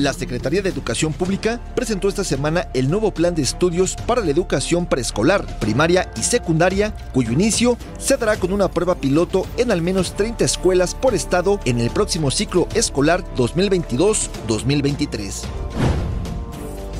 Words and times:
La 0.00 0.12
Secretaría 0.14 0.62
de 0.62 0.70
Educación 0.70 1.12
Pública 1.12 1.60
presentó 1.74 2.08
esta 2.08 2.24
semana 2.24 2.68
el 2.72 2.90
nuevo 2.90 3.12
plan 3.12 3.34
de 3.34 3.42
estudios 3.42 3.96
para 4.06 4.22
la 4.22 4.30
educación 4.30 4.86
preescolar, 4.86 5.44
primaria 5.58 6.10
y 6.16 6.22
secundaria, 6.22 6.94
cuyo 7.12 7.32
inicio 7.32 7.76
se 7.98 8.16
dará 8.16 8.38
con 8.38 8.54
una 8.54 8.68
prueba 8.68 8.94
piloto 8.94 9.46
en 9.58 9.70
al 9.70 9.82
menos 9.82 10.14
30 10.14 10.42
escuelas 10.42 10.94
por 10.94 11.14
estado 11.14 11.60
en 11.66 11.80
el 11.80 11.90
próximo 11.90 12.30
ciclo 12.30 12.66
escolar 12.74 13.22
2022-2023. 13.36 15.42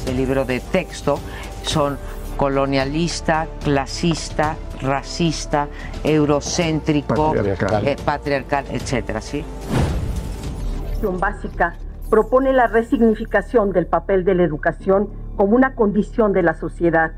El 0.08 0.16
libro 0.18 0.44
de 0.44 0.60
texto 0.60 1.18
son 1.62 1.96
colonialista, 2.36 3.48
clasista, 3.64 4.58
racista, 4.82 5.68
eurocéntrico, 6.04 7.32
patriarcal, 7.32 7.88
eh, 7.88 7.96
patriarcal 8.04 8.66
etcétera, 8.70 9.22
¿sí? 9.22 9.42
Básica 11.08 11.74
propone 12.10 12.52
la 12.52 12.66
resignificación 12.66 13.72
del 13.72 13.86
papel 13.86 14.24
de 14.24 14.34
la 14.34 14.42
educación 14.42 15.08
como 15.36 15.56
una 15.56 15.74
condición 15.74 16.32
de 16.32 16.42
la 16.42 16.54
sociedad, 16.54 17.12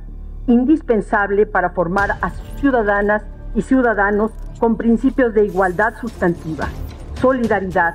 indispensable 0.46 1.46
para 1.46 1.70
formar 1.70 2.12
a 2.20 2.30
ciudadanas 2.60 3.24
y 3.54 3.62
ciudadanos 3.62 4.30
con 4.60 4.76
principios 4.76 5.34
de 5.34 5.46
igualdad 5.46 5.94
sustantiva, 6.00 6.68
solidaridad, 7.20 7.94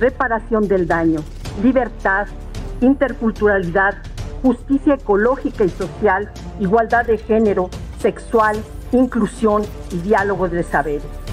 reparación 0.00 0.66
del 0.66 0.88
daño, 0.88 1.20
libertad, 1.62 2.26
interculturalidad, 2.80 3.94
justicia 4.42 4.94
ecológica 4.94 5.64
y 5.64 5.68
social, 5.68 6.30
igualdad 6.58 7.06
de 7.06 7.18
género, 7.18 7.70
sexual, 7.98 8.56
inclusión 8.92 9.62
y 9.92 9.98
diálogo 9.98 10.48
de 10.48 10.62
saberes. 10.62 11.27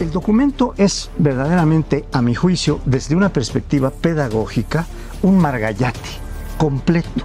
El 0.00 0.10
documento 0.10 0.74
es 0.76 1.10
verdaderamente, 1.18 2.04
a 2.12 2.22
mi 2.22 2.34
juicio, 2.34 2.80
desde 2.84 3.14
una 3.14 3.32
perspectiva 3.32 3.90
pedagógica, 3.90 4.86
un 5.22 5.38
margallate 5.38 6.00
completo. 6.58 7.24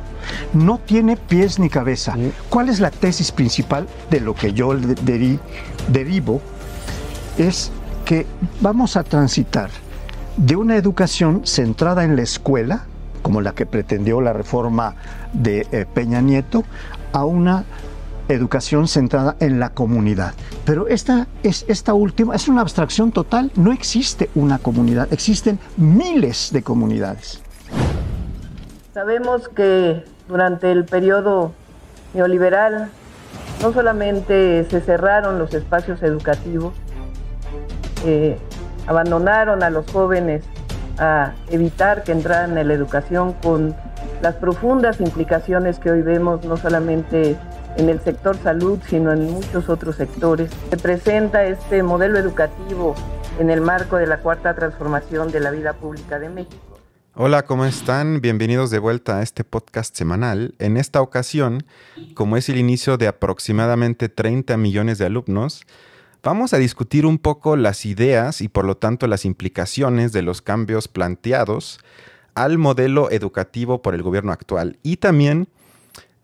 No 0.53 0.79
tiene 0.79 1.17
pies 1.17 1.59
ni 1.59 1.69
cabeza. 1.69 2.15
¿Cuál 2.49 2.69
es 2.69 2.79
la 2.79 2.91
tesis 2.91 3.31
principal 3.31 3.87
de 4.09 4.19
lo 4.19 4.35
que 4.35 4.53
yo 4.53 4.73
derivo? 5.87 6.41
Es 7.37 7.71
que 8.05 8.25
vamos 8.61 8.97
a 8.97 9.03
transitar 9.03 9.69
de 10.37 10.55
una 10.55 10.75
educación 10.75 11.41
centrada 11.45 12.03
en 12.03 12.15
la 12.15 12.21
escuela, 12.21 12.85
como 13.21 13.41
la 13.41 13.53
que 13.53 13.65
pretendió 13.65 14.21
la 14.21 14.33
reforma 14.33 14.95
de 15.33 15.67
eh, 15.71 15.85
Peña 15.91 16.21
Nieto, 16.21 16.63
a 17.11 17.25
una 17.25 17.65
educación 18.29 18.87
centrada 18.87 19.35
en 19.39 19.59
la 19.59 19.69
comunidad. 19.71 20.33
Pero 20.65 20.87
esta, 20.87 21.27
es, 21.43 21.65
esta 21.67 21.93
última 21.93 22.35
es 22.35 22.47
una 22.47 22.61
abstracción 22.61 23.11
total. 23.11 23.51
No 23.55 23.71
existe 23.71 24.29
una 24.35 24.59
comunidad, 24.59 25.07
existen 25.11 25.59
miles 25.77 26.51
de 26.51 26.63
comunidades. 26.63 27.41
Sabemos 28.93 29.47
que 29.49 30.03
durante 30.27 30.71
el 30.71 30.85
periodo 30.85 31.53
neoliberal 32.13 32.89
no 33.61 33.73
solamente 33.73 34.65
se 34.69 34.81
cerraron 34.81 35.39
los 35.39 35.53
espacios 35.53 36.01
educativos, 36.03 36.73
eh, 38.05 38.37
abandonaron 38.87 39.63
a 39.63 39.69
los 39.69 39.89
jóvenes 39.91 40.43
a 40.99 41.33
evitar 41.49 42.03
que 42.03 42.11
entraran 42.11 42.57
en 42.57 42.67
la 42.67 42.73
educación 42.73 43.33
con 43.33 43.75
las 44.21 44.35
profundas 44.35 44.99
implicaciones 44.99 45.79
que 45.79 45.91
hoy 45.91 46.01
vemos 46.01 46.43
no 46.45 46.57
solamente 46.57 47.37
en 47.77 47.89
el 47.89 48.01
sector 48.01 48.37
salud, 48.37 48.79
sino 48.87 49.13
en 49.13 49.31
muchos 49.31 49.69
otros 49.69 49.95
sectores. 49.95 50.49
Se 50.69 50.77
presenta 50.77 51.45
este 51.45 51.83
modelo 51.83 52.17
educativo 52.17 52.95
en 53.39 53.49
el 53.49 53.61
marco 53.61 53.97
de 53.97 54.07
la 54.07 54.19
cuarta 54.19 54.55
transformación 54.55 55.31
de 55.31 55.39
la 55.39 55.51
vida 55.51 55.73
pública 55.73 56.19
de 56.19 56.29
México. 56.29 56.79
Hola, 57.13 57.43
¿cómo 57.43 57.65
están? 57.65 58.21
Bienvenidos 58.21 58.69
de 58.69 58.79
vuelta 58.79 59.19
a 59.19 59.23
este 59.23 59.43
podcast 59.43 59.95
semanal. 59.95 60.55
En 60.59 60.77
esta 60.77 61.01
ocasión, 61.01 61.65
como 62.13 62.37
es 62.37 62.49
el 62.49 62.57
inicio 62.57 62.97
de 62.97 63.07
aproximadamente 63.07 64.09
30 64.09 64.57
millones 64.57 64.97
de 64.97 65.05
alumnos, 65.05 65.63
vamos 66.23 66.53
a 66.53 66.57
discutir 66.57 67.05
un 67.05 67.17
poco 67.17 67.55
las 67.55 67.85
ideas 67.85 68.41
y 68.41 68.49
por 68.49 68.65
lo 68.65 68.77
tanto 68.77 69.07
las 69.07 69.25
implicaciones 69.25 70.11
de 70.11 70.21
los 70.21 70.41
cambios 70.41 70.87
planteados 70.87 71.79
al 72.35 72.59
modelo 72.59 73.09
educativo 73.09 73.81
por 73.81 73.95
el 73.95 74.03
gobierno 74.03 74.31
actual 74.31 74.77
y 74.83 74.97
también 74.97 75.47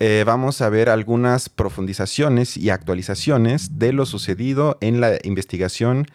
eh, 0.06 0.26
vamos 0.26 0.60
a 0.60 0.68
ver 0.68 0.90
algunas 0.90 1.48
profundizaciones 1.48 2.58
y 2.58 2.72
actualizaciones 2.72 3.80
de 3.80 3.94
lo 3.94 4.06
sucedido 4.06 4.78
en 4.82 5.00
la 5.00 5.18
investigación 5.24 6.08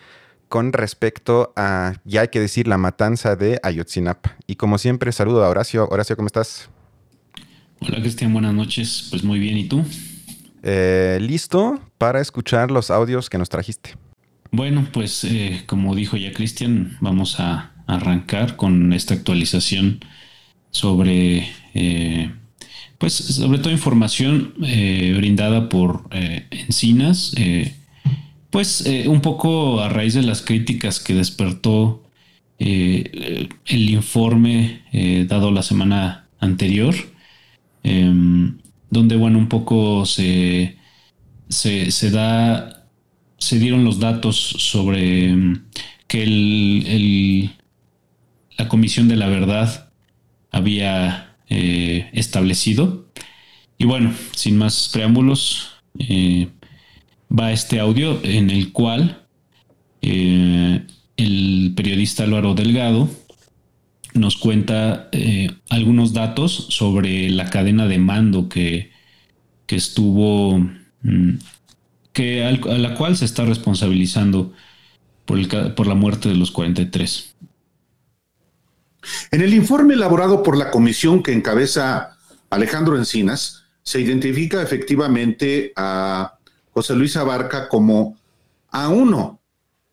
con 0.51 0.75
respecto 0.75 1.55
a, 1.57 1.95
ya 2.05 2.21
hay 2.21 2.29
que 2.29 2.39
decir, 2.39 2.69
la 2.69 2.77
matanza 2.77 3.35
de 3.35 3.59
Ayotzinapa. 3.63 4.37
Y 4.47 4.57
como 4.57 4.77
siempre, 4.77 5.11
saludo 5.11 5.43
a 5.43 5.49
Horacio. 5.49 5.89
Horacio, 5.91 6.17
¿cómo 6.17 6.27
estás? 6.27 6.69
Hola 7.81 8.03
Cristian, 8.03 8.31
buenas 8.35 8.53
noches. 8.53 9.07
Pues 9.09 9.25
muy 9.25 9.39
bien, 9.39 9.57
¿y 9.57 9.65
tú? 9.65 9.83
Eh, 10.63 11.17
Listo 11.23 11.81
para 11.97 12.21
escuchar 12.21 12.71
los 12.71 12.91
audios 12.91 13.31
que 13.31 13.39
nos 13.39 13.49
trajiste. 13.49 13.95
Bueno, 14.51 14.87
pues 14.93 15.25
eh, 15.25 15.63
como 15.65 15.95
dijo 15.95 16.19
ya 16.19 16.35
Cristian, 16.35 16.99
vamos 17.01 17.41
a 17.41 17.73
arrancar 17.87 18.57
con 18.57 18.93
esta 18.93 19.15
actualización 19.15 20.01
sobre 20.73 21.49
pues 22.99 23.15
sobre 23.15 23.61
todo 23.61 23.73
información 23.73 24.55
eh, 24.63 25.15
brindada 25.17 25.69
por 25.69 26.09
eh, 26.11 26.47
Encinas, 26.51 27.33
eh, 27.37 27.75
pues 28.51 28.85
un 29.07 29.21
poco 29.21 29.81
a 29.81 29.89
raíz 29.89 30.15
de 30.15 30.23
las 30.23 30.41
críticas 30.41 31.01
que 31.01 31.15
despertó 31.15 32.03
el 32.59 33.91
informe 33.91 34.81
dado 35.29 35.51
la 35.51 35.63
semana 35.63 36.29
anterior, 36.41 36.95
em, 37.83 38.57
donde 38.91 39.17
bueno, 39.17 39.39
un 39.39 39.51
poco 39.51 40.07
se, 40.07 40.79
se, 41.51 42.11
da, 42.11 42.87
se 43.37 43.59
dieron 43.59 43.85
los 43.85 44.01
datos 44.01 44.37
sobre 44.37 45.29
em, 45.29 45.65
que 46.07 46.23
el, 46.23 47.51
la 48.57 48.67
Comisión 48.69 49.09
de 49.09 49.17
la 49.17 49.29
Verdad 49.29 49.93
había 50.51 51.28
eh, 51.49 52.11
establecido. 52.13 53.07
Y 53.79 53.87
bueno, 53.87 54.13
sin 54.33 54.59
más 54.59 54.91
preámbulos, 54.93 55.71
eh, 55.99 56.49
va 57.31 57.53
este 57.53 57.81
audio 57.81 58.21
en 58.23 58.51
el 58.51 58.73
cual 58.73 59.27
eh, 60.03 60.87
el 61.17 61.73
periodista 61.77 62.25
Álvaro 62.25 62.55
Delgado 62.55 63.09
nos 64.15 64.37
cuenta 64.37 65.11
algunos 65.69 66.13
datos 66.13 66.67
sobre 66.71 67.31
la 67.31 67.51
cadena 67.51 67.87
de 67.87 67.99
mando 67.99 68.49
que, 68.49 68.91
que 69.67 69.77
estuvo, 69.77 70.59
mm, 71.03 71.35
que 72.13 72.45
a 72.45 72.53
la 72.53 72.95
cual 72.95 73.17
se 73.17 73.27
está 73.27 73.45
responsabilizando 73.45 74.53
por, 75.25 75.39
el, 75.39 75.49
por 75.75 75.87
la 75.87 75.95
muerte 75.95 76.29
de 76.29 76.35
los 76.35 76.51
43. 76.51 77.37
En 79.31 79.41
el 79.41 79.55
informe 79.55 79.95
elaborado 79.95 80.43
por 80.43 80.57
la 80.57 80.71
comisión 80.71 81.23
que 81.23 81.33
encabeza 81.33 82.17
Alejandro 82.51 82.97
Encinas, 82.97 83.65
se 83.83 84.01
identifica 84.01 84.63
efectivamente 84.63 85.73
a 85.77 86.39
José 86.73 86.95
Luis 86.95 87.17
Abarca 87.17 87.69
como 87.69 88.19
A1 88.71 89.39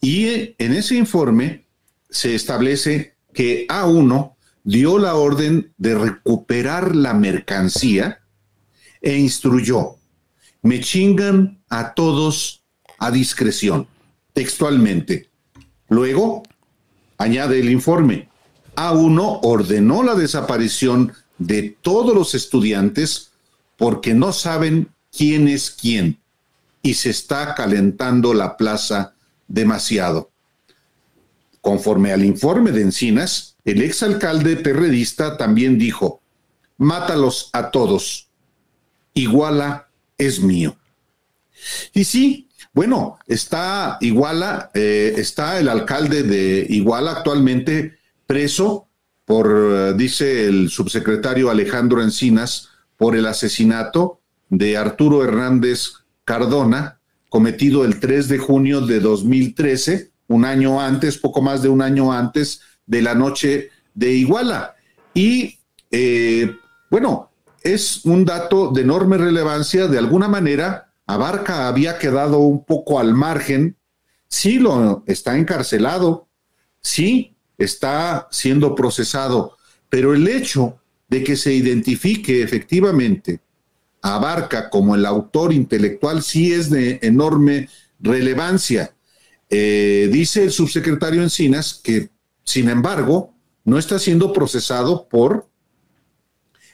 y 0.01 0.55
en 0.57 0.73
ese 0.73 0.95
informe 0.95 1.65
se 2.09 2.35
establece 2.35 3.15
que 3.33 3.67
A1 3.67 4.35
dio 4.63 4.99
la 4.99 5.15
orden 5.15 5.73
de 5.77 5.95
recuperar 5.95 6.95
la 6.95 7.13
mercancía 7.13 8.21
e 9.01 9.17
instruyó, 9.17 9.97
me 10.61 10.79
chingan 10.79 11.61
a 11.69 11.93
todos 11.93 12.63
a 12.97 13.11
discreción, 13.11 13.87
textualmente. 14.33 15.29
Luego, 15.89 16.43
añade 17.17 17.59
el 17.59 17.69
informe, 17.69 18.29
a1 18.75 19.39
ordenó 19.43 20.03
la 20.03 20.15
desaparición 20.15 21.13
de 21.37 21.77
todos 21.81 22.15
los 22.15 22.33
estudiantes 22.35 23.31
porque 23.77 24.13
no 24.13 24.31
saben 24.33 24.89
quién 25.15 25.47
es 25.47 25.71
quién 25.71 26.19
y 26.81 26.93
se 26.93 27.09
está 27.09 27.55
calentando 27.55 28.33
la 28.33 28.57
plaza 28.57 29.15
demasiado. 29.47 30.29
Conforme 31.61 32.11
al 32.11 32.23
informe 32.23 32.71
de 32.71 32.81
Encinas, 32.81 33.55
el 33.65 33.81
exalcalde 33.81 34.55
perredista 34.55 35.35
también 35.37 35.79
dijo, 35.79 36.21
mátalos 36.77 37.49
a 37.53 37.71
todos, 37.71 38.29
Iguala 39.13 39.87
es 40.17 40.41
mío. 40.41 40.77
Y 41.93 42.03
sí, 42.03 42.49
bueno, 42.73 43.17
está 43.27 43.97
Iguala, 44.01 44.69
eh, 44.73 45.13
está 45.17 45.59
el 45.59 45.69
alcalde 45.69 46.23
de 46.23 46.67
Iguala 46.69 47.11
actualmente 47.11 47.97
preso 48.27 48.87
por, 49.25 49.47
eh, 49.51 49.93
dice 49.95 50.47
el 50.47 50.69
subsecretario 50.69 51.49
Alejandro 51.49 52.01
Encinas, 52.01 52.69
por 52.97 53.15
el 53.15 53.25
asesinato 53.25 54.21
de 54.49 54.77
Arturo 54.77 55.23
Hernández 55.23 55.93
Cardona, 56.23 56.99
cometido 57.29 57.83
el 57.83 57.99
3 57.99 58.29
de 58.29 58.37
junio 58.37 58.81
de 58.81 58.99
2013 58.99 60.11
un 60.27 60.45
año 60.45 60.79
antes, 60.79 61.17
poco 61.17 61.41
más 61.41 61.61
de 61.61 61.69
un 61.69 61.81
año 61.81 62.13
antes 62.13 62.61
de 62.85 63.01
la 63.01 63.15
noche 63.15 63.69
de 63.93 64.11
Iguala. 64.13 64.75
Y 65.13 65.59
eh, 65.91 66.55
bueno, 66.89 67.31
es 67.61 68.05
un 68.05 68.25
dato 68.25 68.71
de 68.71 68.81
enorme 68.81 69.17
relevancia. 69.17 69.87
De 69.87 69.97
alguna 69.97 70.27
manera, 70.27 70.93
Abarca 71.07 71.67
había 71.67 71.97
quedado 71.97 72.39
un 72.39 72.63
poco 72.63 72.99
al 72.99 73.13
margen. 73.13 73.77
Sí, 74.27 74.59
lo 74.59 75.03
está 75.05 75.37
encarcelado, 75.37 76.27
sí, 76.81 77.34
está 77.57 78.27
siendo 78.31 78.75
procesado, 78.75 79.57
pero 79.89 80.13
el 80.13 80.27
hecho 80.27 80.77
de 81.07 81.23
que 81.23 81.35
se 81.35 81.53
identifique 81.53 82.41
efectivamente 82.41 83.39
a 84.01 84.15
Abarca 84.15 84.69
como 84.69 84.95
el 84.95 85.05
autor 85.05 85.53
intelectual 85.53 86.21
sí 86.21 86.51
es 86.51 86.69
de 86.69 86.99
enorme 87.01 87.69
relevancia. 87.99 88.93
Eh, 89.49 90.09
dice 90.11 90.43
el 90.43 90.51
subsecretario 90.51 91.21
Encinas 91.21 91.79
que, 91.83 92.09
sin 92.43 92.69
embargo, 92.69 93.33
no 93.63 93.77
está 93.77 93.99
siendo 93.99 94.33
procesado 94.33 95.07
por 95.07 95.47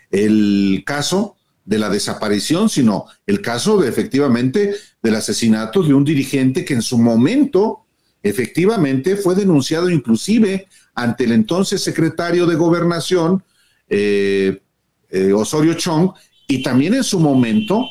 el 0.10 0.84
caso 0.86 1.38
de 1.64 1.80
la 1.80 1.90
desaparición, 1.90 2.70
sino 2.70 3.06
el 3.26 3.42
caso 3.42 3.78
de 3.78 3.88
efectivamente 3.88 4.76
del 5.02 5.16
asesinato 5.16 5.84
de 5.84 5.94
un 5.94 6.04
dirigente 6.04 6.66
que 6.66 6.74
en 6.74 6.82
su 6.82 6.98
momento 6.98 7.81
efectivamente 8.24 9.16
fue 9.16 9.36
denunciado 9.36 9.90
inclusive 9.90 10.68
ante 10.94 11.24
el 11.24 11.32
entonces 11.32 11.82
secretario 11.82 12.46
de 12.46 12.56
gobernación, 12.56 13.44
eh, 13.90 14.62
eh, 15.10 15.34
Osorio 15.34 15.74
Chong, 15.74 16.12
y 16.48 16.62
también 16.62 16.94
en 16.94 17.04
su 17.04 17.20
momento 17.20 17.86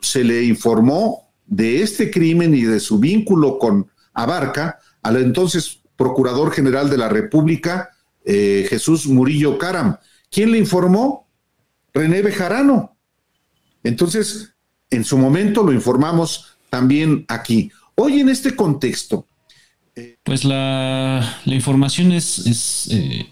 se 0.00 0.24
le 0.24 0.44
informó 0.44 1.32
de 1.46 1.82
este 1.82 2.10
crimen 2.10 2.54
y 2.54 2.62
de 2.62 2.80
su 2.80 2.98
vínculo 2.98 3.58
con 3.58 3.90
Abarca 4.12 4.78
al 5.02 5.16
entonces 5.16 5.80
Procurador 5.96 6.50
General 6.50 6.90
de 6.90 6.98
la 6.98 7.08
República, 7.08 7.90
eh, 8.24 8.66
Jesús 8.68 9.06
Murillo 9.06 9.58
Caram. 9.58 9.96
¿Quién 10.30 10.50
le 10.50 10.58
informó? 10.58 11.28
René 11.92 12.22
Bejarano. 12.22 12.96
Entonces, 13.84 14.54
en 14.90 15.04
su 15.04 15.16
momento 15.18 15.62
lo 15.62 15.72
informamos 15.72 16.56
también 16.70 17.24
aquí. 17.28 17.70
Hoy 17.94 18.20
en 18.20 18.28
este 18.28 18.56
contexto. 18.56 19.26
Pues 20.22 20.44
la, 20.44 21.40
información 21.46 22.12
es, 22.12 22.88
eh, 22.90 23.26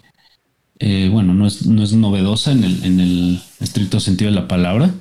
eh, 0.79 1.09
bueno, 1.11 1.33
no 1.33 1.47
es, 1.47 1.65
no 1.65 1.83
es 1.83 1.93
novedosa 1.93 2.51
en 2.51 2.63
el, 2.63 2.83
en 2.83 2.99
el, 2.99 3.41
estricto 3.59 3.99
sentido 3.99 4.31
de 4.31 4.35
la 4.35 4.47
palabra. 4.47 4.93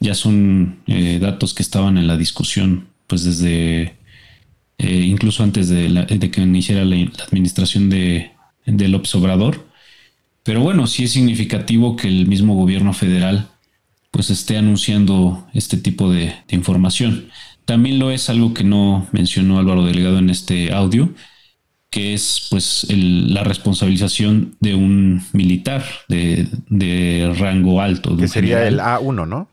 Ya 0.00 0.14
son 0.14 0.80
datos 1.20 1.54
que 1.54 1.62
estaban 1.62 1.98
en 1.98 2.06
la 2.06 2.16
discusión 2.16 2.88
pues 3.08 3.24
desde 3.24 3.98
eh, 4.78 5.02
incluso 5.06 5.42
antes 5.42 5.68
de, 5.68 6.30
que 6.32 6.40
iniciara 6.40 6.84
la, 6.84 6.96
administración 7.26 7.90
de, 7.90 8.30
de, 8.64 8.88
López 8.88 9.14
Obrador. 9.16 9.66
Pero 10.44 10.60
bueno, 10.62 10.86
sí 10.86 11.04
es 11.04 11.12
significativo 11.12 11.96
que 11.96 12.08
el 12.08 12.26
mismo 12.26 12.54
gobierno 12.54 12.92
federal 12.92 13.48
pues 14.10 14.30
esté 14.30 14.56
anunciando 14.56 15.46
este 15.52 15.76
tipo 15.76 16.10
de, 16.10 16.34
información. 16.50 17.28
También 17.68 17.98
lo 17.98 18.10
es 18.10 18.30
algo 18.30 18.54
que 18.54 18.64
no 18.64 19.06
mencionó 19.12 19.58
Álvaro 19.58 19.84
Delegado 19.84 20.16
en 20.16 20.30
este 20.30 20.72
audio, 20.72 21.10
que 21.90 22.14
es 22.14 22.46
pues 22.48 22.86
la 22.88 23.44
responsabilización 23.44 24.56
de 24.58 24.74
un 24.74 25.22
militar 25.34 25.84
de, 26.08 27.30
rango 27.38 27.82
alto. 27.82 28.16
que 28.16 28.26
sería 28.26 28.66
el 28.66 28.78
A1, 28.80 29.28
¿no? 29.28 29.48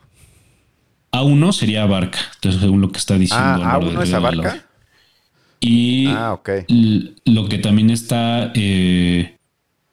A1 1.11 1.51
sería 1.51 1.83
Abarca, 1.83 2.19
entonces 2.35 2.61
según 2.61 2.79
lo 2.79 2.89
que 2.89 2.99
está 2.99 3.17
diciendo. 3.17 3.45
Ah, 3.45 3.73
Álvaro 3.73 3.99
¿A1 3.99 4.03
es 4.03 4.13
Abarca? 4.13 4.65
Y 5.59 6.07
ah, 6.07 6.39
lo 7.25 7.49
que 7.49 7.57
también 7.57 7.89
está, 7.89 8.53
eh, 8.55 9.35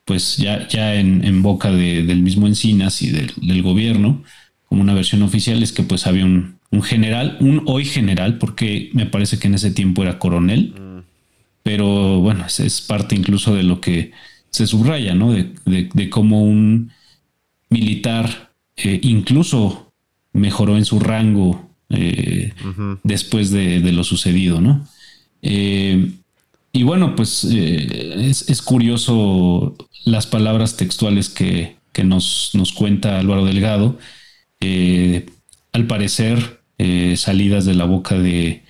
pues 0.05 0.37
ya, 0.37 0.69
ya 0.69 0.95
en, 0.95 1.43
boca 1.43 1.73
del 1.73 2.23
mismo 2.23 2.47
Encinas 2.47 3.03
y 3.03 3.11
del, 3.11 3.63
gobierno, 3.63 4.23
como 4.69 4.81
una 4.81 4.95
versión 4.95 5.25
oficial, 5.25 5.61
es 5.61 5.73
que 5.73 5.83
pues 5.83 6.07
había 6.07 6.25
un, 6.25 6.62
general, 6.81 7.37
un 7.41 7.63
hoy 7.67 7.85
general, 7.85 8.39
porque 8.39 8.91
me 8.95 9.05
parece 9.05 9.39
que 9.39 9.49
en 9.49 9.55
ese 9.55 9.71
tiempo 9.71 10.03
era 10.03 10.19
coronel, 10.19 10.75
mm. 10.75 11.03
pero 11.63 12.21
bueno, 12.21 12.47
es, 12.47 12.81
parte 12.81 13.15
incluso 13.15 13.55
de 13.55 13.63
lo 13.63 13.81
que 13.81 14.13
se 14.49 14.67
subraya, 14.67 15.15
¿no? 15.15 15.33
De, 15.33 16.11
cómo 16.11 16.43
un 16.43 16.93
militar 17.69 18.53
eh, 18.77 19.01
incluso 19.03 19.93
mejoró 20.33 20.77
en 20.77 20.85
su 20.85 20.99
rango 20.99 21.71
eh, 21.91 22.55
después 23.03 23.51
de, 23.51 23.81
de, 23.81 23.93
lo 23.93 24.03
sucedido, 24.03 24.63
¿no? 24.63 24.87
Eh, 25.43 26.11
y 26.73 26.83
bueno, 26.85 27.15
pues 27.15 27.47
eh, 27.51 28.31
es, 28.31 28.63
curioso 28.63 29.77
las 30.07 30.27
palabras 30.27 30.79
textuales 30.79 31.29
que, 31.29 31.77
nos, 32.03 32.53
cuenta 32.75 33.19
Álvaro 33.19 33.45
Delgado. 33.45 33.99
Al 35.73 35.87
parecer, 35.87 36.62
salidas 37.17 37.65
de 37.65 37.75
la 37.75 37.85
boca 37.85 38.17
de, 38.19 38.63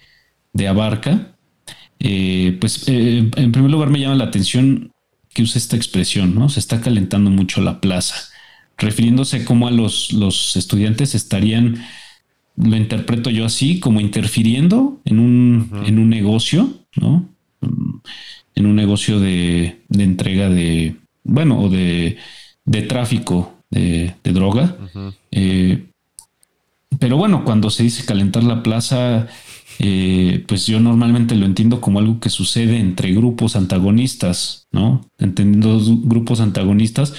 Abarca. 0.69 1.35
pues 1.99 2.87
en 2.89 3.31
primer 3.31 3.71
lugar 3.71 3.91
me 3.91 4.01
llama 4.01 4.17
la 4.17 4.25
atención 4.25 4.93
que 5.33 5.43
usa 5.43 5.59
esta 5.59 5.77
expresión, 5.77 6.35
¿no? 6.35 6.49
Se 6.49 6.61
está 6.61 6.81
calentando 6.81 7.31
mucho 7.31 7.63
la 7.63 7.81
plaza, 7.81 8.17
refiriéndose 8.77 9.39
a 9.39 9.45
cómo 9.45 9.67
a 9.67 9.71
los, 9.71 10.13
los 10.13 10.57
estudiantes 10.57 11.15
estarían 11.15 11.83
lo 12.57 12.77
interpreto 12.77 13.31
yo 13.31 13.45
así, 13.45 13.81
como 13.81 14.01
interfiriendo 14.01 15.01
en 15.05 15.19
un, 15.19 15.71
en 15.87 15.99
un 15.99 16.09
negocio, 16.11 16.71
¿no? 16.97 17.29
En 18.55 18.67
un 18.67 18.77
negocio 18.77 19.21
de, 19.21 19.81
entrega 19.91 20.49
de, 20.51 20.97
bueno, 21.25 21.61
o 21.61 21.71
de, 21.71 22.19
tráfico 22.89 23.55
de, 23.71 24.15
droga. 24.23 24.77
Eh, 25.31 25.87
pero 26.99 27.17
bueno, 27.17 27.45
cuando 27.45 27.71
se 27.71 27.83
dice 27.83 28.05
calentar 28.05 28.45
la 28.45 28.63
plaza, 28.63 29.29
eh, 29.79 30.45
pues 30.47 30.67
yo 30.67 30.81
normalmente 30.81 31.35
lo 31.35 31.47
entiendo 31.47 31.81
como 31.81 31.99
algo 31.99 32.21
que 32.21 32.31
sucede 32.31 32.79
entre 32.79 33.13
grupos 33.13 33.57
antagonistas, 33.57 34.67
¿no? 34.71 35.09
Entendiendo 35.19 35.81
grupos 36.05 36.41
antagonistas, 36.41 37.15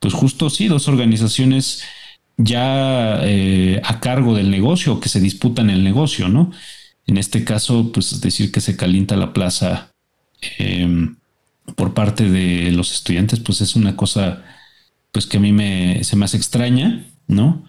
pues 0.00 0.14
justo 0.14 0.50
sí, 0.50 0.68
dos 0.68 0.88
organizaciones 0.88 1.82
ya 2.36 3.20
eh, 3.24 3.80
a 3.84 4.00
cargo 4.00 4.34
del 4.34 4.50
negocio, 4.50 5.00
que 5.00 5.08
se 5.08 5.20
disputan 5.20 5.70
el 5.70 5.84
negocio, 5.84 6.28
¿no? 6.28 6.52
En 7.06 7.18
este 7.18 7.44
caso, 7.44 7.90
pues 7.92 8.20
decir 8.20 8.52
que 8.52 8.60
se 8.60 8.76
calienta 8.76 9.16
la 9.16 9.32
plaza 9.32 9.92
em, 10.58 11.16
por 11.76 11.94
parte 11.94 12.30
de 12.30 12.70
los 12.72 12.92
estudiantes, 12.92 13.40
pues 13.40 13.60
es 13.60 13.76
una 13.76 13.96
cosa, 13.96 14.44
pues 15.12 15.26
que 15.26 15.38
a 15.38 15.40
mí 15.40 15.52
me, 15.52 16.04
se 16.04 16.16
me 16.16 16.24
hace 16.24 16.36
extraña, 16.36 17.06
¿no? 17.26 17.64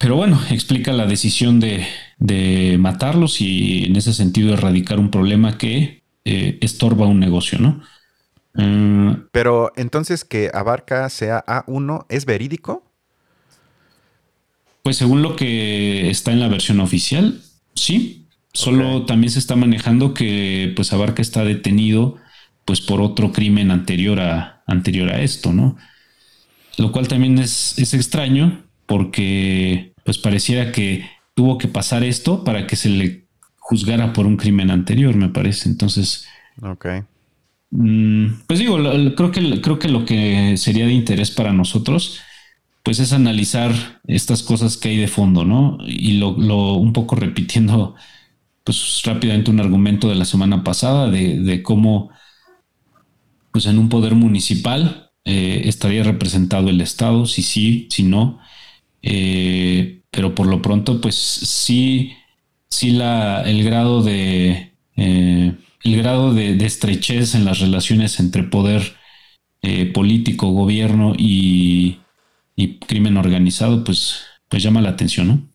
Pero 0.00 0.16
bueno, 0.16 0.40
explica 0.50 0.92
la 0.92 1.06
decisión 1.06 1.60
de, 1.60 1.86
matarlos 2.78 3.40
y 3.40 3.84
en 3.84 3.96
ese 3.96 4.14
sentido 4.14 4.54
erradicar 4.54 4.98
un 4.98 5.10
problema 5.10 5.58
que 5.58 6.02
eh, 6.24 6.58
estorba 6.62 7.06
un 7.06 7.20
negocio, 7.20 7.58
¿no? 7.58 7.82
Mm. 8.54 9.28
Pero 9.30 9.70
entonces 9.76 10.24
que 10.24 10.50
Abarca 10.52 11.08
sea 11.10 11.44
A1, 11.46 12.06
¿es 12.08 12.24
verídico? 12.24 12.82
Pues 14.82 14.96
según 14.96 15.22
lo 15.22 15.36
que 15.36 16.10
está 16.10 16.32
en 16.32 16.40
la 16.40 16.48
versión 16.48 16.80
oficial, 16.80 17.42
sí. 17.74 18.26
Solo 18.52 19.04
también 19.06 19.30
se 19.30 19.38
está 19.38 19.54
manejando 19.54 20.14
que 20.14 20.72
pues 20.74 20.92
Abarca 20.92 21.22
está 21.22 21.44
detenido 21.44 22.16
pues 22.64 22.80
por 22.80 23.00
otro 23.00 23.32
crimen 23.32 23.70
anterior 23.70 24.18
a, 24.18 24.62
anterior 24.66 25.10
a 25.10 25.20
esto, 25.20 25.52
¿no? 25.52 25.76
Lo 26.78 26.90
cual 26.90 27.06
también 27.06 27.38
es, 27.38 27.78
extraño 27.94 28.64
porque 28.86 29.89
pues 30.10 30.18
pareciera 30.18 30.72
que 30.72 31.08
tuvo 31.36 31.56
que 31.56 31.68
pasar 31.68 32.02
esto 32.02 32.42
para 32.42 32.66
que 32.66 32.74
se 32.74 32.88
le 32.88 33.28
juzgara 33.58 34.12
por 34.12 34.26
un 34.26 34.36
crimen 34.36 34.72
anterior, 34.72 35.14
me 35.14 35.28
parece. 35.28 35.68
Entonces, 35.68 36.26
ok. 36.60 36.86
Mm, 37.70 38.40
pues 38.48 38.58
digo, 38.58 38.76
creo 39.14 39.30
que, 39.30 39.60
creo 39.60 39.78
que 39.78 39.88
lo 39.88 40.04
que 40.04 40.56
sería 40.56 40.84
de 40.86 40.94
interés 40.94 41.30
para 41.30 41.52
nosotros 41.52 42.18
pues 42.82 42.98
es 42.98 43.12
analizar 43.12 44.00
estas 44.08 44.42
cosas 44.42 44.76
que 44.76 44.88
hay 44.88 44.96
de 44.96 45.06
fondo, 45.06 45.44
¿no? 45.44 45.78
Y 45.86 46.14
lo, 46.14 46.30
un 46.74 46.92
poco 46.92 47.14
repitiendo, 47.14 47.94
pues 48.64 49.02
rápidamente 49.04 49.52
un 49.52 49.60
argumento 49.60 50.08
de 50.08 50.16
la 50.16 50.24
semana 50.24 50.64
pasada 50.64 51.08
de, 51.08 51.62
cómo, 51.62 52.10
pues 53.52 53.66
en 53.66 53.78
un 53.78 53.88
poder 53.88 54.16
municipal 54.16 55.12
eh, 55.24 55.62
estaría 55.66 56.02
representado 56.02 56.68
el 56.68 56.80
Estado, 56.80 57.26
si 57.26 57.44
sí, 57.44 57.86
si 57.92 58.02
no, 58.02 58.40
eh, 59.02 59.99
pero 60.10 60.34
por 60.34 60.46
lo 60.46 60.62
pronto, 60.62 61.00
pues 61.00 61.16
sí, 61.16 62.12
sí 62.68 62.90
la, 62.92 63.42
el 63.42 63.64
grado 63.64 64.02
de, 64.02 64.72
eh, 64.96 65.54
el 65.84 65.96
grado 65.96 66.34
de, 66.34 66.56
estrechez 66.64 67.34
en 67.34 67.44
las 67.44 67.60
relaciones 67.60 68.20
entre 68.20 68.44
poder 68.44 68.96
político, 69.92 70.48
gobierno 70.52 71.12
y 71.18 72.00
y 72.60 72.78
crimen 72.78 73.16
organizado, 73.16 73.84
pues, 73.84 74.24
pues 74.48 74.62
llama 74.62 74.82
la 74.82 74.90
atención, 74.90 75.28
¿no? 75.28 75.48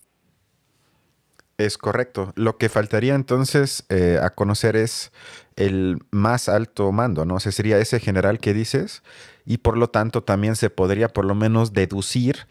Es 1.58 1.78
correcto. 1.78 2.34
Lo 2.36 2.58
que 2.58 2.68
faltaría 2.68 3.16
entonces 3.16 3.86
eh, 3.90 4.20
a 4.22 4.32
conocer 4.32 4.76
es 4.76 5.12
el 5.56 6.00
más 6.12 6.50
alto 6.50 6.92
mando, 6.92 7.24
¿no? 7.24 7.36
O 7.36 7.40
sea, 7.40 7.52
sería 7.52 7.78
ese 7.78 8.00
general 8.00 8.40
que 8.40 8.54
dices 8.54 9.04
y 9.46 9.60
por 9.60 9.78
lo 9.78 9.90
tanto 9.90 10.24
también 10.24 10.56
se 10.56 10.70
podría 10.70 11.10
por 11.10 11.26
lo 11.26 11.36
menos 11.36 11.72
deducir 11.74 12.48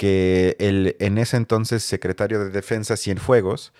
que 0.00 0.56
el 0.58 0.96
en 0.98 1.18
ese 1.18 1.36
entonces 1.36 1.82
secretario 1.82 2.42
de 2.42 2.48
Defensa 2.48 2.96
Cienfuegos, 2.96 3.74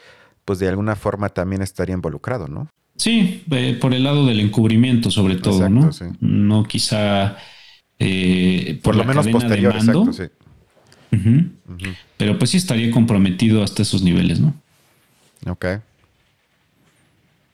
pues 0.45 0.59
de 0.59 0.69
alguna 0.69 0.95
forma 0.95 1.31
también 1.31 1.63
estaría 1.63 1.95
involucrado, 1.95 2.47
¿no? 2.47 2.69
Sí, 2.97 3.43
eh, 3.51 3.79
por 3.81 3.95
el 3.95 4.05
lado 4.05 4.27
del 4.27 4.39
encubrimiento 4.41 5.11
sobre 5.11 5.37
todo, 5.37 5.71
¿no? 5.71 5.89
No 6.21 6.65
quizá 6.65 7.39
eh, 7.99 8.79
por, 8.83 8.97
lo 8.97 9.07
menos 9.07 9.29
posterior, 9.29 9.75
exacto, 9.75 10.13
sí. 10.13 10.25
Pero 12.19 12.39
pues 12.39 12.51
sí 12.51 12.59
estaría 12.59 12.91
comprometido 12.91 13.63
hasta 13.63 13.81
esos 13.81 14.03
niveles, 14.03 14.41
¿no? 14.41 14.53
Ok. 15.47 15.65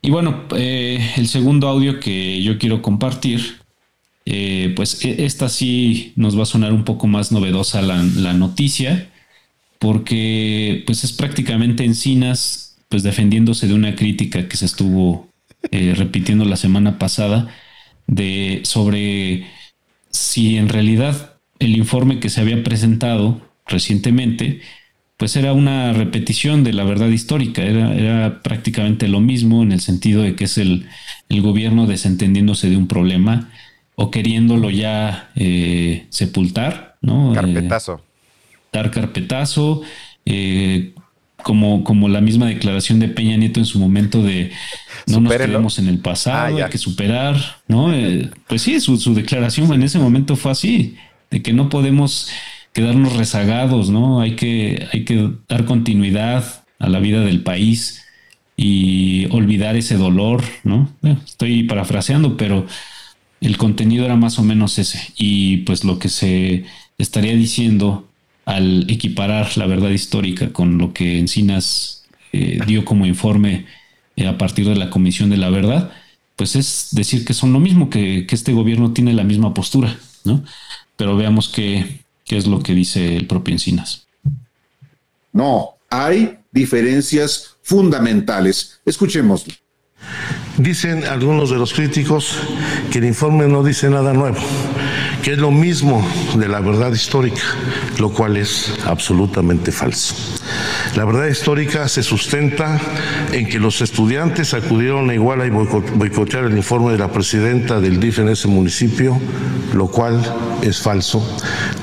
Y 0.02 0.10
bueno, 0.10 0.42
eh, 0.56 1.12
el 1.18 1.28
segundo 1.28 1.68
audio 1.68 2.00
que 2.00 2.42
yo 2.42 2.58
quiero 2.58 2.82
compartir, 2.82 3.60
eh, 4.26 4.72
pues 4.76 5.04
e, 5.04 5.24
esta 5.24 5.48
sí 5.48 6.12
nos 6.16 6.36
va 6.38 6.42
a 6.42 6.46
sonar 6.46 6.72
un 6.72 6.84
poco 6.84 7.06
más 7.06 7.32
novedosa 7.32 7.80
la, 7.82 8.32
noticia, 8.34 9.10
porque 9.78 10.82
pues 10.86 11.04
es 11.04 11.12
prácticamente 11.12 11.84
Encinas 11.84 12.76
pues 12.88 13.02
defendiéndose 13.02 13.66
de 13.66 13.74
una 13.74 13.96
crítica 13.96 14.48
que 14.48 14.56
se 14.56 14.66
estuvo 14.66 15.28
eh, 15.70 15.94
repitiendo 15.96 16.44
la 16.44 16.56
semana 16.56 16.98
pasada 16.98 17.48
de 18.06 18.60
sobre 18.64 19.46
si 20.10 20.56
en 20.56 20.68
realidad 20.68 21.34
el 21.58 21.76
informe 21.76 22.20
que 22.20 22.28
se 22.28 22.40
había 22.40 22.62
presentado 22.62 23.40
recientemente, 23.66 24.60
pues 25.16 25.36
era 25.36 25.52
una 25.52 25.92
repetición 25.92 26.62
de 26.62 26.72
la 26.72 26.84
verdad 26.84 27.08
histórica, 27.08 27.62
era, 27.62 27.94
era 27.94 28.42
prácticamente 28.42 29.08
lo 29.08 29.20
mismo 29.20 29.62
en 29.62 29.72
el 29.72 29.80
sentido 29.80 30.22
de 30.22 30.34
que 30.34 30.44
es 30.44 30.58
el, 30.58 30.86
gobierno 31.28 31.86
desentendiéndose 31.86 32.70
de 32.70 32.76
un 32.76 32.86
problema 32.86 33.50
o 33.96 34.10
queriéndolo 34.10 34.70
ya 34.70 35.30
eh, 35.34 36.06
sepultar, 36.10 36.96
¿no? 37.00 37.32
Eh, 37.32 37.34
carpetazo. 37.34 38.02
dar 38.72 38.90
carpetazo, 38.90 39.82
eh, 40.26 40.92
como, 41.42 41.82
como 41.82 42.08
la 42.08 42.20
misma 42.20 42.46
declaración 42.46 42.98
de 42.98 43.08
Peña 43.08 43.36
Nieto 43.36 43.58
en 43.58 43.66
su 43.66 43.78
momento 43.78 44.22
de 44.22 44.52
no 45.06 45.20
nos 45.20 45.32
quedemos 45.32 45.78
en 45.78 45.88
el 45.88 45.98
pasado, 45.98 46.58
ah, 46.58 46.64
hay 46.64 46.70
que 46.70 46.78
superar, 46.78 47.36
¿no? 47.68 47.92
pues 48.46 48.62
sí, 48.62 48.80
su, 48.80 48.96
su 48.98 49.14
declaración 49.14 49.72
en 49.72 49.82
ese 49.82 49.98
momento 49.98 50.36
fue 50.36 50.52
así, 50.52 50.96
de 51.30 51.42
que 51.42 51.52
no 51.52 51.68
podemos 51.68 52.30
quedarnos 52.72 53.16
rezagados, 53.16 53.90
¿no? 53.90 54.20
Hay 54.20 54.36
que, 54.36 54.86
hay 54.92 55.04
que 55.04 55.30
dar 55.48 55.64
continuidad 55.64 56.64
a 56.78 56.88
la 56.88 56.98
vida 56.98 57.20
del 57.20 57.42
país 57.42 58.04
y 58.56 59.26
olvidar 59.30 59.76
ese 59.76 59.96
dolor, 59.96 60.42
¿no? 60.64 60.90
estoy 61.24 61.64
parafraseando, 61.64 62.36
pero 62.36 62.66
el 63.40 63.56
contenido 63.56 64.04
era 64.04 64.16
más 64.16 64.38
o 64.38 64.42
menos 64.42 64.78
ese. 64.78 65.00
Y 65.16 65.58
pues 65.58 65.84
lo 65.84 65.98
que 65.98 66.08
se 66.08 66.64
estaría 66.98 67.34
diciendo 67.34 68.08
al 68.44 68.88
equiparar 68.90 69.56
la 69.56 69.66
verdad 69.66 69.90
histórica 69.90 70.52
con 70.52 70.78
lo 70.78 70.92
que 70.92 71.18
Encinas 71.18 72.04
eh, 72.32 72.60
dio 72.66 72.84
como 72.84 73.06
informe 73.06 73.66
eh, 74.16 74.26
a 74.26 74.38
partir 74.38 74.68
de 74.68 74.76
la 74.76 74.90
Comisión 74.90 75.30
de 75.30 75.36
la 75.36 75.50
Verdad, 75.50 75.90
pues 76.36 76.54
es 76.54 76.88
decir 76.92 77.24
que 77.24 77.34
son 77.34 77.52
lo 77.52 77.60
mismo, 77.60 77.90
que, 77.90 78.26
que 78.26 78.34
este 78.34 78.52
gobierno 78.52 78.92
tiene 78.92 79.12
la 79.14 79.24
misma 79.24 79.52
postura, 79.52 79.98
¿no? 80.24 80.44
Pero 80.96 81.16
veamos 81.16 81.48
que 81.48 82.06
¿Qué 82.26 82.36
es 82.36 82.46
lo 82.46 82.62
que 82.62 82.74
dice 82.74 83.16
el 83.16 83.26
propio 83.26 83.54
Encinas? 83.54 84.06
No, 85.32 85.76
hay 85.88 86.38
diferencias 86.50 87.56
fundamentales. 87.62 88.80
Escuchemos. 88.84 89.46
Dicen 90.58 91.04
algunos 91.04 91.50
de 91.50 91.56
los 91.56 91.74
críticos 91.74 92.38
que 92.90 92.98
el 92.98 93.04
informe 93.04 93.46
no 93.46 93.62
dice 93.62 93.90
nada 93.90 94.14
nuevo, 94.14 94.38
que 95.22 95.32
es 95.32 95.38
lo 95.38 95.50
mismo 95.50 96.06
de 96.34 96.48
la 96.48 96.60
verdad 96.60 96.92
histórica, 96.92 97.42
lo 97.98 98.10
cual 98.10 98.38
es 98.38 98.72
absolutamente 98.86 99.70
falso. 99.70 100.14
La 100.94 101.04
verdad 101.04 101.26
histórica 101.26 101.88
se 101.88 102.02
sustenta 102.02 102.80
en 103.32 103.46
que 103.48 103.58
los 103.58 103.82
estudiantes 103.82 104.54
acudieron 104.54 105.10
a 105.10 105.14
Iguala 105.14 105.44
y 105.44 105.50
boicotear 105.50 106.44
el 106.44 106.56
informe 106.56 106.92
de 106.92 106.98
la 106.98 107.12
presidenta 107.12 107.78
del 107.78 108.00
DIF 108.00 108.20
en 108.20 108.30
ese 108.30 108.48
municipio, 108.48 109.20
lo 109.74 109.88
cual 109.88 110.22
es 110.62 110.80
falso, 110.80 111.22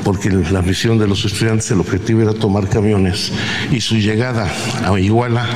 porque 0.04 0.32
la 0.32 0.64
misión 0.64 0.98
de 0.98 1.08
los 1.08 1.24
estudiantes, 1.26 1.70
el 1.70 1.80
objetivo 1.80 2.22
era 2.24 2.34
tomar 2.34 2.68
camiones 2.68 3.32
y 3.72 3.82
su 3.82 3.98
llegada 3.98 4.52
a 4.84 5.00
Iguala 5.00 5.48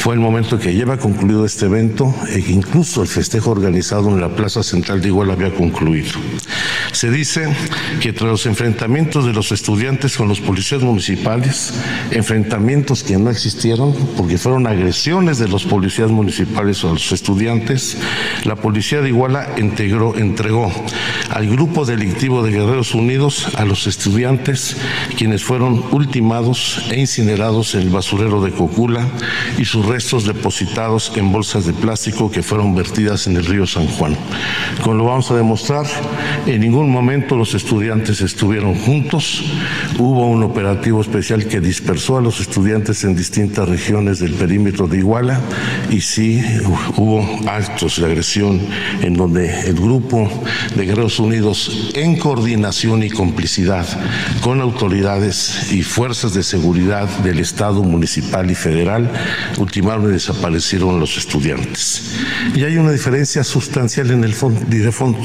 fue 0.00 0.14
el 0.14 0.20
momento 0.20 0.58
que 0.58 0.72
lleva 0.72 0.96
concluido 0.96 1.44
este 1.44 1.66
evento 1.66 2.14
e 2.30 2.38
incluso 2.48 3.02
el 3.02 3.08
festejo 3.08 3.50
organizado 3.50 4.08
en 4.08 4.18
la 4.18 4.34
Plaza 4.34 4.62
Central 4.62 5.02
de 5.02 5.08
Iguala 5.08 5.34
había 5.34 5.54
concluido. 5.54 6.12
Se 6.92 7.10
dice 7.10 7.46
que 8.00 8.14
tras 8.14 8.30
los 8.30 8.46
enfrentamientos 8.46 9.26
de 9.26 9.34
los 9.34 9.52
estudiantes 9.52 10.16
con 10.16 10.26
los 10.26 10.40
policías 10.40 10.80
municipales, 10.80 11.74
enfrentamientos 12.12 13.04
que 13.04 13.18
no 13.18 13.28
existieron 13.28 13.94
porque 14.16 14.38
fueron 14.38 14.66
agresiones 14.66 15.38
de 15.38 15.48
los 15.48 15.64
policías 15.64 16.10
municipales 16.10 16.82
a 16.84 16.88
los 16.88 17.12
estudiantes, 17.12 17.98
la 18.44 18.56
policía 18.56 19.02
de 19.02 19.10
Iguala 19.10 19.50
integró, 19.58 20.16
entregó 20.16 20.72
al 21.28 21.46
grupo 21.46 21.84
delictivo 21.84 22.42
de 22.42 22.52
Guerreros 22.52 22.94
Unidos 22.94 23.48
a 23.54 23.66
los 23.66 23.86
estudiantes, 23.86 24.78
quienes 25.18 25.44
fueron 25.44 25.84
ultimados 25.90 26.86
e 26.90 26.98
incinerados 26.98 27.74
en 27.74 27.82
el 27.82 27.90
basurero 27.90 28.40
de 28.40 28.50
Cocula 28.50 29.06
y 29.58 29.66
sus 29.66 29.89
restos 29.90 30.24
depositados 30.24 31.12
en 31.16 31.32
bolsas 31.32 31.66
de 31.66 31.72
plástico 31.72 32.30
que 32.30 32.44
fueron 32.44 32.76
vertidas 32.76 33.26
en 33.26 33.36
el 33.36 33.44
río 33.44 33.66
San 33.66 33.88
Juan. 33.88 34.16
Como 34.84 34.94
lo 34.94 35.04
vamos 35.04 35.28
a 35.32 35.34
demostrar, 35.34 35.84
en 36.46 36.60
ningún 36.60 36.88
momento 36.90 37.36
los 37.36 37.54
estudiantes 37.54 38.20
estuvieron 38.20 38.76
juntos. 38.76 39.42
Hubo 39.98 40.28
un 40.28 40.44
operativo 40.44 41.00
especial 41.00 41.46
que 41.46 41.60
dispersó 41.60 42.18
a 42.18 42.20
los 42.20 42.40
estudiantes 42.40 43.02
en 43.02 43.16
distintas 43.16 43.68
regiones 43.68 44.20
del 44.20 44.34
perímetro 44.34 44.86
de 44.86 44.98
Iguala 44.98 45.40
y 45.90 46.00
sí 46.02 46.40
hubo 46.96 47.28
actos 47.48 48.00
de 48.00 48.06
agresión 48.06 48.60
en 49.02 49.14
donde 49.14 49.62
el 49.62 49.74
grupo 49.74 50.30
de 50.76 50.86
Guerreros 50.86 51.18
Unidos, 51.18 51.90
en 51.94 52.16
coordinación 52.16 53.02
y 53.02 53.10
complicidad 53.10 53.86
con 54.40 54.60
autoridades 54.60 55.72
y 55.72 55.82
fuerzas 55.82 56.32
de 56.32 56.44
seguridad 56.44 57.08
del 57.24 57.40
Estado 57.40 57.82
municipal 57.82 58.48
y 58.52 58.54
federal, 58.54 59.10
ultimaron 59.58 59.79
y 59.80 60.12
desaparecieron 60.12 61.00
los 61.00 61.16
estudiantes. 61.16 62.14
Y 62.54 62.64
hay 62.64 62.76
una 62.76 62.92
diferencia 62.92 63.42
sustancial 63.42 64.10
en 64.10 64.24
el 64.24 64.34
fondo, 64.34 64.60
de 64.60 64.92
fondo, 64.92 65.20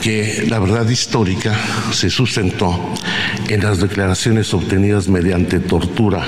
que 0.00 0.44
la 0.48 0.58
verdad 0.58 0.88
histórica 0.88 1.54
se 1.92 2.10
sustentó 2.10 2.92
en 3.48 3.62
las 3.62 3.78
declaraciones 3.78 4.52
obtenidas 4.52 5.08
mediante 5.08 5.60
tortura 5.60 6.26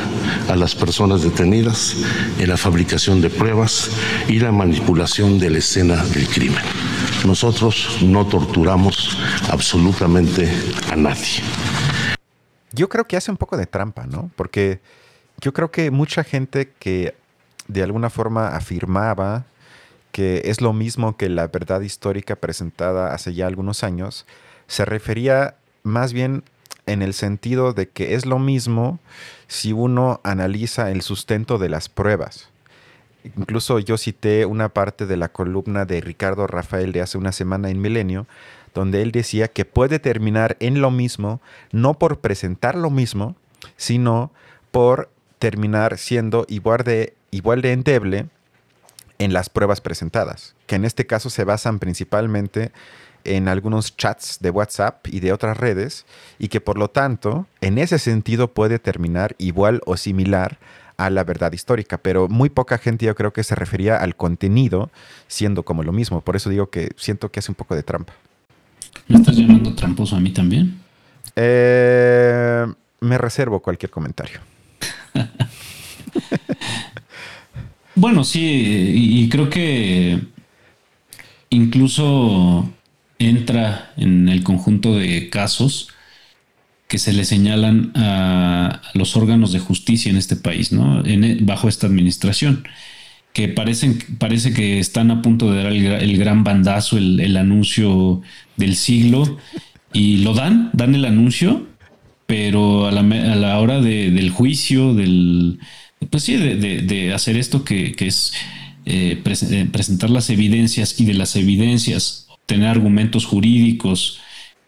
a 0.49 0.57
las 0.57 0.75
personas 0.75 1.23
detenidas, 1.23 1.97
en 2.39 2.49
la 2.49 2.57
fabricación 2.57 3.21
de 3.21 3.31
pruebas 3.31 3.91
y 4.29 4.39
la 4.39 4.53
manipulación 4.53 5.39
de 5.39 5.51
la 5.51 5.59
escena 5.59 6.05
del 6.05 6.29
crimen. 6.29 6.63
Nosotros 7.25 7.99
no 8.03 8.27
torturamos 8.27 9.19
absolutamente 9.51 10.49
a 10.91 10.97
nadie. 10.97 11.43
Yo 12.73 12.89
creo 12.89 13.05
que 13.05 13.17
hace 13.17 13.31
un 13.31 13.37
poco 13.37 13.57
de 13.57 13.67
trampa, 13.67 14.07
¿no? 14.07 14.31
Porque 14.37 14.81
yo 15.41 15.53
creo 15.53 15.71
que 15.71 15.91
mucha 15.91 16.25
gente 16.25 16.73
que 16.79 17.15
de 17.69 17.83
alguna 17.83 18.11
forma 18.11 18.49
afirmaba 18.49 19.45
que 20.13 20.43
es 20.45 20.61
lo 20.61 20.73
mismo 20.73 21.17
que 21.17 21.29
la 21.29 21.49
verdad 21.49 21.81
histórica 21.81 22.37
presentada 22.37 23.13
hace 23.13 23.35
ya 23.35 23.49
algunos 23.49 23.83
años, 23.83 24.27
se 24.69 24.85
refería 24.85 25.57
más 25.83 26.13
bien 26.13 26.45
en 26.87 27.03
el 27.03 27.15
sentido 27.15 27.73
de 27.73 27.89
que 27.89 28.15
es 28.15 28.25
lo 28.25 28.39
mismo 28.39 29.01
si 29.49 29.73
uno 29.73 30.21
analiza 30.23 30.93
el 30.93 31.03
sustento 31.03 31.59
de 31.59 31.69
las 31.69 31.89
pruebas. 31.89 32.49
Incluso 33.25 33.81
yo 33.81 33.99
cité 33.99 34.47
una 34.47 34.69
parte 34.69 35.07
de 35.07 35.17
la 35.17 35.31
columna 35.31 35.85
de 35.85 36.01
Ricardo 36.01 36.47
Rafael 36.47 36.93
de 36.93 37.01
hace 37.01 37.19
una 37.19 37.33
semana 37.33 37.71
en 37.71 37.81
Milenio, 37.81 38.29
donde 38.73 39.03
él 39.03 39.11
decía 39.11 39.49
que 39.49 39.65
puede 39.65 39.99
terminar 39.99 40.57
en 40.61 40.81
lo 40.81 40.93
mismo, 40.93 41.41
no 41.73 41.95
por 41.95 42.21
presentar 42.21 42.77
lo 42.77 42.91
mismo, 42.91 43.35
sino 43.77 44.31
por 44.71 45.11
terminar 45.39 45.99
siendo 45.99 46.45
igual 46.49 46.85
de, 46.85 47.15
igual 47.35 47.63
de 47.63 47.73
endeble 47.73 48.27
en 49.19 49.33
las 49.33 49.49
pruebas 49.49 49.81
presentadas, 49.81 50.55
que 50.67 50.77
en 50.77 50.85
este 50.85 51.07
caso 51.07 51.31
se 51.31 51.45
basan 51.45 51.79
principalmente 51.81 52.71
en 53.25 53.49
algunos 53.49 53.97
chats 53.97 54.39
de 54.41 54.51
WhatsApp 54.51 55.07
y 55.09 55.21
de 55.21 55.33
otras 55.33 55.57
redes, 55.57 56.07
y 56.39 56.49
que 56.49 56.61
por 56.61 56.79
lo 56.79 56.89
tanto, 56.89 57.47
en 57.61 57.79
ese 57.79 57.99
sentido 57.99 58.53
puede 58.53 58.79
terminar 58.79 59.35
igual 59.39 59.81
o 59.87 59.97
similar 59.97 60.59
a 60.97 61.11
la 61.11 61.25
verdad 61.25 61.53
histórica, 61.53 61.99
pero 61.99 62.29
muy 62.29 62.51
poca 62.51 62.79
gente 62.79 63.07
yo 63.07 63.17
creo 63.17 63.33
que 63.33 63.43
se 63.43 63.57
refería 63.57 63.97
al 63.97 64.15
contenido 64.15 64.91
siendo 65.27 65.65
como 65.65 65.83
lo 65.83 65.93
mismo, 65.93 66.21
por 66.21 66.37
eso 66.37 66.51
digo 66.51 66.71
que 66.71 66.91
siento 66.97 67.33
que 67.33 67.41
hace 67.41 67.51
un 67.51 67.57
poco 67.57 67.75
de 67.75 67.83
trampa. 67.83 68.13
¿Me 69.09 69.17
estás 69.17 69.37
llamando 69.37 69.75
tramposo 69.75 70.15
a 70.15 70.21
mí 70.21 70.31
también? 70.31 70.81
Eh, 71.35 72.65
me 73.01 73.19
reservo 73.19 73.61
cualquier 73.61 73.91
comentario. 73.91 74.39
Bueno, 77.97 78.25
sí, 78.25 78.41
y 78.95 79.29
creo 79.29 79.49
que 79.51 80.21
incluso 81.51 82.69
entra 83.19 83.93
en 83.97 84.29
el 84.29 84.43
conjunto 84.43 84.97
de 84.97 85.31
casos 85.31 85.89
que 86.89 86.99
se 86.99 87.13
le 87.13 87.25
señalan 87.25 87.93
a 87.95 88.83
los 88.95 89.17
órganos 89.17 89.53
de 89.53 89.59
justicia 89.61 90.11
en 90.11 90.17
este 90.17 90.37
país, 90.37 90.73
¿no? 90.73 91.03
E, 91.05 91.39
bajo 91.41 91.69
esta 91.69 91.87
administración, 91.87 92.67
que 93.33 93.49
parecen, 93.49 93.99
parece 94.19 94.53
que 94.53 94.79
están 94.79 95.11
a 95.11 95.23
punto 95.23 95.51
de 95.53 95.63
dar 95.63 95.73
el, 95.73 96.19
gran 96.19 96.45
bandazo, 96.45 96.99
el, 96.99 97.37
anuncio 97.37 98.23
del 98.57 98.77
siglo, 98.77 99.39
y 99.93 100.19
lo 100.19 100.35
dan, 100.35 100.71
dan 100.73 100.95
el 100.95 101.05
anuncio, 101.05 101.67
pero 102.27 102.87
a 102.87 102.93
la, 102.93 103.59
hora 103.59 103.81
del 103.81 104.31
juicio, 104.31 104.95
del, 104.95 105.59
pues 106.11 106.25
sí, 106.25 106.37
de, 106.37 107.13
hacer 107.15 107.37
esto 107.37 107.65
que, 107.65 107.95
es 107.99 108.33
eh, 108.87 109.21
presentar 109.73 110.11
las 110.11 110.31
evidencias 110.31 111.01
y 111.01 111.05
de 111.05 111.15
las 111.15 111.37
evidencias 111.37 112.25
tener 112.47 112.69
argumentos 112.69 113.25
jurídicos, 113.25 114.21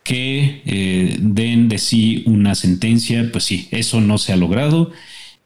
que 0.03 0.63
eh, 0.67 1.17
den 1.19 1.69
de 1.69 1.79
sí 1.79 2.23
una 2.27 2.55
sentencia, 2.55 3.29
pues 3.33 3.45
sí, 3.45 3.69
eso 3.73 4.01
no 4.01 4.19
se 4.19 4.33
ha 4.33 4.37
logrado 4.37 4.93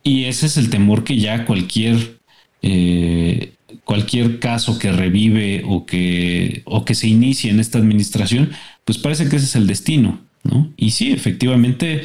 y 0.02 0.25
ese 0.25 0.47
es 0.47 0.56
el 0.59 0.68
temor 0.68 1.02
que 1.02 1.16
ya 1.18 1.47
cualquier 1.47 2.20
eh, 2.62 3.54
cualquier 3.85 4.38
caso 4.38 4.78
que 4.78 4.92
revive 4.92 5.62
o 5.66 5.87
que 5.87 6.62
o 6.66 6.85
que 6.85 6.94
se 6.94 7.09
inicie 7.09 7.50
en 7.50 7.59
esta 7.59 7.78
administración, 7.78 8.50
pues 8.85 8.99
parece 8.99 9.28
que 9.28 9.37
ese 9.37 9.47
es 9.47 9.56
el 9.56 9.66
destino, 9.66 10.20
¿no? 10.44 10.70
Y 10.76 10.90
sí, 10.90 11.11
efectivamente, 11.11 12.02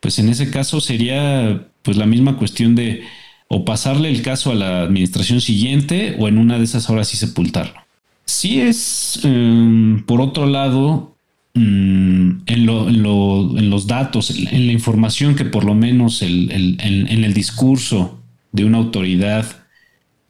pues 0.00 0.18
en 0.18 0.30
ese 0.30 0.50
caso 0.50 0.80
sería 0.80 1.68
pues 1.82 1.98
la 1.98 2.06
misma 2.06 2.38
cuestión 2.38 2.74
de 2.74 3.02
o 3.48 3.64
pasarle 3.64 4.10
el 4.10 4.22
caso 4.22 4.50
a 4.50 4.54
la 4.54 4.82
administración 4.82 5.40
siguiente 5.40 6.16
o 6.18 6.28
en 6.28 6.38
una 6.38 6.58
de 6.58 6.64
esas 6.64 6.88
horas 6.90 7.08
sí 7.08 7.16
sepultarlo. 7.16 7.80
Sí 8.24 8.60
es, 8.60 9.20
em, 9.24 10.04
por 10.04 10.20
otro 10.20 10.46
lado, 10.46 11.18
Mm, 11.58 12.42
en, 12.46 13.70
los 13.70 13.86
datos, 13.88 14.30
en 14.30 14.66
la 14.66 14.72
información 14.72 15.34
que 15.34 15.44
por 15.44 15.64
lo 15.64 15.74
menos 15.74 16.22
en, 16.22 16.78
el 16.78 17.34
discurso 17.34 18.22
de 18.52 18.64
una 18.64 18.78
autoridad 18.78 19.44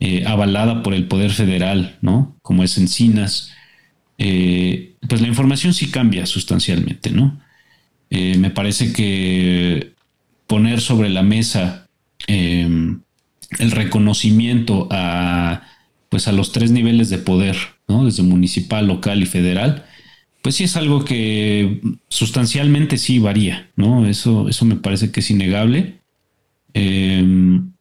eh, 0.00 0.24
avalada 0.26 0.82
por 0.82 0.94
el 0.94 1.06
Poder 1.06 1.30
Federal, 1.30 1.98
¿no? 2.00 2.34
Como 2.40 2.62
es 2.62 2.78
Encinas, 2.78 3.52
eh, 4.16 4.94
pues 5.06 5.20
la 5.20 5.28
información 5.28 5.74
sí 5.74 5.90
cambia 5.90 6.24
sustancialmente, 6.24 7.10
¿no? 7.10 7.38
Eh, 8.08 8.38
me 8.38 8.50
parece 8.50 8.94
que 8.94 9.92
poner 10.46 10.80
sobre 10.80 11.10
la 11.10 11.22
mesa 11.22 11.88
em, 12.26 13.00
el 13.58 13.70
reconocimiento 13.70 14.88
a, 14.90 15.62
pues 16.08 16.28
a 16.28 16.32
los 16.32 16.52
tres 16.52 16.70
niveles 16.70 17.10
de 17.10 17.18
poder, 17.18 17.56
¿no? 17.86 18.04
Desde 18.04 18.22
municipal, 18.22 18.86
local 18.86 19.22
y 19.22 19.26
federal, 19.26 19.84
pues 20.42 20.56
sí 20.56 20.64
es 20.64 20.76
algo 20.76 21.04
que 21.04 21.80
sustancialmente 22.08 22.96
sí 22.96 23.18
varía, 23.18 23.70
¿no? 23.76 24.06
Eso, 24.06 24.48
eso 24.48 24.64
me 24.64 24.76
parece 24.76 25.10
que 25.10 25.20
es 25.20 25.30
innegable. 25.30 25.98
Em, 26.74 27.72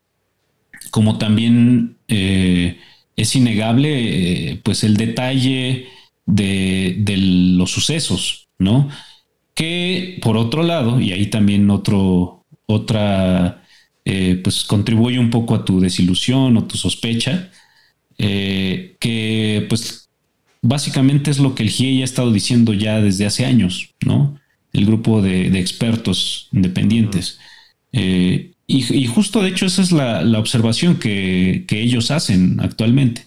como 0.91 1.17
también 1.17 1.97
eh, 2.07 2.79
es 3.15 3.35
innegable, 3.35 4.51
eh, 4.51 4.61
pues 4.63 4.83
el 4.83 4.97
detalle 4.97 5.87
de, 6.25 7.15
los 7.57 7.71
sucesos, 7.71 8.47
¿no? 8.59 8.89
Que 9.53 10.19
por 10.21 10.37
otro 10.37 10.63
lado, 10.63 10.99
y 10.99 11.11
ahí 11.13 11.27
también 11.27 11.69
otro, 11.69 12.45
otra, 12.65 13.63
eh, 14.09 14.39
pues 14.41 14.63
contribuye 14.63 15.19
un 15.19 15.29
poco 15.29 15.53
a 15.53 15.65
tu 15.65 15.81
desilusión 15.81 16.55
o 16.55 16.63
tu 16.63 16.77
sospecha, 16.77 17.51
que 18.17 19.65
pues 19.69 20.07
básicamente 20.61 21.31
es 21.31 21.39
lo 21.39 21.55
que 21.55 21.63
el 21.63 21.69
GIEI 21.69 22.01
ha 22.01 22.05
estado 22.05 22.31
diciendo 22.31 22.73
ya 22.73 23.01
desde 23.01 23.25
hace 23.25 23.45
años, 23.45 23.93
¿no? 24.05 24.39
El 24.73 24.85
grupo 24.85 25.21
de, 25.21 25.47
expertos 25.59 26.49
independientes. 26.51 27.39
Eh, 27.93 28.51
y, 28.67 29.07
justo 29.07 29.41
de 29.41 29.49
hecho 29.49 29.65
esa 29.65 29.81
es 29.81 29.91
la, 29.91 30.39
observación 30.39 30.97
que, 30.97 31.65
ellos 31.69 32.11
hacen 32.11 32.59
actualmente, 32.59 33.25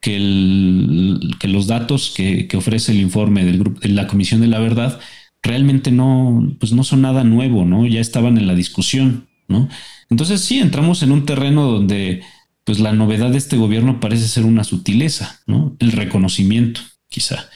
que, 0.00 0.18
los 0.18 1.66
datos 1.66 2.12
que, 2.14 2.48
ofrece 2.54 2.92
el 2.92 3.00
informe 3.00 3.44
del 3.44 3.58
grupo, 3.58 3.80
de 3.80 3.88
la 3.88 4.06
Comisión 4.06 4.40
de 4.40 4.48
la 4.48 4.58
Verdad 4.58 5.00
realmente 5.42 5.90
no, 5.90 6.54
pues 6.58 6.72
no 6.72 6.84
son 6.84 7.02
nada 7.02 7.24
nuevo, 7.24 7.64
¿no? 7.64 7.86
Ya 7.86 8.00
estaban 8.00 8.36
en 8.36 8.46
la 8.46 8.54
discusión, 8.54 9.27
¿no? 9.48 9.68
Entonces 10.10 10.42
sí, 10.42 10.60
entramos 10.60 11.02
en 11.02 11.12
un 11.12 11.26
terreno 11.26 11.66
donde 11.70 12.22
pues 12.64 12.80
la 12.80 12.92
novedad 12.92 13.30
de 13.30 13.38
este 13.38 13.56
gobierno 13.56 13.98
parece 13.98 14.28
ser 14.28 14.44
una 14.44 14.62
sutileza, 14.62 15.40
¿no? 15.46 15.74
El 15.78 15.92
reconocimiento, 15.92 16.82
quizá. 17.08 17.48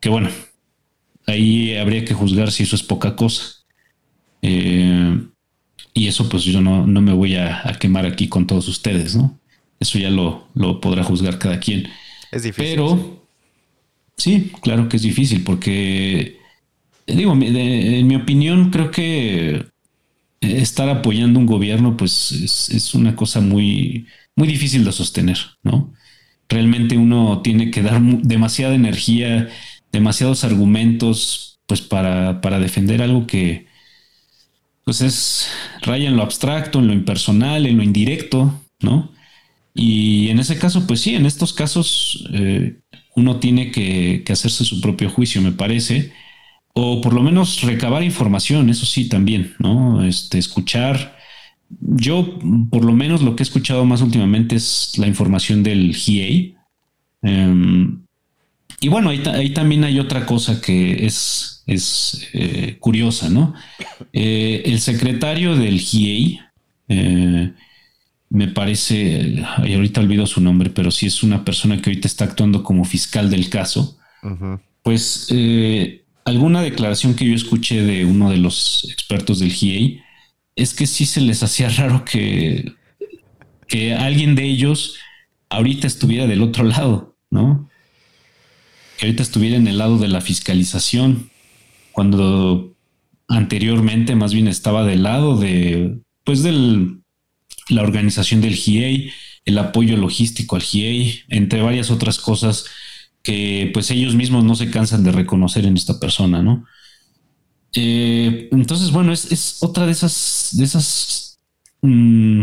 Que 0.00 0.08
bueno, 0.08 0.28
ahí 1.26 1.76
habría 1.76 2.04
que 2.04 2.14
juzgar 2.14 2.50
si 2.50 2.64
eso 2.64 2.74
es 2.74 2.82
poca 2.82 3.14
cosa. 3.14 3.44
Eh, 4.42 5.20
y 5.94 6.08
eso 6.08 6.28
pues 6.28 6.42
yo 6.44 6.60
no, 6.60 6.84
me 6.84 7.12
voy 7.12 7.36
a, 7.36 7.62
quemar 7.78 8.06
aquí 8.06 8.28
con 8.28 8.46
todos 8.46 8.66
ustedes, 8.68 9.14
¿no? 9.14 9.38
Eso 9.78 9.98
ya 9.98 10.10
lo, 10.10 10.48
podrá 10.80 11.04
juzgar 11.04 11.38
cada 11.38 11.60
quien. 11.60 11.88
Es 12.32 12.42
difícil. 12.42 12.70
Pero 12.70 13.28
sí, 14.16 14.52
claro 14.62 14.88
que 14.88 14.96
es 14.96 15.02
difícil 15.02 15.44
porque, 15.44 16.38
digo, 17.06 17.32
en 17.34 18.06
mi 18.06 18.16
opinión 18.16 18.70
creo 18.70 18.90
que 18.90 19.66
estar 20.40 20.88
apoyando 20.88 21.38
un 21.38 21.46
gobierno 21.46 21.96
pues 21.96 22.32
es 22.70 22.94
una 22.94 23.16
cosa 23.16 23.40
muy 23.40 24.06
muy 24.36 24.46
difícil 24.46 24.84
de 24.84 24.92
sostener, 24.92 25.38
¿no? 25.62 25.94
Realmente 26.48 26.96
uno 26.96 27.40
tiene 27.42 27.70
que 27.70 27.82
dar 27.82 28.00
demasiada 28.00 28.74
energía, 28.74 29.48
demasiados 29.90 30.44
argumentos, 30.44 31.58
pues 31.66 31.80
para, 31.80 32.40
para 32.40 32.60
defender 32.60 33.02
algo 33.02 33.26
que, 33.26 33.66
pues 34.84 35.00
es 35.00 35.48
raya 35.82 36.08
en 36.08 36.16
lo 36.16 36.22
abstracto, 36.22 36.78
en 36.78 36.86
lo 36.86 36.92
impersonal, 36.92 37.66
en 37.66 37.78
lo 37.78 37.82
indirecto, 37.82 38.62
¿no? 38.80 39.12
Y 39.74 40.28
en 40.28 40.38
ese 40.38 40.58
caso, 40.58 40.86
pues 40.86 41.00
sí, 41.00 41.14
en 41.14 41.26
estos 41.26 41.52
casos 41.52 42.28
eh, 42.32 42.78
uno 43.16 43.40
tiene 43.40 43.72
que, 43.72 44.22
que, 44.24 44.32
hacerse 44.32 44.64
su 44.64 44.80
propio 44.80 45.10
juicio, 45.10 45.42
me 45.42 45.52
parece, 45.52 46.12
o 46.78 47.00
por 47.00 47.14
lo 47.14 47.22
menos 47.22 47.62
recabar 47.62 48.02
información, 48.02 48.68
eso 48.68 48.84
sí, 48.84 49.08
también, 49.08 49.54
¿no? 49.58 50.04
Este, 50.04 50.36
escuchar, 50.36 51.16
yo, 51.80 52.38
por 52.70 52.84
lo 52.84 52.92
menos, 52.92 53.22
lo 53.22 53.34
que 53.34 53.42
he 53.42 53.48
escuchado 53.48 53.86
más 53.86 54.02
últimamente 54.02 54.56
es 54.56 54.92
la 54.98 55.06
información 55.06 55.62
del 55.62 55.96
GIEI. 55.96 56.54
Em, 57.22 58.02
y 58.78 58.88
bueno, 58.88 59.08
ahí, 59.08 59.54
también 59.54 59.84
hay 59.84 59.98
otra 59.98 60.26
cosa 60.26 60.60
que 60.60 61.06
es, 61.06 61.62
es 61.66 62.28
eh, 62.34 62.76
curiosa, 62.78 63.30
¿no? 63.30 63.54
Eh, 64.12 64.64
el 64.66 64.78
secretario 64.80 65.56
del 65.56 65.80
GIEI, 65.80 66.40
eh, 66.88 67.52
me 68.28 68.48
parece, 68.48 69.42
y 69.64 69.72
ahorita 69.72 70.02
olvido 70.02 70.26
su 70.26 70.42
nombre, 70.42 70.68
pero 70.68 70.90
sí 70.90 71.06
es 71.06 71.22
una 71.22 71.42
persona 71.42 71.80
que 71.80 71.88
ahorita 71.88 72.06
está 72.06 72.26
actuando 72.26 72.62
como 72.62 72.84
fiscal 72.84 73.30
del 73.30 73.48
caso. 73.48 73.96
Pues 74.82 75.28
alguna 76.26 76.60
declaración 76.60 77.14
que 77.14 77.24
yo 77.24 77.34
escuché 77.34 77.82
de 77.82 78.04
uno 78.04 78.30
de 78.30 78.36
los 78.36 78.86
expertos 78.90 79.38
del 79.38 79.52
GIEI 79.52 80.02
es 80.56 80.74
que 80.74 80.86
sí 80.86 81.06
se 81.06 81.20
les 81.20 81.42
hacía 81.42 81.68
raro 81.78 82.04
que, 82.04 82.74
que 83.66 83.94
alguien 83.94 84.34
de 84.34 84.44
ellos 84.44 84.96
ahorita 85.48 85.86
estuviera 85.86 86.26
del 86.26 86.42
otro 86.42 86.64
lado, 86.64 87.16
¿no? 87.30 87.70
Que 88.98 89.06
ahorita 89.06 89.22
estuviera 89.22 89.56
en 89.56 89.68
el 89.68 89.78
lado 89.78 89.98
de 89.98 90.08
la 90.08 90.20
fiscalización, 90.20 91.30
cuando 91.92 92.74
anteriormente 93.28 94.16
más 94.16 94.34
bien 94.34 94.48
estaba 94.48 94.84
del 94.84 95.04
lado 95.04 95.38
de, 95.38 95.98
pues, 96.24 96.42
del, 96.42 97.02
la 97.68 97.82
organización 97.82 98.40
del 98.40 98.56
GIEI, 98.56 99.12
el 99.44 99.58
apoyo 99.58 99.96
logístico 99.96 100.56
al 100.56 100.62
GIEI, 100.62 101.22
entre 101.28 101.62
varias 101.62 101.90
otras 101.92 102.18
cosas 102.18 102.64
que 103.26 103.72
pues 103.74 103.90
ellos 103.90 104.14
mismos 104.14 104.44
no 104.44 104.54
se 104.54 104.70
cansan 104.70 105.02
de 105.02 105.10
reconocer 105.10 105.66
en 105.66 105.76
esta 105.76 105.98
persona, 105.98 106.44
¿no? 106.44 106.64
Eh, 107.74 108.48
entonces, 108.52 108.92
bueno, 108.92 109.12
es, 109.12 109.58
otra 109.64 109.84
de 109.84 109.90
esas, 109.90 110.50
de 110.52 110.62
esas, 110.62 111.40
mm, 111.82 112.42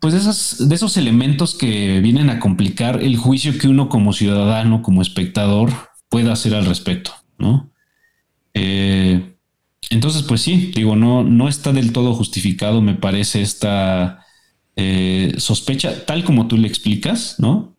pues 0.00 0.14
de, 0.14 0.20
esas, 0.20 0.66
de 0.66 0.74
esos 0.74 0.96
elementos 0.96 1.54
que 1.54 2.00
vienen 2.00 2.30
a 2.30 2.40
complicar 2.40 3.02
el 3.02 3.18
juicio 3.18 3.58
que 3.58 3.68
uno 3.68 3.90
como 3.90 4.14
ciudadano, 4.14 4.80
como 4.80 5.02
espectador, 5.02 5.72
pueda 6.08 6.32
hacer 6.32 6.54
al 6.54 6.64
respecto, 6.64 7.12
¿no? 7.36 7.70
Eh, 8.54 9.36
entonces, 9.90 10.22
pues 10.22 10.40
sí, 10.40 10.72
digo, 10.74 10.96
no, 10.96 11.22
no 11.22 11.48
está 11.48 11.74
del 11.74 11.92
todo 11.92 12.14
justificado, 12.14 12.80
me 12.80 12.94
parece, 12.94 13.42
esta 13.42 14.24
eh, 14.74 15.34
sospecha, 15.36 16.06
tal 16.06 16.24
como 16.24 16.48
tú 16.48 16.56
le 16.56 16.66
explicas, 16.66 17.36
¿no? 17.38 17.76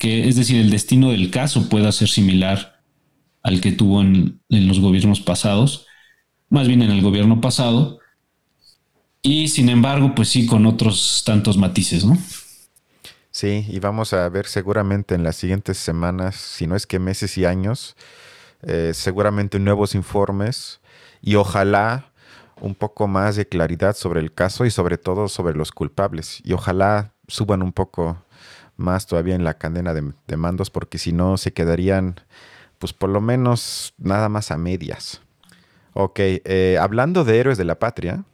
Que 0.00 0.26
es 0.28 0.34
decir, 0.34 0.58
el 0.58 0.70
destino 0.70 1.10
del 1.10 1.30
caso 1.30 1.68
pueda 1.68 1.92
ser 1.92 2.08
similar 2.08 2.80
al 3.42 3.60
que 3.60 3.70
tuvo 3.70 4.00
en, 4.00 4.40
los 4.48 4.80
gobiernos 4.80 5.20
pasados, 5.20 5.86
más 6.48 6.66
bien 6.66 6.80
en 6.80 6.90
el 6.90 7.02
gobierno 7.02 7.42
pasado. 7.42 7.98
Y 9.20 9.48
sin 9.48 9.68
embargo, 9.68 10.14
pues 10.14 10.30
sí, 10.30 10.46
con 10.46 10.64
otros 10.64 11.22
tantos 11.26 11.58
matices, 11.58 12.06
¿no? 12.06 12.16
Sí, 13.30 13.66
y 13.68 13.78
vamos 13.78 14.14
a 14.14 14.26
ver 14.30 14.46
seguramente 14.46 15.14
en 15.14 15.22
las 15.22 15.36
siguientes 15.36 15.76
semanas, 15.76 16.34
si 16.36 16.66
no 16.66 16.76
es 16.76 16.86
que 16.86 16.98
meses 16.98 17.36
y 17.36 17.44
años, 17.44 17.94
eh, 18.62 18.92
seguramente 18.94 19.58
nuevos 19.58 19.94
informes 19.94 20.80
y 21.20 21.34
ojalá 21.34 22.10
un 22.58 22.74
poco 22.74 23.06
más 23.06 23.36
de 23.36 23.46
claridad 23.46 23.94
sobre 23.94 24.20
el 24.20 24.32
caso 24.32 24.64
y 24.64 24.70
sobre 24.70 24.96
todo 24.96 25.28
sobre 25.28 25.54
los 25.54 25.72
culpables. 25.72 26.40
Y 26.42 26.54
ojalá 26.54 27.12
suban 27.28 27.62
un 27.62 27.72
poco 27.72 28.16
más 28.80 29.06
todavía 29.06 29.34
en 29.34 29.44
la 29.44 29.54
cadena 29.54 29.94
de, 29.94 30.36
mandos 30.36 30.70
porque 30.70 30.98
si 30.98 31.12
no 31.12 31.36
se 31.36 31.52
quedarían 31.52 32.20
pues 32.78 32.92
por 32.92 33.10
lo 33.10 33.20
menos 33.20 33.94
nada 33.98 34.28
más 34.28 34.50
a 34.50 34.56
medias. 34.56 35.20
Ok, 35.92 36.18
eh, 36.18 36.78
hablando 36.80 37.24
de 37.24 37.38
héroes 37.38 37.58
de 37.58 37.64
la 37.64 37.78
patria, 37.78 38.24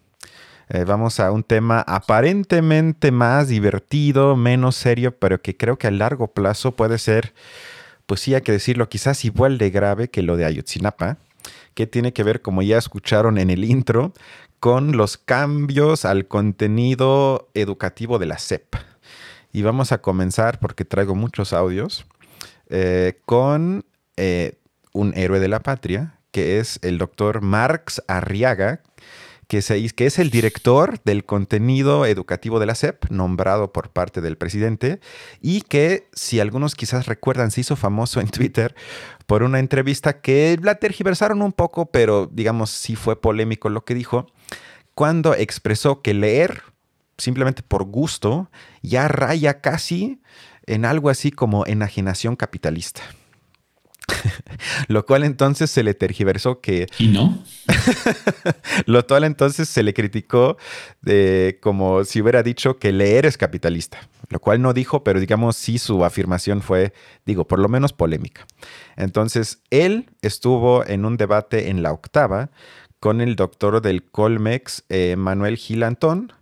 eh, 0.68 0.84
vamos 0.84 1.20
a 1.20 1.30
un 1.30 1.42
tema 1.42 1.80
aparentemente 1.86 3.10
más 3.10 3.48
divertido, 3.48 4.36
menos 4.36 4.76
serio, 4.76 5.16
pero 5.18 5.40
que 5.40 5.56
creo 5.56 5.78
que 5.78 5.86
a 5.86 5.90
largo 5.90 6.28
plazo 6.28 6.76
puede 6.76 6.98
ser, 6.98 7.34
pues 8.06 8.20
sí 8.20 8.34
hay 8.34 8.42
que 8.42 8.52
decirlo, 8.52 8.88
quizás 8.88 9.24
igual 9.24 9.58
de 9.58 9.70
grave 9.70 10.10
que 10.10 10.22
lo 10.22 10.36
de 10.36 10.44
Ayotzinapa, 10.44 11.18
que 11.74 11.86
tiene 11.86 12.12
que 12.12 12.24
ver, 12.24 12.42
como 12.42 12.62
ya 12.62 12.78
escucharon 12.78 13.38
en 13.38 13.50
el 13.50 13.64
intro, 13.64 14.12
con 14.58 14.96
los 14.96 15.16
cambios 15.18 16.04
al 16.04 16.26
contenido 16.26 17.48
educativo 17.54 18.18
de 18.18 18.26
la 18.26 18.38
SEP. 18.38 18.74
Y 19.56 19.62
vamos 19.62 19.90
a 19.90 20.02
comenzar, 20.02 20.60
porque 20.60 20.84
traigo 20.84 21.14
muchos 21.14 21.54
audios, 21.54 22.04
eh, 22.68 23.22
con 23.24 23.86
eh, 24.18 24.58
un 24.92 25.16
héroe 25.16 25.40
de 25.40 25.48
la 25.48 25.60
patria, 25.60 26.18
que 26.30 26.58
es 26.58 26.78
el 26.82 26.98
doctor 26.98 27.40
Marx 27.40 28.02
Arriaga, 28.06 28.82
que, 29.48 29.62
que 29.96 30.04
es 30.04 30.18
el 30.18 30.28
director 30.28 31.00
del 31.06 31.24
contenido 31.24 32.04
educativo 32.04 32.60
de 32.60 32.66
la 32.66 32.74
SEP, 32.74 33.06
nombrado 33.08 33.72
por 33.72 33.88
parte 33.88 34.20
del 34.20 34.36
presidente, 34.36 35.00
y 35.40 35.62
que, 35.62 36.06
si 36.12 36.38
algunos 36.38 36.74
quizás 36.74 37.06
recuerdan, 37.06 37.50
se 37.50 37.62
hizo 37.62 37.76
famoso 37.76 38.20
en 38.20 38.28
Twitter 38.28 38.74
por 39.24 39.42
una 39.42 39.58
entrevista 39.58 40.20
que 40.20 40.58
la 40.60 40.74
tergiversaron 40.74 41.40
un 41.40 41.54
poco, 41.54 41.86
pero 41.86 42.28
digamos 42.30 42.68
sí 42.68 42.94
fue 42.94 43.18
polémico 43.18 43.70
lo 43.70 43.86
que 43.86 43.94
dijo, 43.94 44.26
cuando 44.94 45.34
expresó 45.34 46.02
que 46.02 46.12
leer, 46.12 46.62
simplemente 47.18 47.62
por 47.62 47.84
gusto, 47.84 48.50
ya 48.82 49.08
raya 49.08 49.60
casi 49.60 50.20
en 50.66 50.84
algo 50.84 51.10
así 51.10 51.30
como 51.30 51.66
enajenación 51.66 52.36
capitalista. 52.36 53.02
Lo 54.88 55.04
cual 55.06 55.24
entonces 55.24 55.70
se 55.70 55.82
le 55.82 55.94
tergiversó 55.94 56.60
que... 56.60 56.86
¿Y 56.98 57.08
no? 57.08 57.42
Lo 58.86 59.06
cual 59.06 59.24
entonces 59.24 59.68
se 59.68 59.82
le 59.82 59.94
criticó 59.94 60.56
de, 61.02 61.58
como 61.62 62.04
si 62.04 62.20
hubiera 62.20 62.42
dicho 62.42 62.78
que 62.78 62.92
leer 62.92 63.26
es 63.26 63.36
capitalista. 63.36 63.98
Lo 64.28 64.40
cual 64.40 64.62
no 64.62 64.72
dijo, 64.72 65.04
pero 65.04 65.20
digamos 65.20 65.56
sí 65.56 65.78
su 65.78 66.04
afirmación 66.04 66.62
fue, 66.62 66.92
digo, 67.24 67.46
por 67.46 67.58
lo 67.58 67.68
menos 67.68 67.92
polémica. 67.92 68.46
Entonces, 68.96 69.62
él 69.70 70.10
estuvo 70.22 70.86
en 70.86 71.04
un 71.04 71.16
debate 71.16 71.68
en 71.70 71.82
la 71.82 71.92
octava 71.92 72.50
con 72.98 73.20
el 73.20 73.36
doctor 73.36 73.82
del 73.82 74.02
Colmex, 74.04 74.84
eh, 74.88 75.16
Manuel 75.16 75.56
Gilantón, 75.56 76.32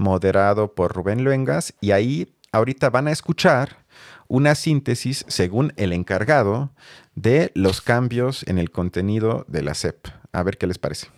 moderado 0.00 0.74
por 0.74 0.92
Rubén 0.92 1.22
Luengas, 1.22 1.74
y 1.80 1.92
ahí 1.92 2.34
ahorita 2.50 2.90
van 2.90 3.06
a 3.06 3.12
escuchar 3.12 3.84
una 4.26 4.54
síntesis, 4.54 5.24
según 5.28 5.72
el 5.76 5.92
encargado, 5.92 6.70
de 7.14 7.52
los 7.54 7.80
cambios 7.80 8.46
en 8.48 8.58
el 8.58 8.70
contenido 8.70 9.44
de 9.48 9.62
la 9.62 9.74
SEP. 9.74 10.06
A 10.32 10.42
ver 10.42 10.56
qué 10.56 10.66
les 10.66 10.78
parece. 10.78 11.08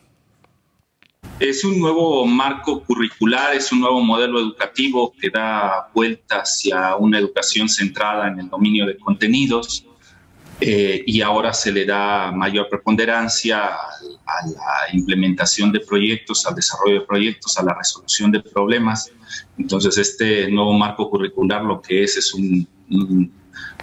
Es 1.39 1.65
un 1.65 1.79
nuevo 1.79 2.27
marco 2.27 2.83
curricular, 2.83 3.55
es 3.55 3.71
un 3.71 3.81
nuevo 3.81 4.01
modelo 4.01 4.41
educativo 4.41 5.13
que 5.21 5.31
da 5.31 5.91
vuelta 5.95 6.41
hacia 6.41 6.97
una 6.97 7.19
educación 7.19 7.69
centrada 7.69 8.29
en 8.29 8.41
el 8.41 8.49
dominio 8.49 8.87
de 8.87 8.97
contenidos 8.97 9.87
eh, 10.65 11.03
y 11.07 11.21
ahora 11.21 11.53
se 11.53 11.73
le 11.73 11.85
da 11.85 12.31
mayor 12.33 12.69
preponderancia 12.69 13.67
a, 13.67 14.47
la 14.47 14.95
implementación 14.95 15.73
de 15.73 15.81
proyectos, 15.81 16.47
al 16.47 16.55
desarrollo 16.55 17.01
de 17.01 17.07
proyectos, 17.07 17.59
a 17.59 17.63
la 17.63 17.75
resolución 17.75 18.31
de 18.31 18.41
problemas. 18.41 19.11
Entonces, 19.59 19.99
este 19.99 20.51
nuevo 20.51 20.73
marco 20.73 21.11
curricular 21.11 21.63
lo 21.63 21.81
que 21.83 22.05
es 22.05 22.17
es 22.17 22.33
un 22.33 22.67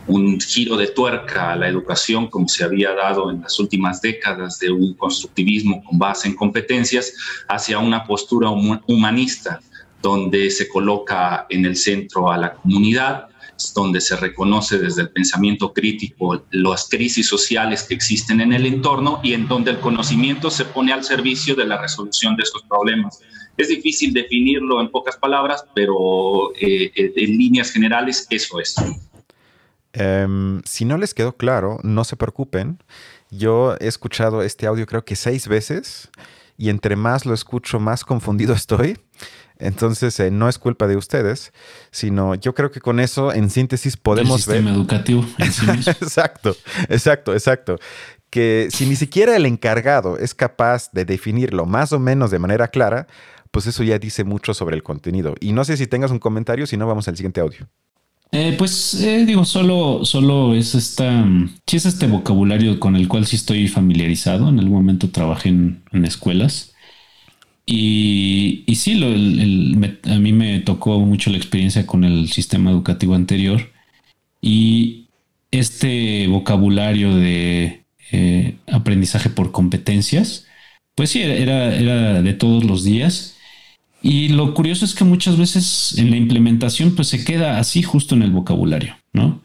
un, 0.07 0.39
giro 0.39 0.77
de 0.77 0.87
tuerca 0.87 1.51
a 1.51 1.55
la 1.55 1.67
educación 1.67 2.27
como 2.27 2.47
se 2.47 2.63
había 2.63 2.93
dado 2.93 3.29
en 3.29 3.41
las 3.41 3.59
últimas 3.59 4.01
décadas 4.01 4.59
de 4.59 4.71
un 4.71 4.93
constructivismo 4.93 5.83
con 5.83 5.99
base 5.99 6.27
en 6.27 6.35
competencias 6.35 7.13
hacia 7.47 7.79
una 7.79 8.05
postura 8.05 8.49
humanista 8.49 9.61
donde 10.01 10.49
se 10.49 10.67
coloca 10.67 11.45
en 11.49 11.65
el 11.65 11.75
centro 11.75 12.31
a 12.31 12.37
la 12.37 12.53
comunidad, 12.53 13.27
donde 13.73 14.01
se 14.01 14.15
reconoce 14.15 14.77
desde 14.77 15.03
el 15.03 15.09
pensamiento 15.09 15.73
crítico 15.73 16.43
las 16.51 16.87
crisis 16.89 17.27
sociales 17.27 17.83
que 17.83 17.93
existen 17.93 18.41
en 18.41 18.53
el 18.53 18.65
entorno 18.65 19.19
y 19.23 19.33
en 19.33 19.47
donde 19.47 19.71
el 19.71 19.79
conocimiento 19.79 20.49
se 20.49 20.65
pone 20.65 20.93
al 20.93 21.03
servicio 21.03 21.55
de 21.55 21.65
la 21.65 21.81
resolución 21.81 22.35
de 22.35 22.43
estos 22.43 22.63
problemas. 22.63 23.19
Es 23.57 23.67
difícil 23.67 24.13
definirlo 24.13 24.79
en 24.79 24.89
pocas 24.89 25.17
palabras, 25.17 25.65
pero 25.75 26.53
eh, 26.55 26.91
eh, 26.95 27.13
en 27.15 27.37
líneas 27.37 27.71
generales 27.71 28.25
eso 28.29 28.59
es. 28.59 28.75
Em, 29.93 30.61
si 30.63 30.85
no 30.85 30.97
les 30.97 31.13
quedó 31.13 31.35
claro, 31.35 31.79
no 31.83 32.03
se 32.03 32.15
preocupen. 32.15 32.79
Yo 33.31 33.75
he 33.79 33.87
escuchado 33.87 34.41
este 34.43 34.65
audio 34.65 34.85
creo 34.85 35.03
que 35.03 35.15
seis 35.15 35.47
veces 35.47 36.09
y 36.57 36.69
entre 36.69 36.95
más 36.95 37.25
lo 37.25 37.33
escucho, 37.33 37.79
más 37.79 38.03
confundido 38.03 38.53
estoy. 38.55 38.97
Entonces, 39.59 40.19
eh, 40.19 40.31
no 40.31 40.47
es 40.47 40.57
culpa 40.57 40.87
de 40.87 40.95
ustedes, 40.95 41.53
sino 41.91 42.35
yo 42.35 42.55
creo 42.55 42.71
que 42.71 42.79
con 42.79 42.99
eso, 42.99 43.33
en 43.33 43.49
síntesis, 43.49 43.97
podemos 43.97 44.45
ver. 44.47 44.57
sistema 44.57 44.75
educativo. 44.75 45.25
exacto, 45.37 46.55
exacto, 46.87 47.33
exacto. 47.33 47.77
Que 48.29 48.69
si 48.71 48.85
ni 48.85 48.95
siquiera 48.95 49.35
el 49.35 49.45
encargado 49.45 50.17
es 50.17 50.33
capaz 50.33 50.91
de 50.91 51.03
definirlo 51.03 51.65
más 51.65 51.91
o 51.91 51.99
menos 51.99 52.31
de 52.31 52.39
manera 52.39 52.69
clara, 52.69 53.07
pues 53.51 53.67
eso 53.67 53.83
ya 53.83 53.99
dice 53.99 54.23
mucho 54.23 54.53
sobre 54.53 54.75
el 54.75 54.83
contenido. 54.83 55.35
Y 55.39 55.51
no 55.51 55.65
sé 55.65 55.77
si 55.77 55.87
tengas 55.87 56.11
un 56.11 56.19
comentario, 56.19 56.65
si 56.65 56.77
no, 56.77 56.87
vamos 56.87 57.07
al 57.07 57.17
siguiente 57.17 57.41
audio. 57.41 57.67
Eh, 58.31 58.55
pues 58.57 58.93
eh, 59.01 59.25
digo, 59.25 59.43
solo, 59.43 60.05
solo 60.05 60.53
es 60.53 60.75
esta, 60.75 61.25
sí 61.65 61.77
es 61.77 61.85
este 61.87 62.05
vocabulario 62.05 62.79
con 62.79 62.95
el 62.95 63.07
cual 63.07 63.25
sí 63.25 63.35
estoy 63.35 63.67
familiarizado. 63.67 64.49
En 64.49 64.59
algún 64.59 64.77
momento 64.77 65.09
trabajé 65.09 65.49
en, 65.49 65.83
escuelas. 66.05 66.73
Y, 67.71 68.63
sí, 68.75 68.93
a 70.05 70.17
mí 70.17 70.33
me 70.33 70.59
tocó 70.61 70.99
mucho 71.01 71.29
la 71.29 71.37
experiencia 71.37 71.85
con 71.85 72.03
el 72.03 72.31
sistema 72.31 72.71
educativo 72.71 73.13
anterior. 73.13 73.69
Y 74.41 75.05
este 75.51 76.25
vocabulario 76.27 77.15
de 77.15 77.83
eh, 78.11 78.55
aprendizaje 78.71 79.29
por 79.29 79.51
competencias, 79.51 80.47
pues 80.95 81.11
sí, 81.11 81.21
era, 81.21 81.75
era 81.75 82.23
de 82.23 82.33
todos 82.33 82.63
los 82.63 82.83
días. 82.83 83.37
Y 84.01 84.29
lo 84.29 84.55
curioso 84.55 84.83
es 84.83 84.95
que 84.95 85.03
muchas 85.03 85.37
veces 85.37 85.95
en 85.99 86.09
la 86.09 86.17
implementación 86.17 86.95
pues 86.95 87.09
se 87.09 87.23
queda 87.23 87.59
así 87.59 87.83
justo 87.83 88.15
en 88.15 88.23
el 88.23 88.31
vocabulario, 88.31 88.97
¿no? 89.13 89.43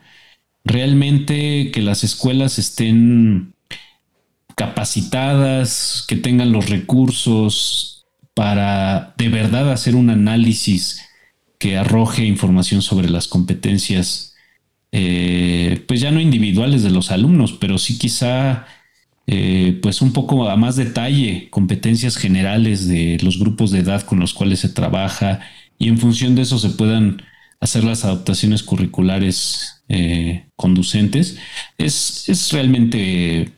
Realmente 0.65 1.71
que 1.73 1.83
las 1.83 2.05
escuelas 2.05 2.59
estén 2.59 3.53
capacitadas, 4.55 6.07
que 6.09 6.17
tengan 6.17 6.53
los 6.53 6.71
recursos 6.71 7.94
para 8.35 9.14
de 9.16 9.29
verdad 9.29 9.73
hacer 9.73 9.94
un 9.97 10.11
análisis 10.11 11.01
que 11.59 11.77
arroje 11.79 12.25
información 12.25 12.83
sobre 12.83 13.09
las 13.09 13.29
competencias, 13.29 14.35
eh, 14.92 15.83
pues 15.88 16.01
ya 16.01 16.11
no 16.11 16.20
individuales 16.20 16.83
de 16.83 16.90
los 16.90 17.11
alumnos, 17.11 17.53
pero 17.53 17.79
sí 17.79 17.97
quizá 17.97 18.66
eh, 19.27 19.79
pues 19.81 20.03
un 20.03 20.12
poco 20.12 20.51
a 20.51 20.57
más 20.57 20.77
detalle, 20.77 21.49
competencias 21.51 22.16
generales 22.16 22.87
de 22.88 23.18
los 23.23 23.38
grupos 23.38 23.70
de 23.70 23.79
edad 23.79 24.03
con 24.03 24.20
los 24.20 24.35
cuales 24.35 24.61
se 24.61 24.68
trabaja 24.68 25.40
y 25.79 25.88
en 25.88 25.99
función 25.99 26.35
de 26.35 26.42
eso 26.42 26.59
se 26.59 26.70
puedan 26.70 27.23
hacer 27.61 27.85
las 27.85 28.05
adaptaciones 28.05 28.62
curriculares 28.62 29.83
eh, 29.88 30.47
conducentes, 30.57 31.38
es, 31.79 32.29
es 32.29 32.53
realmente 32.53 33.53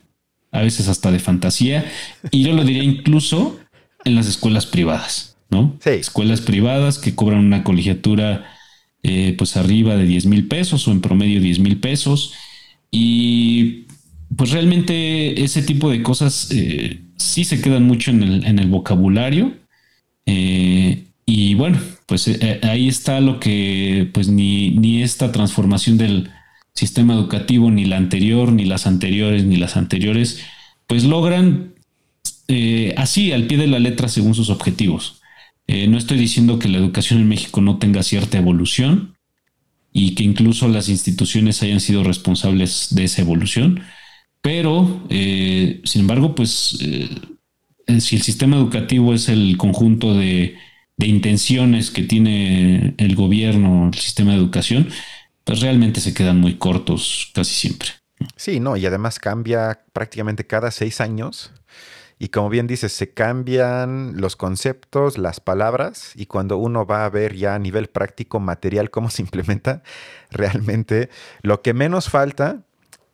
a 0.51 0.61
veces 0.61 0.87
hasta 0.87 1.11
de 1.11 1.19
fantasía 1.19 1.85
y 2.31 2.43
yo 2.43 2.53
lo 2.53 2.63
diría 2.63 2.83
incluso 2.83 3.59
en 4.07 4.15
las 4.15 4.27
escuelas 4.27 4.65
privadas, 4.65 5.37
¿no? 5.49 5.77
Escuelas 5.85 6.41
privadas 6.41 6.97
que 6.97 7.15
cobran 7.15 7.39
una 7.39 7.63
colegiatura 7.63 8.45
eh, 9.03 9.35
pues 9.37 9.55
arriba 9.57 9.95
de 9.95 10.05
10 10.05 10.25
mil 10.25 10.47
pesos 10.47 10.87
o 10.87 10.91
en 10.91 11.01
promedio 11.01 11.39
10 11.39 11.59
mil 11.59 11.77
pesos 11.77 12.33
y 12.91 13.85
pues 14.35 14.51
realmente 14.51 15.43
ese 15.43 15.61
tipo 15.61 15.89
de 15.89 16.01
cosas 16.01 16.49
eh, 16.51 17.01
sí 17.17 17.45
se 17.45 17.61
quedan 17.61 17.83
mucho 17.83 18.11
en 18.11 18.23
el, 18.59 18.67
vocabulario. 18.67 19.53
Eh, 20.25 21.05
y 21.25 21.53
bueno, 21.53 21.79
pues 22.05 22.29
ahí 22.63 22.87
está 22.87 23.19
lo 23.21 23.39
que 23.39 24.09
pues 24.13 24.29
ni, 24.29 24.71
ni 24.71 25.03
esta 25.03 25.31
transformación 25.31 25.97
del 25.97 26.29
sistema 26.73 27.13
educativo, 27.13 27.71
ni 27.71 27.85
la 27.85 27.97
anterior, 27.97 28.51
ni 28.51 28.65
las 28.65 28.87
anteriores, 28.87 29.43
ni 29.45 29.57
las 29.57 29.77
anteriores, 29.77 30.41
pues 30.85 31.03
logran 31.03 31.73
así 32.95 33.31
al 33.31 33.47
pie 33.47 33.57
de 33.57 33.67
la 33.67 33.79
letra 33.79 34.07
según 34.07 34.33
sus 34.33 34.49
objetivos. 34.49 35.21
Eh, 35.67 35.87
no 35.87 35.97
estoy 35.97 36.17
diciendo 36.17 36.59
que 36.59 36.69
la 36.69 36.77
educación 36.77 37.19
en 37.19 37.27
México 37.27 37.59
no 37.59 37.77
tenga 37.77 38.01
cierta 38.01 38.37
evolución 38.37 39.17
y 39.91 40.15
que 40.15 40.23
incluso 40.23 40.69
las 40.69 40.87
instituciones 40.87 41.61
hayan 41.61 41.81
sido 41.81 42.03
responsables 42.03 42.95
de 42.95 43.03
esa 43.03 43.21
evolución, 43.21 43.81
pero, 44.41 45.05
eh, 45.09 45.81
sin 45.83 46.01
embargo, 46.01 46.35
pues 46.35 46.77
eh, 46.81 47.09
si 47.99 48.15
el 48.15 48.21
sistema 48.21 48.55
educativo 48.55 49.13
es 49.13 49.27
el 49.27 49.57
conjunto 49.57 50.13
de, 50.13 50.55
de 50.95 51.07
intenciones 51.07 51.91
que 51.91 52.03
tiene 52.03 52.93
el 52.97 53.15
gobierno, 53.15 53.89
el 53.93 53.99
sistema 53.99 54.31
de 54.31 54.37
educación, 54.37 54.87
pues 55.43 55.59
realmente 55.59 55.99
se 55.99 56.13
quedan 56.13 56.39
muy 56.39 56.55
cortos 56.55 57.31
casi 57.33 57.53
siempre. 57.55 57.89
Sí, 58.35 58.59
no, 58.59 58.77
y 58.77 58.85
además 58.85 59.19
cambia 59.19 59.81
prácticamente 59.91 60.47
cada 60.47 60.71
seis 60.71 61.01
años. 61.01 61.51
Y 62.19 62.29
como 62.29 62.49
bien 62.49 62.65
dices, 62.65 62.93
se 62.93 63.13
cambian 63.13 64.19
los 64.19 64.35
conceptos, 64.35 65.17
las 65.17 65.39
palabras, 65.39 66.13
y 66.15 66.25
cuando 66.25 66.57
uno 66.57 66.85
va 66.85 67.05
a 67.05 67.09
ver 67.09 67.35
ya 67.35 67.53
a 67.53 67.59
nivel 67.59 67.87
práctico, 67.87 68.39
material, 68.39 68.89
cómo 68.89 69.09
se 69.09 69.21
implementa, 69.21 69.83
realmente 70.31 71.09
lo 71.41 71.61
que 71.61 71.73
menos 71.73 72.09
falta 72.09 72.63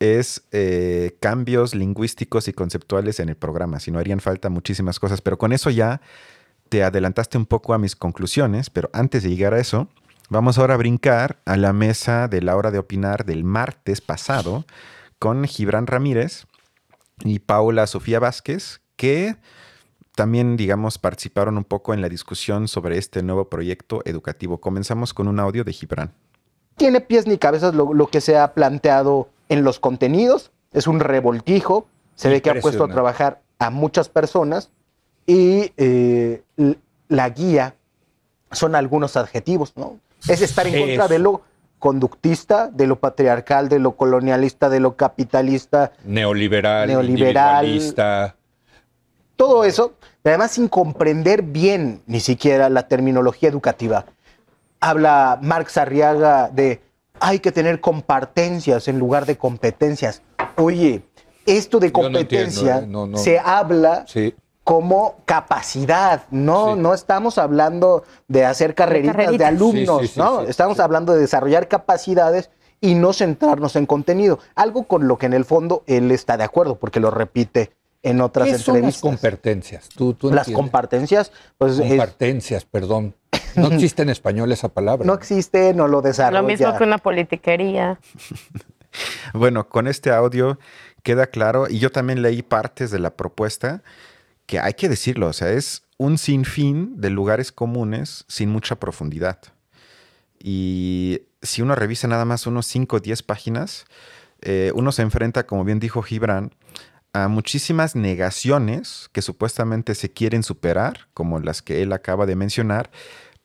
es 0.00 0.42
eh, 0.52 1.16
cambios 1.20 1.74
lingüísticos 1.74 2.48
y 2.48 2.52
conceptuales 2.52 3.20
en 3.20 3.28
el 3.28 3.36
programa, 3.36 3.80
si 3.80 3.90
no 3.90 3.98
harían 3.98 4.20
falta 4.20 4.48
muchísimas 4.48 4.98
cosas, 4.98 5.20
pero 5.20 5.38
con 5.38 5.52
eso 5.52 5.70
ya 5.70 6.00
te 6.68 6.82
adelantaste 6.82 7.38
un 7.38 7.46
poco 7.46 7.74
a 7.74 7.78
mis 7.78 7.96
conclusiones, 7.96 8.70
pero 8.70 8.90
antes 8.92 9.22
de 9.22 9.30
llegar 9.30 9.54
a 9.54 9.60
eso, 9.60 9.88
vamos 10.30 10.58
ahora 10.58 10.74
a 10.74 10.78
brincar 10.78 11.38
a 11.44 11.56
la 11.56 11.72
mesa 11.72 12.26
de 12.28 12.42
la 12.42 12.56
hora 12.56 12.70
de 12.70 12.78
opinar 12.78 13.24
del 13.24 13.44
martes 13.44 14.00
pasado 14.00 14.64
con 15.18 15.44
Gibran 15.44 15.86
Ramírez 15.86 16.46
y 17.24 17.38
Paula 17.38 17.86
Sofía 17.86 18.18
Vázquez, 18.18 18.80
que 18.96 19.36
también, 20.14 20.56
digamos, 20.56 20.98
participaron 20.98 21.56
un 21.56 21.64
poco 21.64 21.92
en 21.92 22.00
la 22.00 22.08
discusión 22.08 22.68
sobre 22.68 22.98
este 22.98 23.22
nuevo 23.22 23.48
proyecto 23.48 24.02
educativo. 24.04 24.58
Comenzamos 24.58 25.12
con 25.12 25.28
un 25.28 25.40
audio 25.40 25.64
de 25.64 25.72
Gibran. 25.72 26.12
Tiene 26.76 27.00
pies 27.00 27.26
ni 27.26 27.38
cabezas 27.38 27.74
lo, 27.74 28.06
que 28.08 28.20
se 28.20 28.36
ha 28.36 28.54
planteado 28.54 29.28
en 29.48 29.64
los 29.64 29.78
contenidos, 29.78 30.50
es 30.72 30.86
un 30.86 31.00
revoltijo, 31.00 31.86
se 32.14 32.28
ve 32.28 32.42
que 32.42 32.50
ha 32.50 32.60
puesto 32.60 32.84
a 32.84 32.88
trabajar 32.88 33.42
a 33.58 33.70
muchas 33.70 34.08
personas 34.08 34.70
y 35.26 35.72
eh, 35.76 36.42
la 37.08 37.28
guía 37.30 37.76
son 38.50 38.74
algunos 38.74 39.16
adjetivos, 39.16 39.72
¿no? 39.76 39.98
Es 40.28 40.40
estar 40.40 40.66
en 40.66 40.80
contra 40.80 41.06
de 41.06 41.18
lo 41.18 41.42
conductista, 41.78 42.68
de 42.68 42.86
lo 42.86 42.98
patriarcal, 42.98 43.68
de 43.68 43.78
lo 43.78 43.92
colonialista, 43.92 44.68
de 44.68 44.80
lo 44.80 44.96
capitalista. 44.96 45.92
Neoliberal, 46.04 46.88
neoliberalista. 46.88 48.36
Todo 49.36 49.64
eso, 49.64 49.94
además 50.22 50.52
sin 50.52 50.68
comprender 50.68 51.42
bien 51.42 52.02
ni 52.06 52.20
siquiera 52.20 52.68
la 52.68 52.88
terminología 52.88 53.48
educativa. 53.48 54.06
Habla 54.80 55.38
Marx 55.42 55.76
Arriaga 55.76 56.48
de 56.48 56.80
hay 57.20 57.40
que 57.40 57.52
tener 57.52 57.80
compartencias 57.80 58.88
en 58.88 58.98
lugar 58.98 59.26
de 59.26 59.36
competencias. 59.36 60.22
Oye, 60.56 61.02
esto 61.46 61.78
de 61.80 61.92
competencia 61.92 62.78
¿eh? 62.78 63.12
se 63.16 63.38
habla 63.38 64.04
como 64.62 65.16
capacidad, 65.26 66.24
no, 66.30 66.74
no 66.74 66.94
estamos 66.94 67.36
hablando 67.36 68.02
de 68.28 68.46
hacer 68.46 68.74
carreritas 68.74 69.36
de, 69.36 69.44
alumnos, 69.44 70.16
¿no? 70.16 70.40
estamos 70.40 70.80
hablando 70.80 71.12
de 71.12 71.20
desarrollar 71.20 71.68
capacidades 71.68 72.50
y 72.80 72.94
no 72.94 73.12
centrarnos 73.12 73.76
en 73.76 73.84
contenido. 73.84 74.38
Algo 74.54 74.84
con 74.84 75.06
lo 75.06 75.18
que 75.18 75.26
en 75.26 75.34
el 75.34 75.44
fondo 75.44 75.82
él 75.86 76.10
está 76.10 76.38
de 76.38 76.44
acuerdo, 76.44 76.76
porque 76.76 76.98
lo 76.98 77.10
repite 77.10 77.72
en 78.04 78.20
otras 78.20 78.46
¿Qué 78.46 78.54
entrevistas. 78.54 79.00
Son 79.00 79.10
las 79.10 79.20
competencias? 79.20 79.88
¿Tú, 79.88 80.16
las 80.30 80.48
compartencias, 80.50 81.32
pues. 81.58 81.78
Compartencias, 81.78 82.64
perdón. 82.64 83.14
No 83.56 83.68
existe 83.68 84.02
en 84.02 84.10
español 84.10 84.52
esa 84.52 84.68
palabra. 84.68 85.06
No 85.06 85.14
existe, 85.14 85.74
no 85.74 85.88
lo 85.88 86.02
desarrolla. 86.02 86.42
Lo 86.42 86.46
mismo 86.46 86.76
que 86.76 86.84
una 86.84 86.98
politiquería. 86.98 87.98
bueno, 89.34 89.68
con 89.68 89.88
este 89.88 90.10
audio 90.10 90.58
queda 91.02 91.26
claro, 91.26 91.66
y 91.68 91.78
yo 91.78 91.90
también 91.90 92.22
leí 92.22 92.42
partes 92.42 92.90
de 92.90 92.98
la 92.98 93.16
propuesta 93.16 93.82
que 94.46 94.58
hay 94.58 94.74
que 94.74 94.88
decirlo, 94.88 95.28
o 95.28 95.32
sea, 95.32 95.50
es 95.50 95.82
un 95.96 96.18
sinfín 96.18 97.00
de 97.00 97.10
lugares 97.10 97.52
comunes 97.52 98.24
sin 98.28 98.50
mucha 98.50 98.76
profundidad. 98.76 99.38
Y 100.38 101.22
si 101.40 101.62
uno 101.62 101.74
revisa 101.74 102.08
nada 102.08 102.26
más 102.26 102.46
unos 102.46 102.66
5 102.66 102.96
o 102.96 103.00
10 103.00 103.22
páginas, 103.22 103.86
eh, 104.42 104.72
uno 104.74 104.92
se 104.92 105.02
enfrenta, 105.02 105.46
como 105.46 105.64
bien 105.64 105.80
dijo 105.80 106.02
Gibran, 106.02 106.54
a 107.14 107.28
muchísimas 107.28 107.94
negaciones 107.94 109.08
que 109.12 109.22
supuestamente 109.22 109.94
se 109.94 110.10
quieren 110.10 110.42
superar, 110.42 111.06
como 111.14 111.38
las 111.38 111.62
que 111.62 111.80
él 111.80 111.92
acaba 111.92 112.26
de 112.26 112.34
mencionar, 112.34 112.90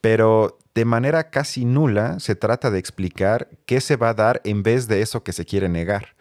pero 0.02 0.58
de 0.74 0.86
manera 0.86 1.30
casi 1.30 1.66
nula 1.66 2.20
se 2.20 2.36
trata 2.36 2.72
de 2.72 2.80
explicar 2.80 3.48
qué 3.68 3.80
se 3.80 3.96
va 3.96 4.10
a 4.10 4.14
dar 4.16 4.42
en 4.44 4.64
vez 4.64 4.88
de 4.88 5.02
eso 5.02 5.24
que 5.24 5.34
se 5.34 5.46
quiere 5.46 5.70
negar. 5.70 6.16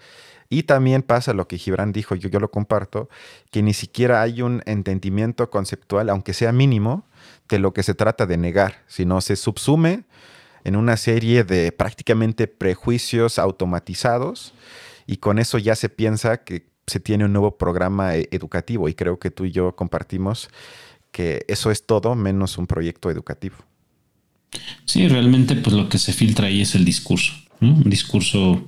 Y 0.51 0.65
también 0.65 1.03
pasa 1.03 1.33
lo 1.33 1.49
que 1.49 1.57
Gibran 1.57 1.93
dijo, 1.93 2.15
yo, 2.15 2.29
yo 2.29 2.39
lo 2.39 2.51
comparto, 2.51 3.09
que 3.51 3.63
ni 3.63 3.73
siquiera 3.73 4.21
hay 4.21 4.43
un 4.43 4.63
entendimiento 4.67 5.49
conceptual, 5.49 6.11
aunque 6.11 6.35
sea 6.35 6.53
mínimo, 6.53 7.07
de 7.49 7.59
lo 7.59 7.73
que 7.73 7.83
se 7.83 7.95
trata 7.95 8.27
de 8.27 8.37
negar, 8.37 8.83
sino 8.89 9.23
se 9.23 9.37
subsume 9.37 10.05
en 10.65 10.77
una 10.77 10.99
serie 10.99 11.45
de 11.45 11.73
prácticamente 11.73 12.47
prejuicios 12.47 13.39
automatizados 13.39 14.53
y 15.07 15.17
con 15.17 15.39
eso 15.39 15.57
ya 15.57 15.75
se 15.77 15.89
piensa 15.89 16.39
que 16.45 16.69
se 16.89 17.01
tiene 17.01 17.25
un 17.25 17.33
nuevo 17.33 17.57
programa 17.57 18.17
e, 18.17 18.29
educativo 18.31 18.89
y 18.89 18.95
creo 18.95 19.19
que 19.19 19.31
tú 19.31 19.45
y 19.45 19.53
yo 19.53 19.77
compartimos 19.77 20.49
que 21.13 21.45
eso 21.49 21.71
es 21.71 21.87
todo 21.87 22.15
menos 22.15 22.59
un 22.59 22.67
proyecto 22.67 23.11
educativo. 23.11 23.57
Sí, 24.85 25.09
realmente 25.09 25.57
pues 25.57 25.75
lo 25.75 25.89
que 25.89 25.99
se 25.99 26.13
filtra 26.13 26.49
ahí 26.49 26.63
es 26.63 26.75
el 26.75 26.85
discurso, 26.85 27.35
un 27.61 27.89
discurso 27.89 28.67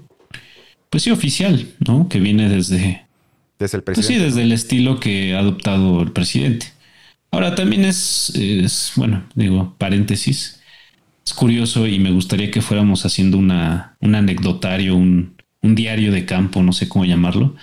pues 0.90 1.04
sí, 1.04 1.10
oficial, 1.10 1.68
¿no? 1.86 2.08
Que 2.08 2.18
viene 2.18 2.48
desde... 2.48 3.06
Desde 3.58 3.76
el 3.76 3.84
presidente. 3.84 4.14
Pues 4.14 4.18
sí, 4.18 4.24
desde 4.24 4.42
el 4.42 4.52
estilo 4.52 4.98
que 4.98 5.34
ha 5.34 5.38
adoptado 5.38 6.02
el 6.02 6.12
presidente. 6.12 6.72
Ahora 7.30 7.54
también 7.54 7.84
es, 7.84 8.30
es, 8.34 8.92
bueno, 8.96 9.24
digo, 9.34 9.74
paréntesis. 9.78 10.60
Es 11.24 11.32
curioso 11.32 11.86
y 11.86 11.98
me 12.00 12.10
gustaría 12.10 12.50
que 12.50 12.62
fuéramos 12.62 13.06
haciendo 13.06 13.38
una, 13.38 13.96
un 14.00 14.14
anecdotario, 14.16 14.96
un, 14.96 15.36
un 15.62 15.74
diario 15.74 16.10
de 16.10 16.24
campo, 16.24 16.62
no 16.62 16.72
sé 16.72 16.88
cómo 16.88 17.04
llamarlo, 17.04 17.54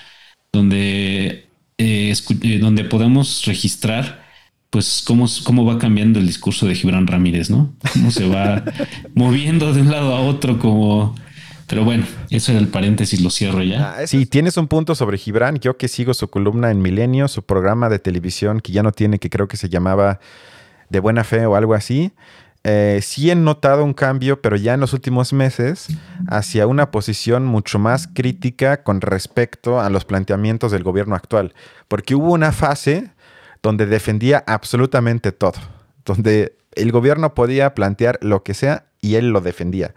donde, 0.57 1.47
eh, 1.77 2.13
eh, 2.41 2.59
donde 2.59 2.83
podamos 2.83 3.45
registrar 3.45 4.25
pues 4.69 5.01
cómo, 5.05 5.27
cómo 5.43 5.63
va 5.65 5.79
cambiando 5.79 6.19
el 6.19 6.27
discurso 6.27 6.67
de 6.67 6.75
Gibran 6.75 7.07
Ramírez, 7.07 7.49
¿no? 7.49 7.73
Cómo 7.93 8.11
se 8.11 8.27
va 8.27 8.63
moviendo 9.15 9.73
de 9.73 9.81
un 9.81 9.91
lado 9.91 10.13
a 10.13 10.19
otro 10.19 10.59
como 10.59 11.15
pero 11.67 11.83
bueno, 11.83 12.05
eso 12.29 12.53
era 12.53 12.61
el 12.61 12.69
paréntesis, 12.69 13.19
lo 13.19 13.29
cierro 13.29 13.61
ya. 13.61 13.95
Ah, 13.97 14.07
si 14.07 14.25
tienes 14.25 14.55
un 14.55 14.67
punto 14.67 14.95
sobre 14.95 15.17
Gibran, 15.17 15.59
yo 15.59 15.75
que 15.75 15.89
sigo 15.89 16.13
su 16.13 16.29
columna 16.29 16.71
en 16.71 16.81
Milenio, 16.81 17.27
su 17.27 17.43
programa 17.43 17.89
de 17.89 17.99
televisión 17.99 18.61
que 18.61 18.71
ya 18.71 18.83
no 18.83 18.93
tiene, 18.93 19.19
que 19.19 19.29
creo 19.29 19.49
que 19.49 19.57
se 19.57 19.67
llamaba 19.67 20.21
De 20.89 21.01
Buena 21.01 21.25
Fe 21.25 21.45
o 21.45 21.55
algo 21.57 21.73
así. 21.73 22.13
Eh, 22.69 22.99
sí 23.01 23.31
he 23.31 23.35
notado 23.35 23.85
un 23.85 23.93
cambio, 23.93 24.41
pero 24.41 24.57
ya 24.57 24.73
en 24.73 24.81
los 24.81 24.91
últimos 24.91 25.31
meses, 25.31 25.87
hacia 26.27 26.67
una 26.67 26.91
posición 26.91 27.45
mucho 27.45 27.79
más 27.79 28.09
crítica 28.13 28.83
con 28.83 28.99
respecto 28.99 29.79
a 29.79 29.89
los 29.89 30.03
planteamientos 30.03 30.73
del 30.73 30.83
gobierno 30.83 31.15
actual. 31.15 31.53
Porque 31.87 32.13
hubo 32.13 32.33
una 32.33 32.51
fase 32.51 33.11
donde 33.63 33.85
defendía 33.85 34.43
absolutamente 34.47 35.31
todo, 35.31 35.61
donde 36.03 36.57
el 36.73 36.91
gobierno 36.91 37.33
podía 37.33 37.73
plantear 37.73 38.19
lo 38.21 38.43
que 38.43 38.53
sea 38.53 38.87
y 38.99 39.15
él 39.15 39.29
lo 39.29 39.39
defendía. 39.39 39.95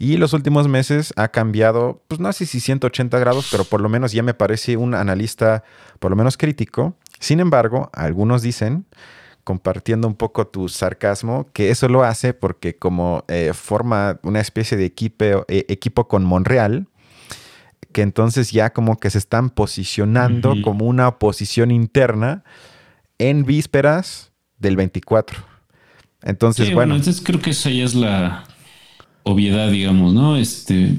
Y 0.00 0.16
los 0.16 0.32
últimos 0.32 0.66
meses 0.66 1.12
ha 1.14 1.28
cambiado, 1.28 2.02
pues 2.08 2.20
no 2.20 2.32
sé 2.32 2.44
si 2.44 2.58
180 2.58 3.20
grados, 3.20 3.46
pero 3.52 3.62
por 3.62 3.80
lo 3.80 3.88
menos 3.88 4.10
ya 4.10 4.24
me 4.24 4.34
parece 4.34 4.76
un 4.76 4.96
analista 4.96 5.62
por 6.00 6.10
lo 6.10 6.16
menos 6.16 6.36
crítico. 6.36 6.96
Sin 7.20 7.38
embargo, 7.38 7.88
algunos 7.92 8.42
dicen, 8.42 8.86
compartiendo 9.50 10.06
un 10.06 10.14
poco 10.14 10.46
tu 10.46 10.68
sarcasmo, 10.68 11.48
que 11.52 11.70
eso 11.70 11.88
lo 11.88 12.04
hace 12.04 12.34
porque 12.34 12.76
como 12.76 13.24
eh, 13.26 13.50
forma 13.52 14.20
una 14.22 14.38
especie 14.38 14.76
de 14.76 14.84
equipo, 14.84 15.24
eh, 15.48 15.66
equipo 15.68 16.06
con 16.06 16.24
Monreal, 16.24 16.86
que 17.90 18.02
entonces 18.02 18.52
ya 18.52 18.70
como 18.70 19.00
que 19.00 19.10
se 19.10 19.18
están 19.18 19.50
posicionando 19.50 20.54
como 20.62 20.86
una 20.86 21.08
oposición 21.08 21.72
interna 21.72 22.44
en 23.18 23.44
vísperas 23.44 24.30
del 24.60 24.76
24. 24.76 25.40
Entonces, 26.22 26.72
bueno. 26.72 26.94
Entonces 26.94 27.20
creo 27.20 27.40
que 27.40 27.50
esa 27.50 27.70
ya 27.70 27.84
es 27.84 27.96
la, 27.96 28.44
obviedad, 29.24 29.68
digamos, 29.68 30.14
¿no? 30.14 30.36
Este, 30.36 30.96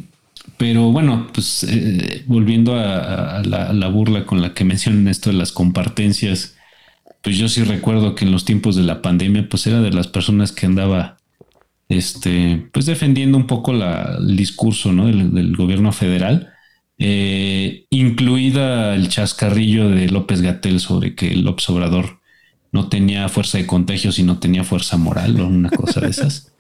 pero 0.58 0.92
bueno, 0.92 1.30
pues 1.34 1.64
eh, 1.64 2.24
volviendo 2.28 2.76
a, 2.76 3.42
la, 3.44 3.88
burla 3.88 4.26
con 4.26 4.42
la 4.42 4.54
que 4.54 4.66
mencionan 4.66 5.08
esto 5.08 5.30
de 5.30 5.38
las 5.38 5.54
compartencias, 5.54 6.56
pues 7.22 7.38
yo 7.38 7.48
sí 7.48 7.64
recuerdo 7.64 8.16
que 8.16 8.26
en 8.26 8.32
los 8.32 8.46
tiempos 8.46 8.76
de 8.76 8.84
la 8.84 9.02
pandemia, 9.02 9.48
pues 9.48 9.68
era 9.68 9.82
de 9.82 9.92
las 9.92 10.08
personas 10.08 10.52
que 10.52 10.66
andaba, 10.66 11.18
este, 11.88 12.68
pues 12.72 12.86
defendiendo 12.86 13.38
un 13.38 13.48
poco 13.48 13.74
el 13.74 14.36
discurso, 14.36 14.92
¿no? 14.92 15.06
Del, 15.06 15.56
gobierno 15.56 15.92
federal, 15.92 16.52
eh, 16.98 17.86
incluida 17.90 18.96
el 18.96 19.10
chascarrillo 19.10 19.90
de 19.90 20.10
López 20.10 20.42
Gatel 20.42 20.80
sobre 20.80 21.16
que 21.16 21.32
el 21.32 21.42
López 21.44 21.70
Obrador 21.70 22.20
no 22.72 22.90
tenía 22.90 23.30
fuerza 23.30 23.58
de 23.58 23.68
contagio, 23.68 24.12
sino 24.12 24.40
tenía 24.40 24.64
fuerza 24.64 24.98
moral 24.98 25.40
o 25.42 25.48
una 25.48 25.70
cosa 25.70 26.02
de 26.02 26.10
esas. 26.10 26.54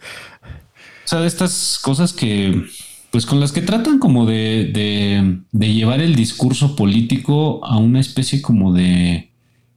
o 1.05 1.07
sea, 1.07 1.21
de 1.21 1.27
estas 1.27 1.79
cosas 1.81 2.13
que, 2.13 2.65
pues 3.11 3.25
con 3.25 3.39
las 3.39 3.51
que 3.51 3.61
tratan 3.61 3.97
como 3.97 4.27
de, 4.27 4.69
de, 4.73 5.39
de 5.51 5.73
llevar 5.73 6.01
el 6.01 6.15
discurso 6.15 6.75
político 6.75 7.65
a 7.65 7.77
una 7.77 7.99
especie 7.99 8.41
como 8.41 8.73
de 8.73 9.30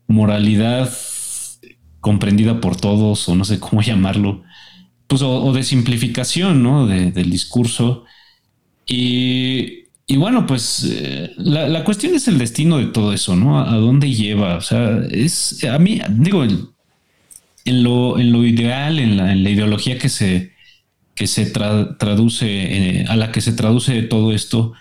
moralidad 0.06 0.92
comprendida 2.00 2.60
por 2.60 2.76
todos, 2.76 3.28
o 3.28 3.34
no 3.34 3.44
sé 3.44 3.58
cómo 3.58 3.82
llamarlo, 3.82 4.42
pues, 5.06 5.22
o, 5.22 5.52
de 5.52 5.62
simplificación, 5.62 6.62
¿no? 6.62 6.86
del 6.86 7.30
discurso. 7.30 8.04
Y, 8.86 9.84
y 10.06 10.16
bueno, 10.16 10.46
pues 10.46 10.86
eh, 10.90 11.32
la, 11.36 11.82
cuestión 11.84 12.14
es 12.14 12.28
el 12.28 12.38
destino 12.38 12.78
de 12.78 12.86
todo 12.86 13.12
eso, 13.12 13.36
¿no? 13.36 13.58
¿A, 13.58 13.76
dónde 13.76 14.12
lleva? 14.12 14.56
O 14.56 14.60
sea, 14.60 15.00
es 15.10 15.64
a 15.64 15.78
mí, 15.78 16.00
digo, 16.10 16.44
en 16.44 17.82
lo, 17.82 18.18
en 18.18 18.32
lo 18.32 18.44
ideal, 18.44 18.98
en 18.98 19.16
la, 19.16 19.34
ideología 19.34 19.98
que 19.98 20.10
se, 20.10 20.52
que 21.14 21.26
se 21.26 21.46
traduce, 21.46 22.46
eh, 22.46 23.06
a 23.08 23.16
la 23.16 23.32
que 23.32 23.40
se 23.40 23.52
traduce 23.52 24.02
todo 24.02 24.32
esto, 24.32 24.74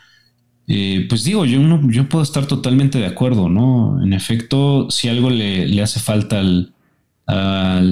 eh, 0.67 1.05
pues 1.09 1.23
digo, 1.23 1.45
yo, 1.45 1.59
no, 1.59 1.81
yo 1.89 2.07
puedo 2.07 2.23
estar 2.23 2.45
totalmente 2.45 2.97
de 2.97 3.05
acuerdo, 3.05 3.49
¿no? 3.49 4.01
En 4.03 4.13
efecto, 4.13 4.89
si 4.89 5.09
algo 5.09 5.29
le, 5.29 5.81
hace 5.81 5.99
falta 5.99 6.39
al, 6.39 6.73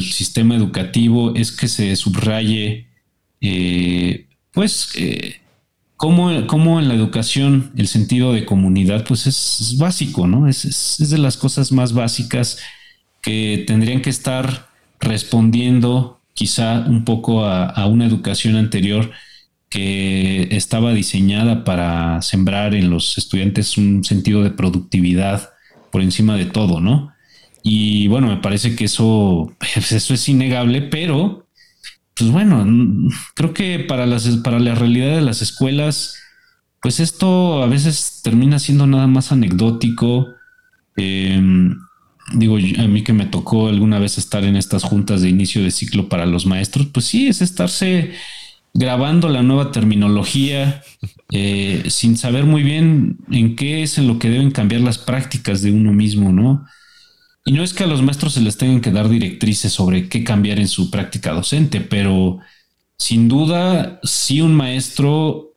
sistema 0.01 0.55
educativo 0.55 1.33
es 1.35 1.51
que 1.51 1.67
se 1.67 1.95
subraye, 1.95 2.87
eh, 3.39 4.27
pues, 4.51 4.89
eh, 4.97 5.41
cómo, 5.95 6.79
en 6.79 6.87
la 6.87 6.93
educación 6.93 7.71
el 7.77 7.87
sentido 7.87 8.33
de 8.33 8.45
comunidad, 8.45 9.05
pues 9.05 9.27
es, 9.27 9.75
básico, 9.77 10.27
¿no? 10.27 10.47
Es, 10.47 10.97
de 10.97 11.17
las 11.17 11.37
cosas 11.37 11.71
más 11.71 11.93
básicas 11.93 12.59
que 13.21 13.63
tendrían 13.67 14.01
que 14.01 14.09
estar 14.09 14.69
respondiendo 14.99 16.19
quizá 16.33 16.85
un 16.87 17.05
poco 17.05 17.45
a, 17.45 17.85
una 17.85 18.05
educación 18.05 18.55
anterior 18.55 19.11
que 19.71 20.49
estaba 20.51 20.93
diseñada 20.93 21.63
para 21.63 22.21
sembrar 22.21 22.75
en 22.75 22.89
los 22.89 23.17
estudiantes 23.17 23.77
un 23.77 24.03
sentido 24.03 24.43
de 24.43 24.51
productividad 24.51 25.49
por 25.93 26.01
encima 26.01 26.35
de 26.35 26.45
todo, 26.45 26.81
¿no? 26.81 27.13
Y 27.63 28.07
bueno, 28.09 28.27
me 28.27 28.37
parece 28.37 28.75
que 28.75 28.85
eso, 28.85 29.55
pues, 29.59 29.93
eso 29.93 30.13
es 30.13 30.27
innegable, 30.27 30.81
pero 30.83 31.47
pues 32.15 32.29
bueno, 32.29 32.67
creo 33.33 33.53
que 33.53 33.79
para 33.79 34.05
las, 34.05 34.27
para 34.43 34.59
la 34.59 34.75
realidad 34.75 35.15
de 35.15 35.21
las 35.21 35.41
escuelas, 35.41 36.17
pues 36.81 36.99
esto 36.99 37.63
a 37.63 37.67
veces 37.67 38.19
termina 38.23 38.59
siendo 38.59 38.85
nada 38.87 39.07
más 39.07 39.31
anecdótico. 39.31 40.27
Em, 40.97 41.77
digo, 42.33 42.57
a 42.57 42.87
mí 42.87 43.03
que 43.03 43.13
me 43.13 43.25
tocó 43.25 43.69
alguna 43.69 43.99
vez 43.99 44.17
estar 44.17 44.43
en 44.43 44.57
estas 44.57 44.83
juntas 44.83 45.21
de 45.21 45.29
inicio 45.29 45.63
de 45.63 45.71
ciclo 45.71 46.09
para 46.09 46.25
los 46.25 46.45
maestros, 46.45 46.87
pues 46.87 47.05
sí, 47.05 47.27
es 47.27 47.41
estarse 47.41 48.11
grabando 48.73 49.29
la 49.29 49.43
nueva 49.43 49.71
terminología 49.71 50.83
eh, 51.31 51.83
sin 51.89 52.17
saber 52.17 52.45
muy 52.45 52.63
bien 52.63 53.17
en 53.29 53.55
qué 53.55 53.83
es 53.83 53.97
en 53.97 54.07
lo 54.07 54.19
que 54.19 54.29
deben 54.29 54.51
cambiar 54.51 54.81
las 54.81 54.97
prácticas 54.97 55.61
de 55.61 55.71
uno 55.71 55.91
mismo, 55.91 56.31
¿no? 56.31 56.65
Y 57.43 57.53
no 57.53 57.63
es 57.63 57.73
que 57.73 57.83
a 57.83 57.87
los 57.87 58.01
maestros 58.01 58.33
se 58.33 58.41
les 58.41 58.57
tengan 58.57 58.81
que 58.81 58.91
dar 58.91 59.09
directrices 59.09 59.73
sobre 59.73 60.07
qué 60.07 60.23
cambiar 60.23 60.59
en 60.59 60.67
su 60.67 60.91
práctica 60.91 61.31
docente, 61.31 61.81
pero 61.81 62.39
sin 62.97 63.27
duda, 63.27 63.99
si 64.03 64.41
un 64.41 64.53
maestro 64.53 65.55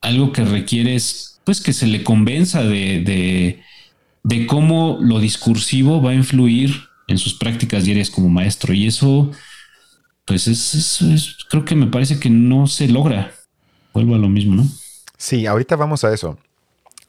algo 0.00 0.32
que 0.32 0.44
requiere 0.44 0.94
es 0.94 1.40
pues 1.44 1.60
que 1.60 1.72
se 1.72 1.86
le 1.86 2.02
convenza 2.02 2.62
de, 2.64 3.60
de, 4.24 4.46
cómo 4.46 4.98
lo 5.00 5.20
discursivo 5.20 6.02
va 6.02 6.10
a 6.10 6.14
influir 6.14 6.74
en 7.06 7.18
sus 7.18 7.34
prácticas 7.34 7.84
diarias 7.84 8.10
como 8.10 8.28
maestro. 8.28 8.74
Y 8.74 8.86
eso, 8.86 9.30
pues 10.26 10.48
es, 10.48 11.00
es, 11.00 11.38
creo 11.48 11.64
que 11.64 11.74
me 11.74 11.86
parece 11.86 12.20
que 12.20 12.28
no 12.28 12.66
se 12.66 12.88
logra. 12.88 13.32
Vuelvo 13.94 14.14
a 14.14 14.18
lo 14.18 14.28
mismo, 14.28 14.56
¿no? 14.56 14.66
Sí, 15.16 15.46
ahorita 15.46 15.76
vamos 15.76 16.04
a 16.04 16.12
eso. 16.12 16.36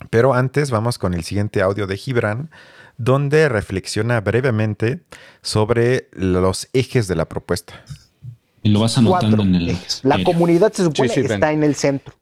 Pero 0.09 0.33
antes 0.33 0.71
vamos 0.71 0.97
con 0.97 1.13
el 1.13 1.23
siguiente 1.23 1.61
audio 1.61 1.87
de 1.87 1.97
Gibran 1.97 2.49
donde 2.97 3.47
reflexiona 3.47 4.21
brevemente 4.21 5.01
sobre 5.41 6.09
los 6.13 6.67
ejes 6.73 7.07
de 7.07 7.15
la 7.15 7.25
propuesta. 7.25 7.83
Y 8.63 8.69
lo 8.69 8.79
vas 8.79 8.97
anotando 8.97 9.43
en 9.43 9.55
el. 9.55 9.77
La 10.03 10.23
comunidad 10.23 10.73
se 10.73 10.83
supone 10.83 11.09
que 11.09 11.21
está 11.21 11.51
en 11.51 11.63
el 11.63 11.75
centro. 11.75 12.15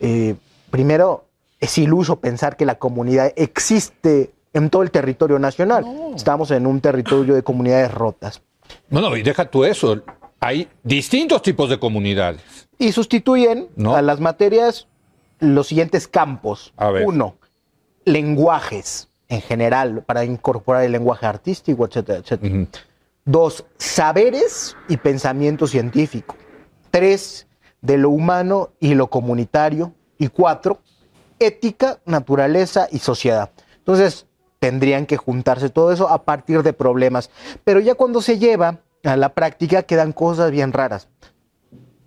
Eh, 0.00 0.34
primero, 0.70 1.26
es 1.60 1.78
iluso 1.78 2.20
pensar 2.20 2.56
que 2.56 2.66
la 2.66 2.76
comunidad 2.76 3.32
existe 3.36 4.32
en 4.52 4.70
todo 4.70 4.82
el 4.82 4.90
territorio 4.90 5.38
nacional. 5.38 5.84
Estamos 6.14 6.50
en 6.50 6.66
un 6.66 6.80
territorio 6.80 7.34
de 7.34 7.42
comunidades 7.42 7.92
rotas. 7.92 8.42
Bueno, 8.88 9.16
y 9.16 9.22
deja 9.22 9.50
tú 9.50 9.64
eso. 9.64 10.02
Hay 10.40 10.68
distintos 10.82 11.42
tipos 11.42 11.70
de 11.70 11.78
comunidades. 11.78 12.68
Y 12.78 12.92
sustituyen 12.92 13.68
a 13.86 14.02
las 14.02 14.20
materias 14.20 14.86
los 15.38 15.68
siguientes 15.68 16.08
campos. 16.08 16.72
Uno, 17.04 17.36
lenguajes 18.04 19.08
en 19.28 19.40
general 19.40 20.02
para 20.06 20.24
incorporar 20.24 20.84
el 20.84 20.92
lenguaje 20.92 21.26
artístico, 21.26 21.86
etcétera, 21.86 22.18
etcétera. 22.18 22.66
Dos, 23.24 23.64
saberes 23.76 24.76
y 24.88 24.98
pensamiento 24.98 25.66
científico. 25.66 26.36
Tres, 26.90 27.46
de 27.80 27.98
lo 27.98 28.10
humano 28.10 28.70
y 28.78 28.94
lo 28.94 29.08
comunitario. 29.08 29.92
Y 30.18 30.28
cuatro, 30.28 30.80
ética, 31.38 31.98
naturaleza 32.04 32.88
y 32.90 32.98
sociedad. 32.98 33.50
Entonces, 33.78 34.25
tendrían 34.58 35.06
que 35.06 35.16
juntarse 35.16 35.70
todo 35.70 35.92
eso 35.92 36.08
a 36.08 36.24
partir 36.24 36.62
de 36.62 36.72
problemas. 36.72 37.30
Pero 37.64 37.80
ya 37.80 37.94
cuando 37.94 38.22
se 38.22 38.38
lleva 38.38 38.80
a 39.04 39.16
la 39.16 39.30
práctica 39.30 39.82
quedan 39.82 40.12
cosas 40.12 40.50
bien 40.50 40.72
raras. 40.72 41.08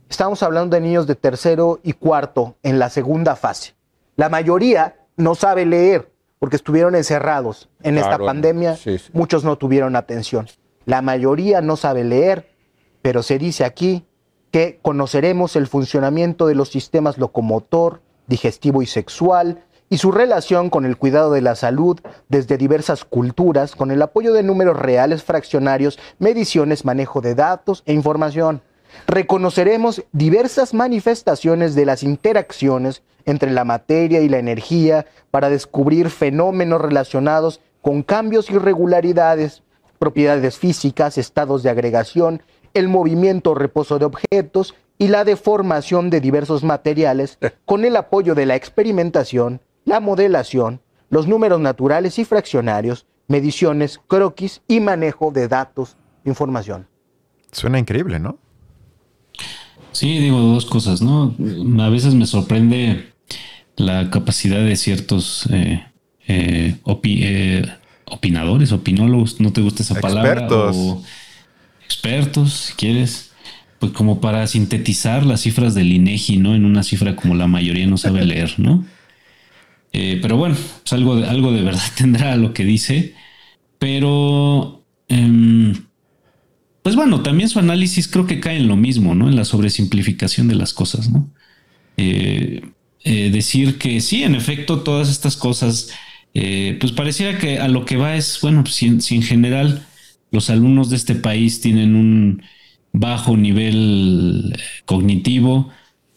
Estamos 0.09 0.41
hablando 0.41 0.75
de 0.75 0.81
niños 0.81 1.05
de 1.05 1.15
tercero 1.15 1.79
y 1.83 1.93
cuarto 1.93 2.55
en 2.63 2.79
la 2.79 2.89
segunda 2.89 3.35
fase. 3.35 3.75
La 4.15 4.27
mayoría 4.27 4.95
no 5.17 5.35
sabe 5.35 5.65
leer 5.65 6.11
porque 6.39 6.55
estuvieron 6.55 6.95
encerrados 6.95 7.69
en 7.83 7.97
esta 7.97 8.17
pandemia, 8.17 8.77
muchos 9.13 9.43
no 9.43 9.57
tuvieron 9.57 9.95
atención. 9.95 10.47
La 10.85 11.01
mayoría 11.01 11.61
no 11.61 11.75
sabe 11.75 12.03
leer, 12.03 12.49
pero 13.01 13.23
se 13.23 13.37
dice 13.37 13.65
aquí 13.65 14.05
que 14.49 14.79
conoceremos 14.81 15.55
el 15.55 15.67
funcionamiento 15.67 16.47
de 16.47 16.55
los 16.55 16.69
sistemas 16.69 17.17
locomotor, 17.17 18.01
digestivo 18.27 18.81
y 18.81 18.85
sexual 18.87 19.63
y 19.89 19.97
su 19.97 20.11
relación 20.11 20.69
con 20.69 20.85
el 20.85 20.97
cuidado 20.97 21.31
de 21.31 21.41
la 21.41 21.55
salud 21.55 21.99
desde 22.27 22.57
diversas 22.57 23.05
culturas 23.05 23.75
con 23.75 23.91
el 23.91 24.01
apoyo 24.01 24.33
de 24.33 24.43
números 24.43 24.77
reales 24.77 25.23
fraccionarios, 25.23 25.99
mediciones, 26.19 26.85
manejo 26.85 27.21
de 27.21 27.35
datos 27.35 27.83
e 27.85 27.93
información. 27.93 28.61
Reconoceremos 29.07 30.03
diversas 30.11 30.73
manifestaciones 30.73 31.75
de 31.75 31.85
las 31.85 32.03
interacciones 32.03 33.03
entre 33.25 33.51
la 33.51 33.63
materia 33.63 34.21
y 34.21 34.29
la 34.29 34.39
energía 34.39 35.05
para 35.31 35.49
descubrir 35.49 36.09
fenómenos 36.09 36.81
relacionados 36.81 37.61
con 37.81 38.03
cambios 38.03 38.49
y 38.49 38.55
irregularidades, 38.55 39.63
propiedades 39.99 40.57
físicas, 40.57 41.17
estados 41.17 41.63
de 41.63 41.69
agregación, 41.69 42.41
el 42.73 42.87
movimiento 42.87 43.51
o 43.51 43.55
reposo 43.55 43.99
de 43.99 44.05
objetos 44.05 44.75
y 44.97 45.07
la 45.07 45.23
deformación 45.23 46.09
de 46.09 46.19
diversos 46.19 46.63
materiales 46.63 47.37
con 47.65 47.85
el 47.85 47.95
apoyo 47.95 48.35
de 48.35 48.45
la 48.45 48.55
experimentación, 48.55 49.61
la 49.85 49.99
modelación, 49.99 50.81
los 51.09 51.27
números 51.27 51.59
naturales 51.59 52.19
y 52.19 52.25
fraccionarios, 52.25 53.05
mediciones, 53.27 53.99
croquis 54.07 54.61
y 54.67 54.79
manejo 54.79 55.31
de 55.31 55.47
datos, 55.47 55.97
información. 56.25 56.87
Suena 57.51 57.79
increíble, 57.79 58.19
¿no? 58.19 58.37
Sí, 59.91 60.19
digo 60.19 60.39
dos 60.39 60.65
cosas, 60.65 61.01
¿no? 61.01 61.35
A 61.79 61.89
veces 61.89 62.13
me 62.13 62.25
sorprende 62.25 63.11
la 63.75 64.09
capacidad 64.09 64.63
de 64.63 64.75
ciertos 64.75 65.47
eh, 65.51 65.83
eh, 66.27 66.75
eh, 66.85 67.65
opinadores, 68.05 68.71
opinólogos, 68.71 69.39
no 69.39 69.51
te 69.51 69.61
gusta 69.61 69.83
esa 69.83 69.99
palabra, 69.99 70.41
expertos. 70.41 70.75
o 70.77 71.03
expertos, 71.83 72.53
si 72.53 72.73
quieres, 72.73 73.31
pues 73.79 73.91
como 73.93 74.21
para 74.21 74.45
sintetizar 74.47 75.25
las 75.25 75.41
cifras 75.41 75.73
del 75.73 75.91
INEGI, 75.91 76.37
¿no? 76.37 76.55
En 76.55 76.65
una 76.65 76.83
cifra 76.83 77.15
como 77.15 77.35
la 77.35 77.47
mayoría 77.47 77.87
no 77.87 77.97
sabe 77.97 78.25
leer, 78.25 78.55
¿no? 78.57 78.85
Pero 79.91 80.37
bueno, 80.37 80.55
pues 80.55 80.93
algo 80.93 81.15
de, 81.15 81.27
algo 81.27 81.51
de 81.51 81.61
verdad 81.61 81.81
tendrá 81.97 82.35
lo 82.35 82.53
que 82.53 82.63
dice, 82.63 83.15
pero 83.79 84.83
em, 85.07 85.73
pues 86.81 86.95
bueno, 86.95 87.21
también 87.21 87.49
su 87.49 87.59
análisis 87.59 88.07
creo 88.07 88.25
que 88.25 88.39
cae 88.39 88.57
en 88.57 88.67
lo 88.67 88.75
mismo, 88.75 89.15
¿no? 89.15 89.27
En 89.27 89.35
la 89.35 89.45
sobresimplificación 89.45 90.47
de 90.47 90.55
las 90.55 90.73
cosas, 90.73 91.09
¿no? 91.09 91.29
Eh, 91.97 92.61
eh, 93.03 93.29
decir 93.31 93.77
que 93.77 94.01
sí, 94.01 94.23
en 94.23 94.35
efecto, 94.35 94.81
todas 94.81 95.09
estas 95.09 95.37
cosas, 95.37 95.89
eh, 96.33 96.77
pues 96.79 96.91
pareciera 96.91 97.37
que 97.37 97.59
a 97.59 97.67
lo 97.67 97.85
que 97.85 97.97
va 97.97 98.15
es, 98.15 98.39
bueno, 98.41 98.63
pues 98.63 98.75
si, 98.75 98.87
en 98.87 99.21
general 99.21 99.85
los 100.31 100.49
alumnos 100.49 100.89
de 100.89 100.95
este 100.95 101.15
país 101.15 101.61
tienen 101.61 101.95
un 101.95 102.43
bajo 102.93 103.37
nivel 103.37 104.57
cognitivo, 104.85 105.69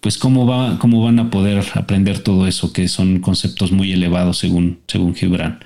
pues 0.03 0.19
cómo, 0.19 0.47
va, 0.47 0.81
cómo 0.81 1.03
van 1.05 1.21
a 1.21 1.31
poder 1.31 1.65
aprender 1.75 2.19
todo 2.19 2.49
eso, 2.49 2.73
que 2.73 2.89
son 2.89 3.21
conceptos 3.21 3.71
muy 3.71 3.93
elevados 3.93 4.37
según, 4.39 4.81
según 4.89 5.15
Gibran. 5.15 5.61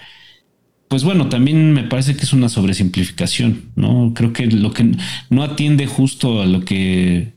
pues 0.89 1.05
bueno, 1.05 1.31
también 1.31 1.73
me 1.73 1.85
parece 1.85 2.17
que 2.17 2.25
es 2.25 2.35
una 2.35 2.51
sobresimplificación, 2.51 3.71
¿no? 3.77 4.13
Creo 4.15 4.35
que 4.35 4.47
lo 4.47 4.73
que 4.73 4.93
no 5.31 5.43
atiende 5.43 5.87
justo 5.87 6.43
a 6.43 6.47
lo 6.47 6.65
que 6.65 7.33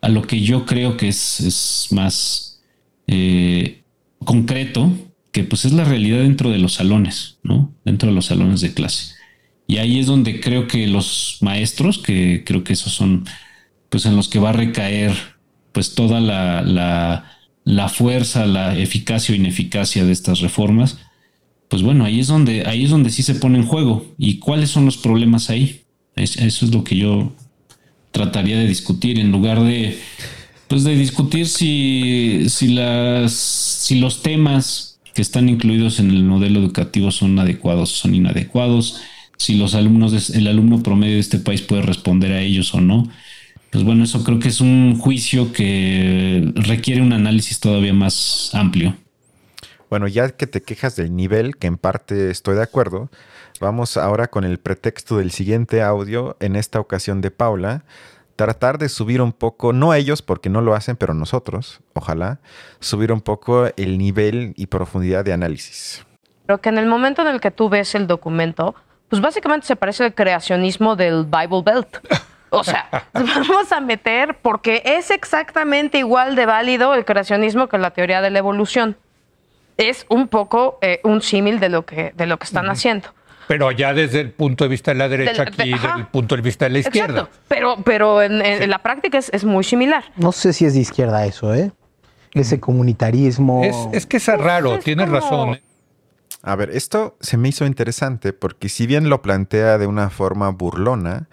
a 0.00 0.08
lo 0.08 0.22
que 0.22 0.40
yo 0.40 0.66
creo 0.66 0.96
que 0.96 1.08
es, 1.08 1.88
más 1.90 2.62
eh, 3.08 3.82
concreto, 4.24 4.92
que 5.32 5.42
pues 5.42 5.64
es 5.64 5.72
la 5.72 5.84
realidad 5.84 6.20
dentro 6.20 6.50
de 6.50 6.58
los 6.58 6.74
salones, 6.74 7.38
¿no? 7.42 7.74
Dentro 7.84 8.08
de 8.10 8.14
los 8.14 8.26
salones 8.26 8.60
de 8.60 8.72
clase. 8.72 9.14
Y 9.66 9.78
ahí 9.78 9.98
es 9.98 10.06
donde 10.06 10.40
creo 10.40 10.68
que 10.68 10.86
los 10.86 11.38
maestros, 11.40 11.98
que 11.98 12.44
creo 12.46 12.62
que 12.62 12.74
esos 12.74 12.92
son, 12.92 13.24
pues 13.88 14.06
en 14.06 14.14
los 14.14 14.28
que 14.28 14.38
va 14.38 14.50
a 14.50 14.52
recaer, 14.52 15.35
pues 15.76 15.94
toda 15.94 16.20
la, 16.22 16.62
la, 16.62 17.36
la 17.64 17.90
fuerza, 17.90 18.46
la 18.46 18.78
eficacia 18.78 19.34
o 19.34 19.36
ineficacia 19.36 20.06
de 20.06 20.12
estas 20.12 20.40
reformas, 20.40 20.96
pues 21.68 21.82
bueno, 21.82 22.06
ahí 22.06 22.18
es 22.18 22.28
donde, 22.28 22.64
ahí 22.64 22.84
es 22.84 22.90
donde 22.90 23.10
sí 23.10 23.22
se 23.22 23.34
pone 23.34 23.58
en 23.58 23.66
juego. 23.66 24.06
¿Y 24.16 24.38
cuáles 24.38 24.70
son 24.70 24.86
los 24.86 24.96
problemas 24.96 25.50
ahí? 25.50 25.82
eso 26.14 26.64
es 26.64 26.72
lo 26.72 26.82
que 26.82 26.96
yo 26.96 27.34
trataría 28.10 28.58
de 28.58 28.66
discutir 28.66 29.18
en 29.18 29.30
lugar 29.30 29.62
de, 29.62 29.98
pues 30.66 30.82
de 30.82 30.96
discutir 30.96 31.46
si, 31.46 32.46
si, 32.48 32.68
las, 32.68 33.34
si 33.34 33.96
los 33.96 34.22
temas 34.22 34.98
que 35.12 35.20
están 35.20 35.50
incluidos 35.50 36.00
en 36.00 36.10
el 36.10 36.24
modelo 36.24 36.58
educativo 36.58 37.10
son 37.10 37.38
adecuados 37.38 37.92
o 37.92 37.96
son 37.96 38.14
inadecuados, 38.14 39.02
si 39.36 39.56
los 39.56 39.74
alumnos, 39.74 40.30
el 40.30 40.46
alumno 40.46 40.82
promedio 40.82 41.16
de 41.16 41.20
este 41.20 41.38
país 41.38 41.60
puede 41.60 41.82
responder 41.82 42.32
a 42.32 42.40
ellos 42.40 42.72
o 42.72 42.80
no. 42.80 43.10
Pues 43.70 43.84
bueno, 43.84 44.04
eso 44.04 44.22
creo 44.24 44.38
que 44.38 44.48
es 44.48 44.60
un 44.60 44.98
juicio 44.98 45.52
que 45.52 46.52
requiere 46.54 47.02
un 47.02 47.12
análisis 47.12 47.60
todavía 47.60 47.92
más 47.92 48.50
amplio. 48.54 48.94
Bueno, 49.90 50.08
ya 50.08 50.30
que 50.30 50.46
te 50.46 50.62
quejas 50.62 50.96
del 50.96 51.14
nivel, 51.14 51.56
que 51.56 51.66
en 51.66 51.76
parte 51.76 52.30
estoy 52.30 52.56
de 52.56 52.62
acuerdo, 52.62 53.08
vamos 53.60 53.96
ahora 53.96 54.28
con 54.28 54.44
el 54.44 54.58
pretexto 54.58 55.18
del 55.18 55.30
siguiente 55.30 55.82
audio, 55.82 56.36
en 56.40 56.56
esta 56.56 56.80
ocasión 56.80 57.20
de 57.20 57.30
Paula, 57.30 57.84
tratar 58.34 58.78
de 58.78 58.88
subir 58.88 59.22
un 59.22 59.32
poco, 59.32 59.72
no 59.72 59.94
ellos 59.94 60.22
porque 60.22 60.50
no 60.50 60.60
lo 60.60 60.74
hacen, 60.74 60.96
pero 60.96 61.14
nosotros, 61.14 61.80
ojalá, 61.94 62.38
subir 62.80 63.12
un 63.12 63.20
poco 63.20 63.68
el 63.76 63.98
nivel 63.98 64.52
y 64.56 64.66
profundidad 64.66 65.24
de 65.24 65.32
análisis. 65.32 66.04
Pero 66.46 66.60
que 66.60 66.68
en 66.68 66.78
el 66.78 66.86
momento 66.86 67.22
en 67.22 67.28
el 67.28 67.40
que 67.40 67.50
tú 67.50 67.68
ves 67.68 67.94
el 67.94 68.06
documento, 68.06 68.74
pues 69.08 69.22
básicamente 69.22 69.66
se 69.66 69.76
parece 69.76 70.04
al 70.04 70.14
creacionismo 70.14 70.96
del 70.96 71.24
Bible 71.24 71.62
Belt. 71.64 71.98
O 72.50 72.64
sea, 72.64 72.88
vamos 73.12 73.72
a 73.72 73.80
meter, 73.80 74.38
porque 74.40 74.82
es 74.84 75.10
exactamente 75.10 75.98
igual 75.98 76.36
de 76.36 76.46
válido 76.46 76.94
el 76.94 77.04
creacionismo 77.04 77.68
que 77.68 77.78
la 77.78 77.90
teoría 77.90 78.20
de 78.20 78.30
la 78.30 78.38
evolución 78.38 78.96
es 79.76 80.06
un 80.08 80.28
poco 80.28 80.78
eh, 80.80 81.00
un 81.04 81.20
símil 81.20 81.60
de 81.60 81.68
lo 81.68 81.84
que 81.84 82.12
de 82.16 82.26
lo 82.26 82.38
que 82.38 82.44
están 82.44 82.68
haciendo. 82.70 83.08
Pero 83.46 83.70
ya 83.70 83.94
desde 83.94 84.20
el 84.20 84.30
punto 84.32 84.64
de 84.64 84.68
vista 84.68 84.90
de 84.90 84.98
la 84.98 85.08
derecha 85.08 85.42
aquí, 85.42 85.70
desde 85.70 85.88
el 85.96 86.06
punto 86.06 86.34
de 86.34 86.42
vista 86.42 86.64
de 86.64 86.70
la 86.70 86.78
izquierda. 86.80 87.20
Exacto. 87.20 87.38
Pero, 87.48 87.76
pero 87.84 88.22
en, 88.22 88.68
la 88.68 88.78
práctica 88.80 89.18
es, 89.18 89.44
muy 89.44 89.62
similar. 89.62 90.04
No 90.16 90.32
sé 90.32 90.52
si 90.52 90.64
es 90.64 90.74
de 90.74 90.80
izquierda 90.80 91.24
eso, 91.26 91.54
¿eh? 91.54 91.70
Ese 92.32 92.58
comunitarismo. 92.58 93.62
Es, 93.92 94.06
que 94.06 94.16
es 94.16 94.26
raro, 94.26 94.70
pues 94.70 94.84
tienes 94.84 95.08
razón. 95.08 95.54
¿eh? 95.54 95.62
A 96.46 96.54
ver, 96.54 96.70
esto 96.70 97.16
se 97.18 97.36
me 97.36 97.48
hizo 97.48 97.66
interesante 97.66 98.32
porque 98.32 98.68
si 98.68 98.86
bien 98.86 99.08
lo 99.08 99.20
plantea 99.20 99.78
de 99.78 99.88
una 99.88 100.10
forma 100.10 100.48
burlona, 100.50 101.28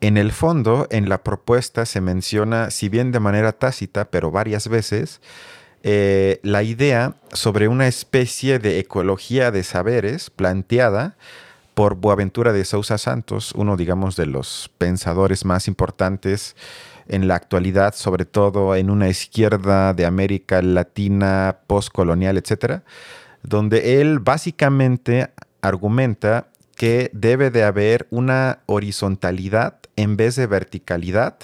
en 0.00 0.16
el 0.16 0.32
fondo, 0.32 0.88
en 0.90 1.08
la 1.08 1.22
propuesta 1.22 1.86
se 1.86 2.00
menciona, 2.00 2.72
si 2.72 2.88
bien 2.88 3.12
de 3.12 3.20
manera 3.20 3.52
tácita, 3.52 4.10
pero 4.10 4.32
varias 4.32 4.66
veces, 4.66 5.20
eh, 5.84 6.40
la 6.42 6.64
idea 6.64 7.14
sobre 7.32 7.68
una 7.68 7.86
especie 7.86 8.58
de 8.58 8.80
ecología 8.80 9.52
de 9.52 9.62
saberes 9.62 10.30
planteada 10.30 11.16
por 11.74 11.94
Boaventura 11.94 12.52
de 12.52 12.64
Sousa 12.64 12.98
Santos, 12.98 13.52
uno, 13.52 13.76
digamos, 13.76 14.16
de 14.16 14.26
los 14.26 14.72
pensadores 14.78 15.44
más 15.44 15.68
importantes 15.68 16.56
en 17.06 17.28
la 17.28 17.36
actualidad, 17.36 17.94
sobre 17.94 18.24
todo 18.24 18.74
en 18.74 18.90
una 18.90 19.08
izquierda 19.08 19.94
de 19.94 20.06
América 20.06 20.60
Latina, 20.60 21.58
postcolonial, 21.68 22.36
etcétera, 22.36 22.82
donde 23.46 24.00
él 24.00 24.18
básicamente 24.18 25.30
argumenta 25.62 26.48
que 26.74 27.10
debe 27.12 27.50
de 27.50 27.64
haber 27.64 28.06
una 28.10 28.60
horizontalidad 28.66 29.78
en 29.96 30.16
vez 30.16 30.36
de 30.36 30.46
verticalidad 30.46 31.38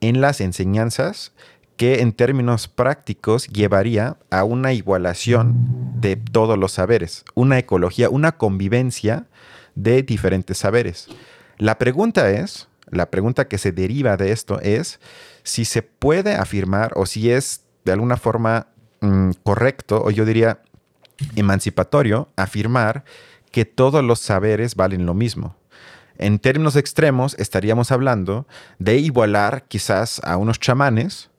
en 0.00 0.20
las 0.20 0.40
enseñanzas 0.40 1.32
que 1.76 2.00
en 2.02 2.12
términos 2.12 2.68
prácticos 2.68 3.48
llevaría 3.48 4.18
a 4.30 4.44
una 4.44 4.74
igualación 4.74 5.54
de 6.00 6.16
todos 6.16 6.58
los 6.58 6.72
saberes, 6.72 7.24
una 7.34 7.58
ecología, 7.58 8.10
una 8.10 8.32
convivencia 8.32 9.26
de 9.74 10.02
diferentes 10.02 10.58
saberes. 10.58 11.08
La 11.56 11.78
pregunta 11.78 12.30
es, 12.30 12.68
la 12.90 13.10
pregunta 13.10 13.48
que 13.48 13.56
se 13.56 13.72
deriva 13.72 14.18
de 14.18 14.32
esto 14.32 14.60
es 14.60 15.00
si 15.42 15.64
se 15.64 15.82
puede 15.82 16.34
afirmar 16.34 16.92
o 16.96 17.06
si 17.06 17.30
es 17.30 17.62
de 17.84 17.92
alguna 17.92 18.18
forma 18.18 18.66
mm, 19.00 19.30
correcto 19.42 20.02
o 20.04 20.10
yo 20.10 20.26
diría 20.26 20.60
emancipatorio 21.36 22.28
afirmar 22.36 23.04
que 23.50 23.64
todos 23.64 24.04
los 24.04 24.20
saberes 24.20 24.74
valen 24.74 25.06
lo 25.06 25.14
mismo. 25.14 25.56
En 26.18 26.38
términos 26.38 26.76
extremos 26.76 27.34
estaríamos 27.38 27.90
hablando 27.92 28.46
de 28.78 28.98
igualar 28.98 29.64
quizás 29.68 30.20
a 30.24 30.36
unos 30.36 30.60
chamanes 30.60 31.30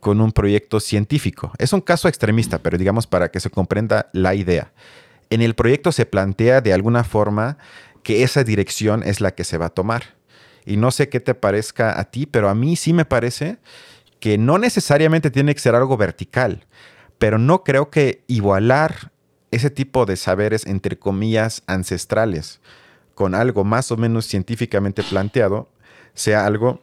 con 0.00 0.20
un 0.20 0.32
proyecto 0.32 0.80
científico. 0.80 1.52
Es 1.58 1.72
un 1.72 1.80
caso 1.80 2.08
extremista, 2.08 2.58
pero 2.58 2.78
digamos 2.78 3.06
para 3.06 3.30
que 3.30 3.40
se 3.40 3.50
comprenda 3.50 4.10
la 4.12 4.34
idea. 4.34 4.72
En 5.30 5.42
el 5.42 5.54
proyecto 5.54 5.92
se 5.92 6.06
plantea 6.06 6.60
de 6.60 6.72
alguna 6.72 7.04
forma 7.04 7.58
que 8.02 8.22
esa 8.22 8.44
dirección 8.44 9.02
es 9.02 9.20
la 9.20 9.34
que 9.34 9.44
se 9.44 9.58
va 9.58 9.66
a 9.66 9.74
tomar. 9.74 10.16
Y 10.64 10.76
no 10.76 10.90
sé 10.90 11.08
qué 11.08 11.20
te 11.20 11.34
parezca 11.34 11.98
a 11.98 12.04
ti, 12.04 12.26
pero 12.26 12.48
a 12.48 12.54
mí 12.54 12.76
sí 12.76 12.92
me 12.92 13.04
parece 13.04 13.58
que 14.20 14.38
no 14.38 14.58
necesariamente 14.58 15.30
tiene 15.30 15.54
que 15.54 15.60
ser 15.60 15.74
algo 15.74 15.96
vertical, 15.96 16.66
pero 17.18 17.38
no 17.38 17.64
creo 17.64 17.90
que 17.90 18.24
igualar 18.26 19.12
ese 19.56 19.70
tipo 19.70 20.06
de 20.06 20.16
saberes, 20.16 20.66
entre 20.66 20.98
comillas, 20.98 21.62
ancestrales, 21.66 22.60
con 23.14 23.34
algo 23.34 23.64
más 23.64 23.90
o 23.90 23.96
menos 23.96 24.26
científicamente 24.26 25.02
planteado, 25.02 25.68
sea 26.14 26.46
algo 26.46 26.80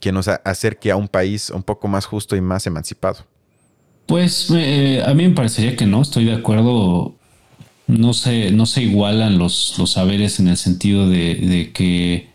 que 0.00 0.12
nos 0.12 0.28
acerque 0.28 0.90
a 0.90 0.96
un 0.96 1.08
país 1.08 1.50
un 1.50 1.62
poco 1.62 1.88
más 1.88 2.06
justo 2.06 2.36
y 2.36 2.40
más 2.40 2.66
emancipado? 2.66 3.26
Pues 4.06 4.50
eh, 4.54 5.02
a 5.04 5.12
mí 5.14 5.28
me 5.28 5.34
parecería 5.34 5.76
que 5.76 5.86
no, 5.86 6.02
estoy 6.02 6.24
de 6.24 6.34
acuerdo. 6.34 7.14
No 7.86 8.12
se, 8.12 8.50
no 8.50 8.66
se 8.66 8.82
igualan 8.82 9.38
los, 9.38 9.74
los 9.78 9.92
saberes 9.92 10.40
en 10.40 10.48
el 10.48 10.58
sentido 10.58 11.08
de, 11.08 11.70
que 11.72 12.28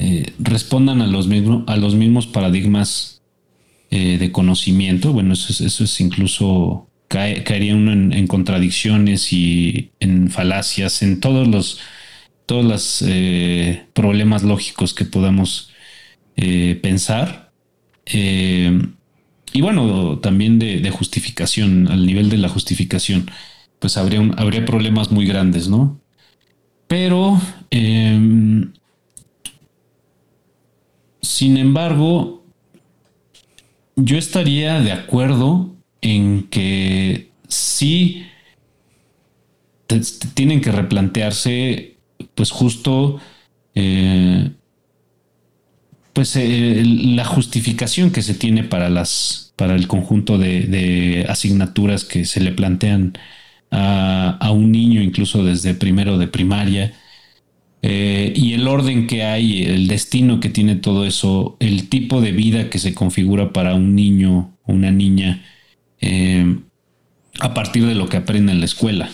eh, 0.00 0.32
respondan 0.40 1.00
a 1.00 1.06
los, 1.06 1.28
mismos 1.28 1.62
a 1.68 1.76
los 1.76 1.94
mismos 1.94 2.26
paradigmas 2.26 3.22
eh, 3.90 4.18
de 4.18 4.32
conocimiento. 4.32 5.12
Bueno, 5.12 5.32
eso 5.32 5.52
es, 5.52 5.60
eso 5.60 5.84
es 5.84 6.00
incluso 6.00 6.88
caería 7.10 7.74
uno 7.74 7.92
en, 7.92 8.26
contradicciones 8.26 9.32
y 9.32 9.90
en 10.00 10.30
falacias, 10.30 11.02
en 11.02 11.20
todos 11.20 11.48
los, 11.48 11.80
todos 12.46 12.64
los 12.64 13.04
problemas 13.92 14.44
lógicos 14.44 14.94
que 14.94 15.04
podamos 15.04 15.70
eh, 16.42 16.78
pensar. 16.80 17.52
Eh, 18.06 18.80
y 19.52 19.60
bueno, 19.60 20.20
también 20.20 20.58
de, 20.58 20.90
justificación, 20.90 21.88
al 21.88 22.06
nivel 22.06 22.30
de 22.30 22.38
la 22.38 22.48
justificación, 22.48 23.30
pues 23.78 23.98
habría, 23.98 24.20
habría 24.38 24.64
problemas 24.64 25.10
muy 25.10 25.26
grandes, 25.26 25.68
¿no? 25.68 26.00
Pero, 26.86 27.40
em, 27.70 28.72
sin 31.20 31.56
embargo, 31.58 32.44
yo 33.96 34.16
estaría 34.16 34.80
de 34.80 34.92
acuerdo 34.92 35.76
en 36.00 36.44
que 36.48 37.30
sí 37.48 38.26
tienen 40.34 40.60
que 40.60 40.72
replantearse, 40.72 41.96
pues 42.34 42.50
justo 42.50 43.20
eh, 43.74 44.50
pues 46.12 46.36
eh, 46.36 46.82
la 46.84 47.24
justificación 47.24 48.10
que 48.10 48.22
se 48.22 48.34
tiene 48.34 48.64
para 48.64 48.90
las 48.90 49.52
para 49.56 49.74
el 49.74 49.88
conjunto 49.88 50.38
de, 50.38 51.26
asignaturas 51.28 52.04
que 52.04 52.24
se 52.24 52.40
le 52.40 52.52
plantean 52.52 53.12
a, 53.70 54.50
un 54.52 54.72
niño 54.72 55.02
incluso 55.02 55.44
desde 55.44 55.74
primero 55.74 56.18
de 56.18 56.28
primaria. 56.28 56.94
Eh, 57.82 58.32
y 58.36 58.52
el 58.54 58.68
orden 58.68 59.06
que 59.06 59.24
hay 59.24 59.64
el 59.64 59.86
destino 59.88 60.40
que 60.40 60.50
tiene 60.50 60.76
todo 60.76 61.06
eso 61.06 61.56
el 61.60 61.88
tipo 61.88 62.20
de 62.20 62.32
vida 62.32 62.68
que 62.68 62.78
se 62.78 62.92
configura 62.92 63.54
para 63.54 63.74
un 63.74 63.94
niño 63.94 64.54
una 64.66 64.90
niña 64.90 65.42
eh, 66.00 66.58
a 67.40 67.54
partir 67.54 67.86
de 67.86 67.94
lo 67.94 68.08
que 68.08 68.16
aprende 68.16 68.52
en 68.52 68.60
la 68.60 68.66
escuela 68.66 69.10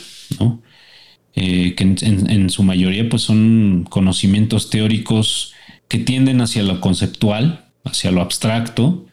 que 1.37 1.97
en, 2.01 2.49
su 2.49 2.63
mayoría 2.63 3.09
pues 3.11 3.23
son 3.23 3.87
conocimientos 3.91 4.71
teóricos 4.71 5.53
que 5.89 5.99
tienden 5.99 6.41
hacia 6.41 6.63
lo 6.63 6.81
conceptual, 6.81 7.67
hacia 7.85 8.11
lo 8.11 8.23
abstracto, 8.23 9.07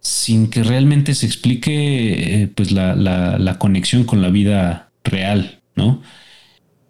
sin 0.00 0.48
que 0.48 0.62
realmente 0.62 1.14
se 1.14 1.26
explique 1.26 2.42
eh, 2.42 2.48
pues 2.48 2.70
la, 2.72 3.56
conexión 3.58 4.04
con 4.04 4.20
la 4.20 4.28
vida 4.28 4.92
real, 5.02 5.62
¿no? 5.74 6.02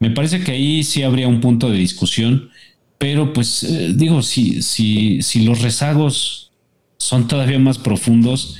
Me 0.01 0.11
parece 0.11 0.41
que 0.41 0.53
ahí 0.53 0.83
sí 0.83 1.03
habría 1.03 1.29
un 1.29 1.41
punto 1.41 1.71
de 1.71 1.79
discusión, 1.79 2.51
pero 2.99 3.33
pues 3.33 3.63
eh, 3.63 3.93
digo, 3.95 4.23
si, 4.23 4.61
si, 4.63 5.23
si 5.23 5.45
los 5.45 5.63
rezagos 5.63 6.51
son 6.99 7.29
todavía 7.29 7.59
más 7.59 7.79
profundos, 7.79 8.59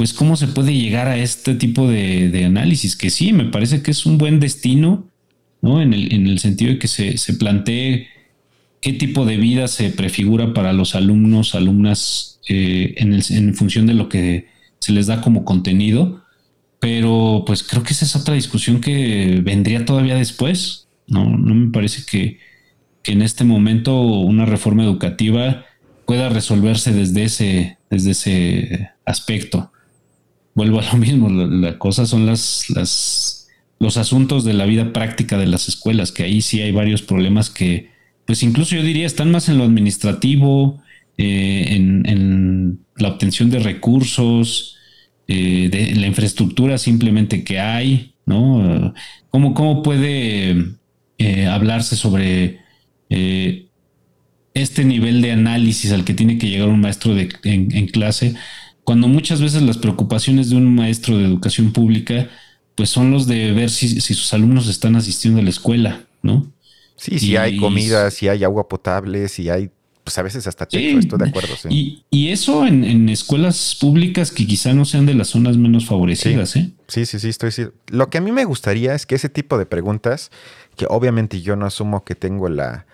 pues 0.00 0.14
cómo 0.14 0.34
se 0.36 0.46
puede 0.46 0.72
llegar 0.72 1.08
a 1.08 1.18
este 1.18 1.54
tipo 1.54 1.86
de, 1.86 2.42
análisis, 2.46 2.96
que 2.96 3.10
sí, 3.10 3.34
me 3.34 3.44
parece 3.44 3.82
que 3.82 3.90
es 3.90 4.06
un 4.06 4.16
buen 4.16 4.40
destino, 4.40 5.04
¿no? 5.60 5.82
En 5.82 5.92
el, 5.92 6.14
en 6.14 6.26
el 6.26 6.38
sentido 6.38 6.72
de 6.72 6.78
que 6.78 6.88
se, 6.88 7.18
se 7.18 7.34
plantee 7.34 8.08
qué 8.80 8.94
tipo 8.94 9.26
de 9.26 9.36
vida 9.36 9.68
se 9.68 9.90
prefigura 9.90 10.54
para 10.54 10.72
los 10.72 10.94
alumnos, 10.94 11.54
alumnas, 11.54 12.40
eh, 12.48 12.94
en, 12.96 13.54
función 13.54 13.86
de 13.86 13.92
lo 13.92 14.08
que 14.08 14.46
se 14.78 14.92
les 14.92 15.06
da 15.06 15.20
como 15.20 15.44
contenido. 15.44 16.24
Pero 16.78 17.44
pues 17.46 17.62
creo 17.62 17.82
que 17.82 17.92
esa 17.92 18.06
es 18.06 18.16
otra 18.16 18.32
discusión 18.32 18.80
que 18.80 19.42
vendría 19.44 19.84
todavía 19.84 20.14
después. 20.14 20.88
No, 21.08 21.26
no 21.36 21.54
me 21.54 21.70
parece 21.72 22.04
que, 22.10 22.38
que 23.02 23.12
en 23.12 23.20
este 23.20 23.44
momento 23.44 24.00
una 24.00 24.46
reforma 24.46 24.82
educativa 24.82 25.66
pueda 26.06 26.30
resolverse 26.30 26.90
desde 26.90 27.24
ese, 27.24 27.78
desde 27.90 28.12
ese 28.12 28.90
aspecto. 29.04 29.70
Vuelvo 30.54 30.80
a 30.80 30.84
lo 30.84 30.98
mismo, 30.98 31.28
la, 31.28 31.78
cosa 31.78 32.06
son 32.06 32.26
las, 32.26 32.68
las, 32.70 33.48
los 33.78 33.96
asuntos 33.96 34.44
de 34.44 34.52
la 34.52 34.66
vida 34.66 34.92
práctica 34.92 35.38
de 35.38 35.46
las 35.46 35.68
escuelas, 35.68 36.12
que 36.12 36.24
ahí 36.24 36.42
sí 36.42 36.60
hay 36.60 36.72
varios 36.72 37.02
problemas 37.02 37.50
que, 37.50 37.90
pues 38.26 38.42
incluso 38.42 38.76
yo 38.76 38.82
diría, 38.82 39.06
están 39.06 39.30
más 39.30 39.48
en 39.48 39.58
lo 39.58 39.64
administrativo, 39.64 40.82
eh, 41.22 41.76
en, 41.76 42.80
la 42.96 43.08
obtención 43.08 43.50
de 43.50 43.58
recursos, 43.58 44.76
eh, 45.26 45.68
de 45.70 45.94
la 45.94 46.06
infraestructura 46.06 46.76
simplemente 46.76 47.44
que 47.44 47.58
hay, 47.58 48.14
¿no? 48.26 48.94
¿Cómo, 49.30 49.54
cómo 49.54 49.82
puede 49.82 50.76
eh, 51.18 51.46
hablarse 51.46 51.96
sobre 51.96 52.60
este 54.54 54.84
nivel 54.84 55.22
de 55.22 55.32
análisis 55.32 55.92
al 55.92 56.04
que 56.04 56.14
tiene 56.14 56.38
que 56.38 56.48
llegar 56.48 56.68
un 56.68 56.80
maestro 56.80 57.14
de, 57.14 57.28
en, 57.44 57.86
clase, 57.88 58.34
cuando 58.90 59.06
muchas 59.06 59.40
veces 59.40 59.62
las 59.62 59.78
preocupaciones 59.78 60.50
de 60.50 60.56
un 60.56 60.74
maestro 60.74 61.16
de 61.16 61.24
educación 61.24 61.72
pública, 61.72 62.28
pues 62.74 62.90
son 62.90 63.12
los 63.12 63.28
de 63.28 63.52
ver 63.52 63.70
si, 63.70 64.00
sus 64.00 64.34
alumnos 64.34 64.66
están 64.66 64.96
asistiendo 64.96 65.38
a 65.38 65.44
la 65.44 65.50
escuela, 65.50 66.00
¿no? 66.22 66.52
Sí, 66.96 67.20
si 67.20 67.36
hay 67.36 67.56
comida, 67.56 68.10
si 68.10 68.26
hay 68.26 68.42
agua 68.42 68.68
potable, 68.68 69.28
si 69.28 69.48
hay, 69.48 69.70
pues 70.02 70.18
a 70.18 70.22
veces 70.22 70.48
hasta 70.48 70.66
techo, 70.66 70.98
estoy 70.98 71.20
de 71.20 71.28
acuerdo. 71.28 71.54
Sí. 71.54 72.02
Y, 72.10 72.28
eso 72.30 72.66
en, 72.66 73.08
escuelas 73.08 73.76
públicas 73.80 74.32
que 74.32 74.44
quizá 74.44 74.74
no 74.74 74.84
sean 74.84 75.06
de 75.06 75.14
las 75.14 75.28
zonas 75.28 75.56
menos 75.56 75.86
favorecidas, 75.86 76.50
sí. 76.50 76.58
¿eh? 76.58 76.70
Sí, 76.88 77.06
sí, 77.06 77.20
sí, 77.20 77.28
estoy 77.28 77.52
Lo 77.86 78.10
que 78.10 78.18
a 78.18 78.20
mí 78.20 78.32
me 78.32 78.44
gustaría 78.44 78.96
es 78.96 79.06
que 79.06 79.14
ese 79.14 79.28
tipo 79.28 79.56
de 79.56 79.66
preguntas, 79.66 80.32
que 80.76 80.86
obviamente 80.88 81.42
yo 81.42 81.54
no 81.54 81.64
asumo 81.64 82.02
que 82.02 82.16
tengo 82.16 82.48
la, 82.48 82.86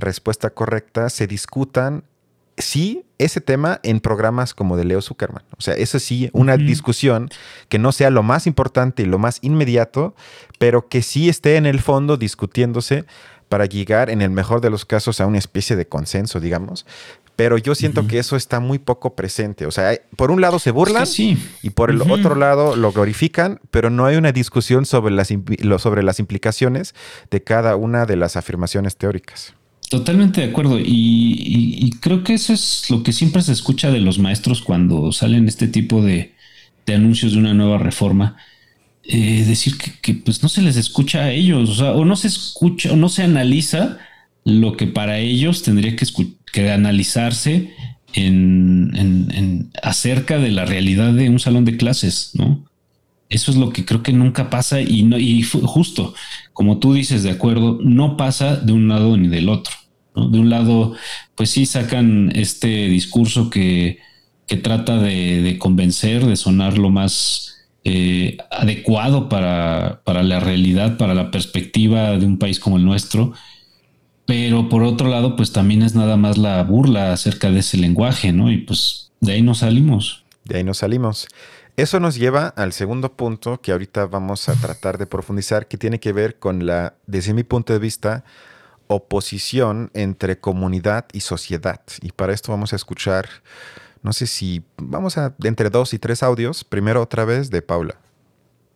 respuesta 0.00 0.50
correcta 0.50 1.10
se 1.10 1.26
discutan, 1.26 2.04
sí, 2.60 3.04
ese 3.18 3.40
tema 3.40 3.80
en 3.82 4.00
programas 4.00 4.54
como 4.54 4.76
de 4.76 4.84
Leo 4.84 5.02
Zuckerman. 5.02 5.42
O 5.56 5.60
sea, 5.60 5.74
eso 5.74 5.98
sí, 5.98 6.30
una 6.32 6.56
discusión 6.56 7.28
que 7.68 7.78
no 7.78 7.92
sea 7.92 8.10
lo 8.10 8.22
más 8.22 8.46
importante 8.46 9.02
y 9.02 9.06
lo 9.06 9.18
más 9.18 9.38
inmediato, 9.42 10.14
pero 10.58 10.88
que 10.88 11.02
sí 11.02 11.28
esté 11.28 11.56
en 11.56 11.66
el 11.66 11.80
fondo 11.80 12.16
discutiéndose 12.16 13.04
para 13.48 13.66
llegar, 13.66 14.10
en 14.10 14.22
el 14.22 14.30
mejor 14.30 14.60
de 14.60 14.70
los 14.70 14.84
casos, 14.84 15.20
a 15.20 15.26
una 15.26 15.38
especie 15.38 15.76
de 15.76 15.86
consenso, 15.86 16.40
digamos. 16.40 16.86
Pero 17.36 17.56
yo 17.58 17.74
siento 17.74 18.06
que 18.06 18.18
eso 18.18 18.36
está 18.36 18.60
muy 18.60 18.78
poco 18.78 19.14
presente. 19.16 19.64
O 19.64 19.70
sea, 19.70 19.98
por 20.16 20.30
un 20.30 20.40
lado 20.40 20.58
se 20.58 20.70
burlan 20.70 21.06
y 21.62 21.70
por 21.70 21.90
el 21.90 22.02
otro 22.02 22.34
lado 22.34 22.76
lo 22.76 22.92
glorifican, 22.92 23.60
pero 23.70 23.88
no 23.88 24.04
hay 24.04 24.16
una 24.16 24.30
discusión 24.32 24.84
sobre 24.84 25.14
las, 25.14 25.28
sobre 25.78 26.02
las 26.02 26.20
implicaciones 26.20 26.94
de 27.30 27.42
cada 27.42 27.76
una 27.76 28.04
de 28.04 28.16
las 28.16 28.36
afirmaciones 28.36 28.96
teóricas. 28.96 29.54
Totalmente 29.90 30.40
de 30.40 30.46
acuerdo. 30.46 30.78
Y, 30.80 31.90
creo 32.00 32.22
que 32.22 32.34
eso 32.34 32.52
es 32.52 32.88
lo 32.90 33.02
que 33.02 33.12
siempre 33.12 33.42
se 33.42 33.52
escucha 33.52 33.90
de 33.90 33.98
los 33.98 34.20
maestros 34.20 34.62
cuando 34.62 35.10
salen 35.10 35.48
este 35.48 35.66
tipo 35.66 36.00
de, 36.00 36.32
anuncios 36.86 37.32
de 37.32 37.38
una 37.38 37.54
nueva 37.54 37.76
reforma. 37.76 38.36
Eh, 39.02 39.44
decir 39.46 39.74
que, 40.00 40.14
pues 40.14 40.44
no 40.44 40.48
se 40.48 40.62
les 40.62 40.76
escucha 40.76 41.22
a 41.22 41.32
ellos, 41.32 41.80
o, 41.80 42.04
no 42.04 42.14
se 42.14 42.28
escucha 42.28 42.92
o 42.92 42.96
no 42.96 43.08
se 43.08 43.24
analiza 43.24 43.98
lo 44.44 44.76
que 44.76 44.86
para 44.86 45.18
ellos 45.18 45.64
tendría 45.64 45.96
que, 45.96 46.06
que 46.52 46.70
analizarse 46.70 47.74
en, 48.14 49.70
acerca 49.82 50.38
de 50.38 50.52
la 50.52 50.66
realidad 50.66 51.12
de 51.12 51.28
un 51.28 51.40
salón 51.40 51.64
de 51.64 51.76
clases, 51.76 52.30
¿no? 52.34 52.64
Eso 53.28 53.50
es 53.50 53.56
lo 53.56 53.70
que 53.70 53.84
creo 53.84 54.04
que 54.04 54.12
nunca 54.12 54.50
pasa 54.50 54.80
y, 54.80 55.02
no, 55.02 55.18
y 55.18 55.42
justo, 55.42 56.14
como 56.52 56.78
tú 56.78 56.94
dices, 56.94 57.24
de 57.24 57.30
acuerdo, 57.30 57.78
no 57.82 58.16
pasa 58.16 58.54
de 58.54 58.72
un 58.72 58.86
lado 58.88 59.16
ni 59.16 59.26
del 59.26 59.48
otro. 59.48 59.79
De 60.14 60.38
un 60.38 60.50
lado, 60.50 60.94
pues 61.34 61.50
sí 61.50 61.66
sacan 61.66 62.32
este 62.34 62.88
discurso 62.88 63.50
que, 63.50 63.98
trata 64.62 64.98
de, 64.98 65.56
convencer, 65.60 66.26
de 66.26 66.34
sonar 66.36 66.76
lo 66.76 66.90
más 66.90 67.68
eh, 67.84 68.36
adecuado 68.50 69.28
para, 69.28 70.02
la 70.04 70.40
realidad, 70.40 70.96
para 70.96 71.14
la 71.14 71.30
perspectiva 71.30 72.18
de 72.18 72.26
un 72.26 72.38
país 72.38 72.58
como 72.58 72.76
el 72.76 72.84
nuestro. 72.84 73.32
Pero 74.26 74.68
por 74.68 74.82
otro 74.82 75.08
lado, 75.08 75.36
pues 75.36 75.52
también 75.52 75.82
es 75.82 75.94
nada 75.94 76.16
más 76.16 76.38
la 76.38 76.62
burla 76.62 77.12
acerca 77.12 77.50
de 77.50 77.60
ese 77.60 77.76
lenguaje, 77.76 78.32
¿no? 78.32 78.50
Y 78.50 78.58
pues 78.58 79.12
de 79.20 79.32
ahí 79.32 79.42
nos 79.42 79.58
salimos. 79.58 80.24
De 80.44 80.56
ahí 80.56 80.64
nos 80.64 80.78
salimos. 80.78 81.28
Eso 81.76 81.98
nos 81.98 82.16
lleva 82.16 82.48
al 82.48 82.72
segundo 82.72 83.12
punto 83.12 83.60
que 83.60 83.72
ahorita 83.72 84.06
vamos 84.06 84.48
a 84.48 84.54
tratar 84.54 84.98
de 84.98 85.06
profundizar, 85.06 85.66
que 85.66 85.78
tiene 85.78 85.98
que 85.98 86.12
ver 86.12 86.38
con 86.38 86.66
la, 86.66 86.94
desde 87.06 87.32
mi 87.32 87.42
punto 87.42 87.72
de 87.72 87.78
vista, 87.78 88.24
oposición 88.90 89.90
entre 89.94 90.38
comunidad 90.38 91.06
y 91.12 91.20
sociedad. 91.20 91.80
Y 92.02 92.10
para 92.10 92.32
esto 92.32 92.50
vamos 92.50 92.72
a 92.72 92.76
escuchar, 92.76 93.28
no 94.02 94.12
sé 94.12 94.26
si 94.26 94.64
vamos 94.76 95.16
a 95.16 95.32
entre 95.44 95.70
dos 95.70 95.94
y 95.94 95.98
tres 96.00 96.24
audios. 96.24 96.64
Primero 96.64 97.00
otra 97.00 97.24
vez 97.24 97.50
de 97.50 97.62
Paula. 97.62 97.94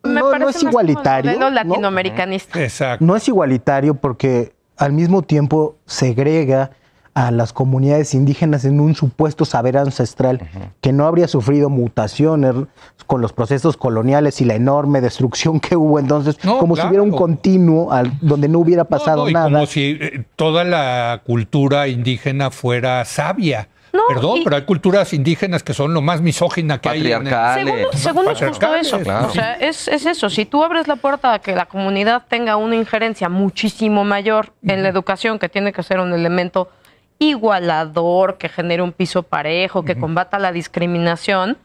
no, 0.03 0.49
es 0.49 0.63
igualitario. 0.63 1.49
latinoamericanista. 1.49 2.63
Exacto. 2.63 3.03
No 3.05 3.17
es 3.17 3.27
igualitario 3.27 3.95
porque 3.95 4.53
al 4.77 4.93
mismo 4.93 5.21
tiempo 5.21 5.77
segrega 5.85 6.71
a 7.15 7.31
las 7.31 7.53
comunidades 7.53 8.13
indígenas 8.13 8.65
en 8.65 8.81
un 8.81 8.93
supuesto 8.93 9.45
saber 9.45 9.77
ancestral 9.77 10.49
que 10.81 10.91
no 10.91 11.07
habría 11.07 11.29
sufrido 11.29 11.69
mutaciones 11.69 12.53
con 13.07 13.21
los 13.21 13.31
procesos 13.31 13.77
coloniales 13.77 14.41
y 14.41 14.45
la 14.45 14.55
enorme 14.55 14.99
destrucción 14.99 15.61
que 15.61 15.77
hubo 15.77 15.97
entonces, 15.97 16.37
como 16.43 16.75
si 16.75 16.85
hubiera 16.85 17.01
un 17.01 17.11
continuo 17.11 17.89
donde 18.19 18.49
no 18.49 18.59
hubiera 18.59 18.83
pasado 18.83 19.29
nada. 19.31 19.49
Como 19.49 19.65
si 19.65 19.97
eh, 19.99 20.25
toda 20.35 20.65
la 20.65 21.21
cultura 21.25 21.87
indígena 21.87 22.51
fuera 22.51 23.03
sabia. 23.05 23.69
Perdón, 24.09 24.41
pero 24.43 24.57
hay 24.57 24.63
culturas 24.63 25.13
indígenas 25.13 25.63
que 25.63 25.73
son 25.73 25.93
lo 25.93 26.01
más 26.01 26.19
misógina 26.19 26.81
que 26.81 26.89
hay. 26.89 27.11
En 27.13 27.27
el... 27.27 27.87
Según, 27.93 28.27
es 28.27 28.41
justo 28.41 28.75
eso. 28.75 28.97
O 28.97 29.29
sea, 29.29 29.53
es, 29.53 29.87
es, 29.87 30.05
eso. 30.05 30.29
Si 30.29 30.43
tú 30.43 30.65
abres 30.65 30.89
la 30.89 30.97
puerta 30.97 31.33
a 31.33 31.39
que 31.39 31.55
la 31.55 31.65
comunidad 31.65 32.23
tenga 32.27 32.57
una 32.57 32.75
injerencia 32.75 33.29
muchísimo 33.29 34.03
mayor 34.03 34.51
en 34.67 34.83
la 34.83 34.89
educación, 34.89 35.39
que 35.39 35.47
tiene 35.47 35.71
que 35.71 35.81
ser 35.81 36.01
un 36.01 36.13
elemento 36.13 36.69
igualador, 37.19 38.37
que 38.37 38.49
genere 38.49 38.81
un 38.81 38.91
piso 38.91 39.23
parejo, 39.23 39.83
que 39.83 39.97
combata 39.97 40.39
la 40.39 40.51
discriminación, 40.51 41.57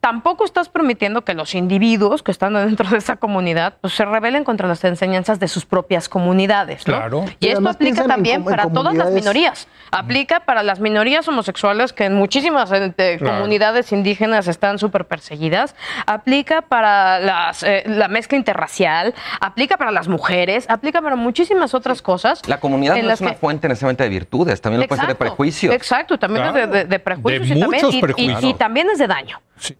tampoco 0.00 0.44
estás 0.44 0.68
permitiendo 0.68 1.22
que 1.22 1.34
los 1.34 1.54
individuos 1.54 2.22
que 2.22 2.30
están 2.30 2.54
dentro 2.54 2.88
de 2.88 2.98
esa 2.98 3.16
comunidad 3.16 3.74
pues, 3.80 3.94
se 3.94 4.04
rebelen 4.04 4.44
contra 4.44 4.68
las 4.68 4.84
enseñanzas 4.84 5.40
de 5.40 5.48
sus 5.48 5.66
propias 5.66 6.08
comunidades. 6.08 6.84
Claro. 6.84 7.24
Y, 7.40 7.48
esto 7.48 7.68
aplica 7.68 8.04
también 8.04 8.44
para 8.44 8.70
todas 8.70 8.94
las 8.94 9.10
minorías. 9.10 9.66
Aplica 9.90 10.40
para 10.40 10.62
las 10.62 10.80
minorías 10.80 11.26
homosexuales 11.26 11.92
que 11.92 12.04
en 12.04 12.14
muchísimas 12.14 12.70
eh, 12.72 13.18
comunidades 13.18 13.92
indígenas 13.92 14.46
están 14.46 14.78
súper 14.78 15.06
perseguidas. 15.06 15.74
Aplica 16.06 16.62
para 16.62 17.18
las, 17.18 17.62
eh, 17.62 17.82
la 17.86 18.08
mezcla 18.08 18.38
interracial. 18.38 19.14
Aplica 19.40 19.76
para 19.76 19.90
las 19.90 20.08
mujeres. 20.08 20.68
Aplica 20.68 21.02
para 21.02 21.16
muchísimas 21.16 21.74
otras 21.74 22.02
cosas. 22.02 22.46
La 22.46 22.60
comunidad 22.60 22.96
no 23.02 23.10
es 23.10 23.20
una 23.20 23.34
fuente 23.34 23.68
necesariamente 23.68 24.04
de 24.04 24.10
virtudes, 24.10 24.60
también 24.60 24.82
lo 24.82 24.88
puede 24.88 25.00
ser 25.00 25.08
de 25.08 25.14
prejuicios. 25.14 25.74
Exacto, 25.74 26.18
también 26.18 26.46
es 26.56 26.88
de, 26.88 26.98
prejuicios, 26.98 27.50
y, 27.50 27.60
también, 27.60 28.44
y, 28.44 28.54
también 28.54 28.90
es 28.90 28.98
de 28.98 29.06
daño. 29.06 29.40
Sí. 29.58 29.76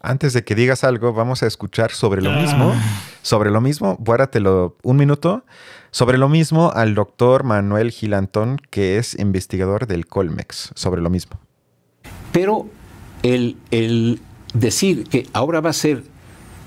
Antes 0.00 0.32
de 0.32 0.44
que 0.44 0.54
digas 0.54 0.84
algo, 0.84 1.12
vamos 1.12 1.42
a 1.42 1.46
escuchar 1.46 1.90
sobre 1.90 2.22
lo 2.22 2.30
mismo. 2.30 2.72
Ah. 2.74 3.00
Sobre 3.22 3.50
lo 3.50 3.60
mismo, 3.60 3.96
guárdatelo 3.98 4.76
un 4.82 4.96
minuto. 4.96 5.44
Sobre 5.90 6.18
lo 6.18 6.28
mismo 6.28 6.70
al 6.72 6.94
doctor 6.94 7.42
Manuel 7.44 7.90
Gilantón, 7.90 8.58
que 8.70 8.98
es 8.98 9.18
investigador 9.18 9.86
del 9.86 10.06
Colmex. 10.06 10.70
Sobre 10.74 11.00
lo 11.02 11.10
mismo. 11.10 11.40
Pero 12.32 12.68
el, 13.22 14.20
decir 14.54 15.04
que 15.04 15.26
ahora 15.32 15.60
va 15.60 15.70
a 15.70 15.74
ser 15.74 16.04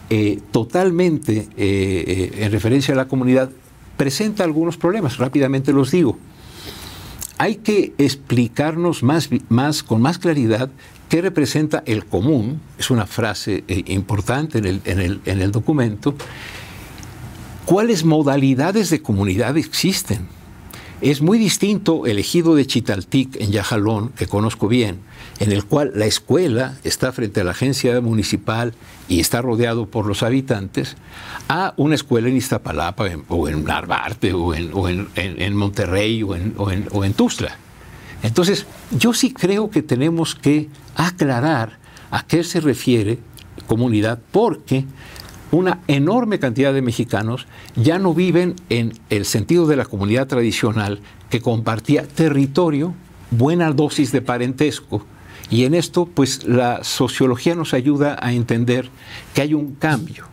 eh, 0.09 0.41
totalmente 0.51 1.47
eh, 1.55 2.03
eh, 2.07 2.31
en 2.43 2.51
referencia 2.51 2.93
a 2.93 2.97
la 2.97 3.07
comunidad 3.07 3.49
presenta 3.95 4.43
algunos 4.43 4.75
problemas. 4.75 5.17
Rápidamente 5.17 5.71
los 5.71 5.91
digo. 5.91 6.17
Hay 7.37 7.55
que 7.55 7.93
explicarnos 7.97 9.03
más, 9.03 9.29
más, 9.49 9.83
con 9.83 10.01
más 10.01 10.19
claridad 10.19 10.69
¿Qué 11.11 11.21
representa 11.21 11.83
el 11.85 12.05
común? 12.05 12.61
Es 12.77 12.89
una 12.89 13.05
frase 13.05 13.65
eh, 13.67 13.83
importante 13.87 14.59
en 14.59 15.41
el, 15.41 15.51
documento. 15.51 16.15
¿cuáles 17.65 18.05
modalidades 18.05 18.89
de 18.89 19.01
comunidad 19.01 19.57
existen? 19.57 20.29
Es 21.01 21.21
muy 21.21 21.37
distinto 21.37 22.05
el 22.05 22.17
ejido 22.17 22.55
de 22.55 22.65
Chitaltic 22.65 23.35
en 23.41 23.51
Yajalón, 23.51 24.13
que 24.13 24.25
conozco 24.25 24.69
bien, 24.69 24.99
en 25.41 25.51
el 25.51 25.65
cual 25.65 25.91
la 25.95 26.05
escuela 26.05 26.77
está 26.85 27.11
frente 27.11 27.41
a 27.41 27.43
la 27.43 27.51
agencia 27.51 27.99
municipal 27.99 28.73
y 29.09 29.19
está 29.19 29.41
rodeado 29.41 29.87
por 29.87 30.05
los 30.05 30.23
habitantes, 30.23 30.95
a 31.49 31.73
una 31.75 31.95
escuela 31.95 32.29
en 32.29 32.37
Iztapalapa 32.37 33.07
o 33.27 33.49
en 33.49 33.65
Narvarte 33.65 34.31
o 34.31 34.53
en, 34.55 35.55
Monterrey 35.57 36.23
o 36.23 36.35
en, 36.35 36.55
o 36.57 37.03
en 37.03 37.13
Tuzla. 37.15 37.57
Entonces, 38.23 38.65
yo 38.91 39.13
sí 39.13 39.33
creo 39.33 39.69
que 39.69 39.81
tenemos 39.81 40.35
que 40.35 40.69
aclarar 40.95 41.79
a 42.11 42.25
qué 42.25 42.43
se 42.43 42.59
refiere 42.59 43.19
comunidad, 43.67 44.19
porque 44.31 44.85
una 45.51 45.79
enorme 45.87 46.39
cantidad 46.39 46.73
de 46.73 46.81
mexicanos 46.81 47.47
ya 47.75 47.99
no 47.99 48.13
viven 48.13 48.55
en 48.69 48.93
el 49.09 49.25
sentido 49.25 49.67
de 49.67 49.75
la 49.75 49.85
comunidad 49.85 50.27
tradicional 50.27 51.01
que 51.29 51.41
compartía 51.41 52.07
territorio, 52.07 52.93
buena 53.31 53.71
dosis 53.71 54.11
de 54.11 54.21
parentesco, 54.21 55.05
y 55.49 55.65
en 55.65 55.73
esto, 55.73 56.05
pues 56.05 56.45
la 56.45 56.83
sociología 56.83 57.55
nos 57.55 57.73
ayuda 57.73 58.17
a 58.21 58.31
entender 58.31 58.89
que 59.33 59.41
hay 59.41 59.53
un 59.53 59.75
cambio. 59.75 60.30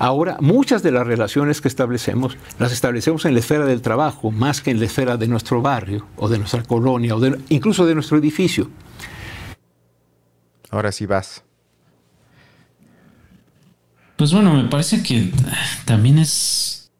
Ahora, 0.00 0.38
muchas 0.40 0.82
de 0.82 0.92
las 0.92 1.06
relaciones 1.06 1.60
que 1.60 1.68
establecemos 1.68 2.38
las 2.58 2.72
establecemos 2.72 3.26
en 3.26 3.34
la 3.34 3.40
esfera 3.40 3.66
del 3.66 3.82
trabajo, 3.82 4.30
más 4.30 4.62
que 4.62 4.70
en 4.70 4.80
la 4.80 4.86
esfera 4.86 5.18
de 5.18 5.28
nuestro 5.28 5.60
barrio 5.60 6.06
o 6.16 6.30
de 6.30 6.38
nuestra 6.38 6.62
colonia 6.62 7.14
o 7.14 7.20
incluso 7.50 7.84
de 7.84 7.94
nuestro 7.94 8.16
edificio. 8.16 8.70
Ahora 10.70 10.90
sí 10.90 11.04
vas. 11.04 11.44
Pues 14.16 14.32
bueno, 14.32 14.54
me 14.54 14.70
parece 14.70 15.02
que 15.02 15.30
también 15.84 16.18
es 16.18 16.90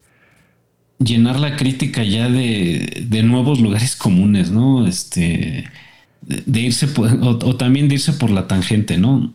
llenar 0.99 1.39
la 1.39 1.55
crítica 1.55 2.03
ya 2.03 2.29
de, 2.29 3.05
de 3.09 3.23
nuevos 3.23 3.59
lugares 3.59 3.95
comunes, 3.95 4.51
¿no? 4.51 4.85
Este, 4.85 5.67
de, 6.21 6.59
irse 6.59 6.87
o, 6.99 7.55
también 7.55 7.87
de 7.87 7.95
irse 7.95 8.13
por 8.13 8.29
la 8.29 8.47
tangente, 8.47 8.99
¿no? 8.99 9.33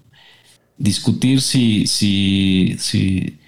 Discutir 0.78 1.40
si, 1.40 1.88
si, 1.88 2.76
si, 2.78 3.38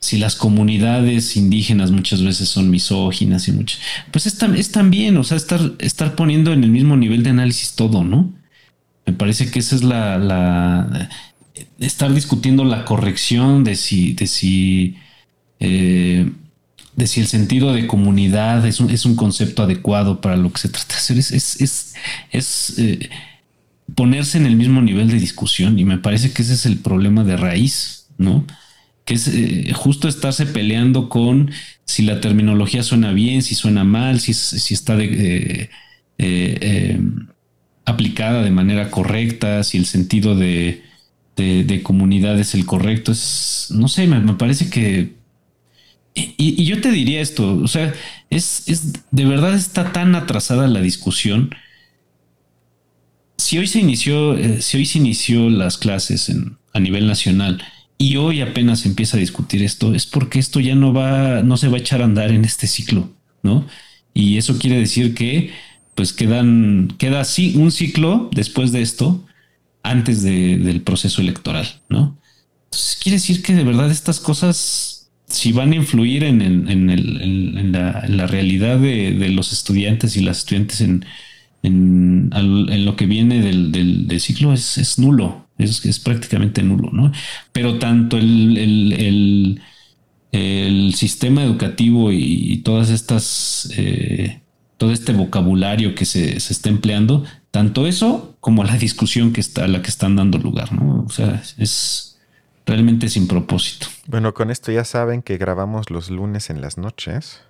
si 0.00 0.18
las 0.18 0.34
comunidades 0.34 1.36
indígenas 1.36 1.90
muchas 1.90 2.22
veces 2.22 2.48
son 2.48 2.70
misóginas 2.70 3.48
y 3.48 3.52
mucho. 3.52 3.78
Pues 4.10 4.26
es, 4.26 4.42
es 4.42 4.72
también, 4.72 5.16
o 5.16 5.24
sea, 5.24 5.36
estar, 5.36 5.60
estar 5.78 6.14
poniendo 6.14 6.52
en 6.52 6.64
el 6.64 6.70
mismo 6.70 6.96
nivel 6.96 7.22
de 7.22 7.30
análisis 7.30 7.74
todo, 7.74 8.02
¿no? 8.02 8.32
Me 9.06 9.12
parece 9.12 9.50
que 9.50 9.58
esa 9.58 9.76
es 9.76 9.82
la, 9.82 11.10
estar 11.78 12.12
discutiendo 12.14 12.64
la 12.64 12.84
corrección 12.84 13.64
de 13.64 13.76
si, 13.76 14.14
de 14.14 14.26
si 14.26 14.96
eh, 15.58 16.30
de 16.96 17.06
si 17.06 17.20
el 17.20 17.26
sentido 17.26 17.72
de 17.72 17.86
comunidad 17.86 18.66
es 18.66 18.80
un, 18.80 18.90
es 18.90 19.04
un, 19.06 19.16
concepto 19.16 19.62
adecuado 19.62 20.20
para 20.20 20.36
lo 20.36 20.52
que 20.52 20.60
se 20.60 20.68
trata 20.68 20.94
de 20.94 20.98
hacer. 20.98 21.18
Es, 21.18 21.94
es, 22.30 22.74
eh, 22.78 23.08
ponerse 23.94 24.38
en 24.38 24.46
el 24.46 24.56
mismo 24.56 24.80
nivel 24.82 25.08
de 25.08 25.18
discusión 25.18 25.78
y 25.78 25.84
me 25.84 25.98
parece 25.98 26.32
que 26.32 26.42
ese 26.42 26.54
es 26.54 26.66
el 26.66 26.78
problema 26.78 27.24
de 27.24 27.36
raíz, 27.36 28.06
¿no? 28.18 28.46
Que 29.04 29.14
es 29.14 29.28
eh, 29.28 29.72
justo 29.74 30.08
estarse 30.08 30.46
peleando 30.46 31.08
con 31.08 31.50
si 31.84 32.02
la 32.02 32.20
terminología 32.20 32.82
suena 32.82 33.12
bien, 33.12 33.42
si 33.42 33.54
suena 33.54 33.84
mal, 33.84 34.20
si, 34.20 34.34
si 34.34 34.74
está 34.74 34.96
de, 34.96 35.70
eh, 36.18 37.00
aplicada 37.84 38.42
de 38.42 38.50
manera 38.50 38.90
correcta, 38.90 39.64
si 39.64 39.78
el 39.78 39.86
sentido 39.86 40.36
de, 40.36 40.82
de, 41.36 41.82
comunidad 41.82 42.38
es 42.38 42.54
el 42.54 42.66
correcto. 42.66 43.12
Es, 43.12 43.68
no 43.70 43.88
sé, 43.88 44.06
me 44.06 44.34
parece 44.34 44.70
que 44.70 45.20
y, 46.14 46.64
yo 46.64 46.80
te 46.80 46.90
diría 46.90 47.20
esto, 47.20 47.56
o 47.56 47.68
sea, 47.68 47.94
es, 48.30 48.68
es, 48.68 48.92
de 49.10 49.24
verdad 49.24 49.54
está 49.54 49.92
tan 49.92 50.14
atrasada 50.14 50.66
la 50.66 50.80
discusión. 50.80 51.54
Si 53.36 53.58
hoy 53.58 53.66
se 53.66 53.80
inició, 53.80 54.36
eh, 54.36 54.60
si 54.60 54.76
hoy 54.76 54.86
se 54.86 54.98
inició 54.98 55.48
las 55.50 55.78
clases 55.78 56.32
a 56.72 56.80
nivel 56.80 57.06
nacional 57.06 57.62
y 58.00 58.16
hoy 58.16 58.40
apenas 58.40 58.86
empieza 58.86 59.18
a 59.18 59.20
discutir 59.20 59.62
esto, 59.62 59.94
es 59.94 60.06
porque 60.06 60.38
esto 60.38 60.58
ya 60.58 60.74
no 60.74 60.94
va, 60.94 61.42
no 61.42 61.58
se 61.58 61.68
va 61.68 61.76
a 61.76 61.80
echar 61.80 62.00
a 62.00 62.06
andar 62.06 62.30
en 62.30 62.46
este 62.46 62.66
ciclo, 62.66 63.10
¿no? 63.42 63.66
Y 64.14 64.38
eso 64.38 64.58
quiere 64.58 64.78
decir 64.78 65.14
que, 65.14 65.50
pues 65.94 66.14
quedan, 66.14 66.94
queda 66.96 67.20
así 67.20 67.56
un 67.56 67.70
ciclo 67.70 68.30
después 68.32 68.72
de 68.72 68.80
esto, 68.80 69.26
antes 69.82 70.22
del 70.22 70.80
proceso 70.80 71.20
electoral, 71.20 71.82
¿no? 71.90 72.16
Entonces 72.64 72.98
quiere 73.02 73.16
decir 73.16 73.42
que 73.42 73.52
de 73.52 73.64
verdad 73.64 73.90
estas 73.90 74.18
cosas 74.18 75.10
si 75.26 75.52
van 75.52 75.72
a 75.72 75.76
influir 75.76 76.24
en, 76.24 76.40
en, 76.40 77.72
la, 77.72 78.26
realidad 78.26 78.78
de, 78.78 79.28
los 79.28 79.52
estudiantes 79.52 80.16
y 80.16 80.22
las 80.22 80.38
estudiantes 80.38 80.80
en, 80.80 81.04
lo 81.62 82.96
que 82.96 83.06
viene 83.06 83.40
del, 83.42 84.20
ciclo, 84.20 84.52
es, 84.52 84.98
nulo, 84.98 85.46
es, 85.58 86.00
prácticamente 86.00 86.62
nulo, 86.62 86.90
¿no? 86.92 87.12
Pero 87.52 87.78
tanto 87.78 88.16
el, 88.16 89.60
el 90.32 90.94
sistema 90.94 91.42
educativo 91.42 92.12
y, 92.12 92.58
todas 92.58 92.90
estas, 92.90 93.70
eh, 93.76 94.40
todo 94.76 94.92
este 94.92 95.12
vocabulario 95.12 95.94
que 95.94 96.04
se, 96.04 96.38
se, 96.40 96.52
está 96.52 96.68
empleando, 96.68 97.24
tanto 97.50 97.86
eso 97.86 98.36
como 98.40 98.64
la 98.64 98.76
discusión 98.76 99.32
que 99.32 99.40
está, 99.40 99.64
a 99.64 99.68
la 99.68 99.82
que 99.82 99.90
están 99.90 100.16
dando 100.16 100.38
lugar, 100.38 100.72
¿no? 100.72 101.04
O 101.04 101.10
sea, 101.10 101.42
es 101.58 102.18
realmente 102.66 103.08
sin 103.08 103.26
propósito. 103.26 103.88
Bueno, 104.06 104.32
con 104.34 104.50
esto 104.50 104.70
ya 104.70 104.84
saben 104.84 105.22
que 105.22 105.38
grabamos 105.38 105.90
los 105.90 106.10
lunes 106.10 106.50
en 106.50 106.60
las 106.60 106.78
noches. 106.78 107.40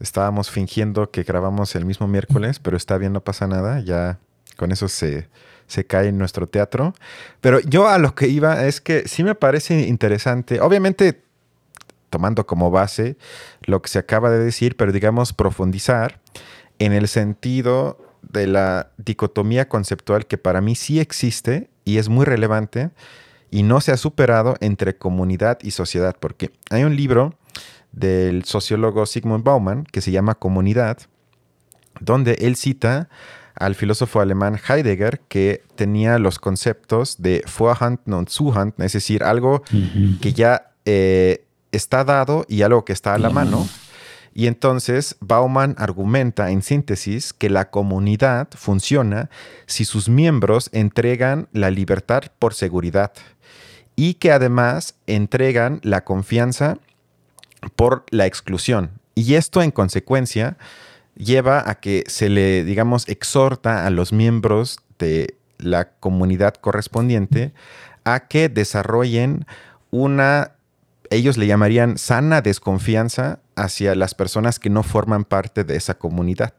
Estábamos 0.00 0.50
fingiendo 0.50 1.10
que 1.10 1.22
grabamos 1.22 1.76
el 1.76 1.84
mismo 1.84 2.08
miércoles, 2.08 2.58
pero 2.58 2.76
está 2.76 2.98
bien, 2.98 3.12
no 3.12 3.20
pasa 3.20 3.46
nada. 3.46 3.80
Ya 3.80 4.18
con 4.56 4.72
eso 4.72 4.88
se, 4.88 5.28
se 5.66 5.84
cae 5.84 6.08
en 6.08 6.18
nuestro 6.18 6.46
teatro. 6.46 6.94
Pero 7.40 7.60
yo 7.60 7.88
a 7.88 7.98
lo 7.98 8.14
que 8.14 8.28
iba 8.28 8.64
es 8.66 8.80
que 8.80 9.06
sí 9.06 9.22
me 9.22 9.34
parece 9.34 9.86
interesante. 9.86 10.60
Obviamente, 10.60 11.22
tomando 12.10 12.46
como 12.46 12.70
base 12.70 13.16
lo 13.62 13.80
que 13.80 13.88
se 13.88 13.98
acaba 13.98 14.30
de 14.30 14.38
decir, 14.38 14.76
pero 14.76 14.92
digamos 14.92 15.32
profundizar 15.32 16.20
en 16.78 16.92
el 16.92 17.08
sentido 17.08 17.98
de 18.22 18.46
la 18.46 18.90
dicotomía 18.98 19.68
conceptual 19.68 20.26
que 20.26 20.38
para 20.38 20.60
mí 20.60 20.74
sí 20.74 21.00
existe 21.00 21.70
y 21.84 21.98
es 21.98 22.08
muy 22.08 22.24
relevante 22.24 22.90
y 23.50 23.62
no 23.62 23.80
se 23.80 23.92
ha 23.92 23.96
superado 23.96 24.56
entre 24.60 24.96
comunidad 24.96 25.58
y 25.62 25.72
sociedad, 25.72 26.16
porque 26.18 26.52
hay 26.70 26.84
un 26.84 26.96
libro 26.96 27.34
del 27.92 28.44
sociólogo 28.44 29.06
Sigmund 29.06 29.44
Bauman 29.44 29.84
que 29.84 30.00
se 30.00 30.10
llama 30.10 30.34
Comunidad, 30.34 30.98
donde 32.00 32.34
él 32.40 32.56
cita 32.56 33.08
al 33.54 33.74
filósofo 33.74 34.20
alemán 34.20 34.58
Heidegger 34.68 35.20
que 35.28 35.62
tenía 35.74 36.18
los 36.18 36.38
conceptos 36.38 37.20
de 37.20 37.44
Vorhand 37.58 37.98
und 38.06 38.28
Zuhand, 38.28 38.74
es 38.78 38.94
decir, 38.94 39.22
algo 39.22 39.62
que 40.20 40.32
ya 40.32 40.72
eh, 40.86 41.44
está 41.72 42.04
dado 42.04 42.46
y 42.48 42.62
algo 42.62 42.84
que 42.84 42.92
está 42.92 43.14
a 43.14 43.18
la 43.18 43.30
mano. 43.30 43.68
Y 44.32 44.46
entonces 44.46 45.16
Bauman 45.20 45.74
argumenta 45.76 46.50
en 46.50 46.62
síntesis 46.62 47.32
que 47.32 47.50
la 47.50 47.70
comunidad 47.70 48.48
funciona 48.54 49.28
si 49.66 49.84
sus 49.84 50.08
miembros 50.08 50.70
entregan 50.72 51.48
la 51.52 51.70
libertad 51.70 52.22
por 52.38 52.54
seguridad 52.54 53.12
y 53.96 54.14
que 54.14 54.32
además 54.32 54.94
entregan 55.06 55.80
la 55.82 56.04
confianza 56.04 56.78
por 57.76 58.04
la 58.10 58.26
exclusión. 58.26 58.90
Y 59.14 59.34
esto 59.34 59.62
en 59.62 59.70
consecuencia 59.70 60.56
lleva 61.16 61.68
a 61.68 61.76
que 61.76 62.04
se 62.06 62.28
le, 62.28 62.64
digamos, 62.64 63.08
exhorta 63.08 63.86
a 63.86 63.90
los 63.90 64.12
miembros 64.12 64.78
de 64.98 65.34
la 65.58 65.90
comunidad 65.92 66.54
correspondiente 66.54 67.52
a 68.04 68.28
que 68.28 68.48
desarrollen 68.48 69.46
una, 69.90 70.52
ellos 71.10 71.36
le 71.36 71.46
llamarían 71.46 71.98
sana 71.98 72.40
desconfianza 72.40 73.40
hacia 73.56 73.94
las 73.94 74.14
personas 74.14 74.58
que 74.58 74.70
no 74.70 74.82
forman 74.82 75.24
parte 75.24 75.64
de 75.64 75.76
esa 75.76 75.94
comunidad. 75.94 76.54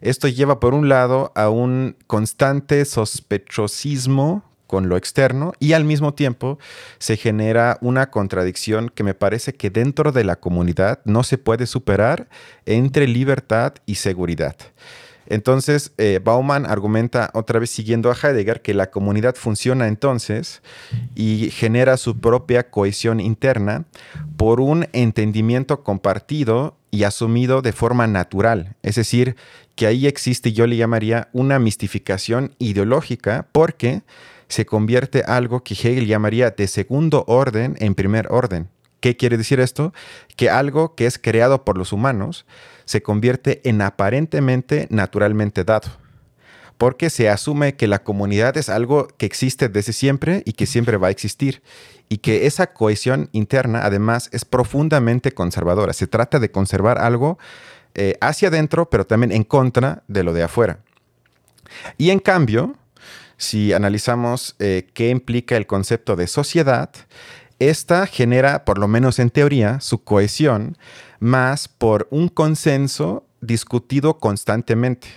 Esto 0.00 0.28
lleva 0.28 0.60
por 0.60 0.74
un 0.74 0.88
lado 0.88 1.32
a 1.34 1.50
un 1.50 1.96
constante 2.06 2.84
sospechosismo 2.84 4.44
con 4.70 4.88
lo 4.88 4.96
externo 4.96 5.52
y 5.58 5.72
al 5.72 5.84
mismo 5.84 6.14
tiempo 6.14 6.60
se 7.00 7.16
genera 7.16 7.76
una 7.80 8.08
contradicción 8.08 8.88
que 8.88 9.02
me 9.02 9.14
parece 9.14 9.52
que 9.52 9.68
dentro 9.68 10.12
de 10.12 10.22
la 10.22 10.36
comunidad 10.36 11.00
no 11.04 11.24
se 11.24 11.38
puede 11.38 11.66
superar 11.66 12.28
entre 12.66 13.08
libertad 13.08 13.74
y 13.84 13.96
seguridad. 13.96 14.54
Entonces, 15.26 15.90
eh, 15.98 16.20
Bauman 16.22 16.66
argumenta 16.66 17.30
otra 17.34 17.58
vez 17.58 17.70
siguiendo 17.70 18.12
a 18.12 18.14
Heidegger 18.14 18.62
que 18.62 18.72
la 18.72 18.92
comunidad 18.92 19.34
funciona 19.34 19.88
entonces 19.88 20.62
y 21.16 21.50
genera 21.50 21.96
su 21.96 22.20
propia 22.20 22.70
cohesión 22.70 23.18
interna 23.18 23.86
por 24.36 24.60
un 24.60 24.86
entendimiento 24.92 25.82
compartido 25.82 26.76
y 26.92 27.02
asumido 27.02 27.60
de 27.60 27.72
forma 27.72 28.06
natural. 28.06 28.76
Es 28.82 28.94
decir, 28.94 29.34
que 29.74 29.88
ahí 29.88 30.06
existe, 30.06 30.52
yo 30.52 30.68
le 30.68 30.76
llamaría, 30.76 31.28
una 31.32 31.58
mistificación 31.58 32.54
ideológica 32.58 33.48
porque 33.50 34.02
se 34.50 34.66
convierte 34.66 35.22
algo 35.26 35.62
que 35.62 35.74
Hegel 35.74 36.06
llamaría 36.06 36.50
de 36.50 36.66
segundo 36.66 37.24
orden 37.28 37.76
en 37.78 37.94
primer 37.94 38.26
orden. 38.30 38.68
¿Qué 38.98 39.16
quiere 39.16 39.38
decir 39.38 39.60
esto? 39.60 39.94
Que 40.36 40.50
algo 40.50 40.96
que 40.96 41.06
es 41.06 41.18
creado 41.18 41.64
por 41.64 41.78
los 41.78 41.92
humanos 41.92 42.46
se 42.84 43.00
convierte 43.00 43.60
en 43.62 43.80
aparentemente 43.80 44.88
naturalmente 44.90 45.62
dado. 45.62 45.88
Porque 46.78 47.10
se 47.10 47.28
asume 47.28 47.76
que 47.76 47.86
la 47.86 48.02
comunidad 48.02 48.56
es 48.56 48.68
algo 48.68 49.06
que 49.06 49.24
existe 49.24 49.68
desde 49.68 49.92
siempre 49.92 50.42
y 50.44 50.54
que 50.54 50.66
siempre 50.66 50.96
va 50.96 51.08
a 51.08 51.12
existir. 51.12 51.62
Y 52.08 52.18
que 52.18 52.46
esa 52.46 52.72
cohesión 52.72 53.28
interna, 53.30 53.82
además, 53.84 54.30
es 54.32 54.44
profundamente 54.44 55.30
conservadora. 55.30 55.92
Se 55.92 56.08
trata 56.08 56.40
de 56.40 56.50
conservar 56.50 56.98
algo 56.98 57.38
eh, 57.94 58.16
hacia 58.20 58.48
adentro, 58.48 58.90
pero 58.90 59.06
también 59.06 59.30
en 59.30 59.44
contra 59.44 60.02
de 60.08 60.24
lo 60.24 60.32
de 60.32 60.42
afuera. 60.42 60.80
Y 61.98 62.10
en 62.10 62.18
cambio, 62.18 62.74
si 63.40 63.72
analizamos 63.72 64.54
eh, 64.58 64.86
qué 64.92 65.08
implica 65.08 65.56
el 65.56 65.66
concepto 65.66 66.14
de 66.14 66.26
sociedad, 66.26 66.90
esta 67.58 68.06
genera, 68.06 68.66
por 68.66 68.76
lo 68.76 68.86
menos 68.86 69.18
en 69.18 69.30
teoría, 69.30 69.80
su 69.80 70.04
cohesión 70.04 70.76
más 71.20 71.66
por 71.66 72.06
un 72.10 72.28
consenso 72.28 73.24
discutido 73.40 74.18
constantemente, 74.18 75.08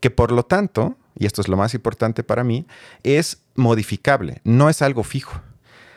que 0.00 0.10
por 0.10 0.32
lo 0.32 0.42
tanto, 0.42 0.96
y 1.16 1.26
esto 1.26 1.40
es 1.40 1.46
lo 1.46 1.56
más 1.56 1.72
importante 1.74 2.24
para 2.24 2.42
mí, 2.42 2.66
es 3.04 3.42
modificable, 3.54 4.40
no 4.42 4.68
es 4.68 4.82
algo 4.82 5.04
fijo, 5.04 5.40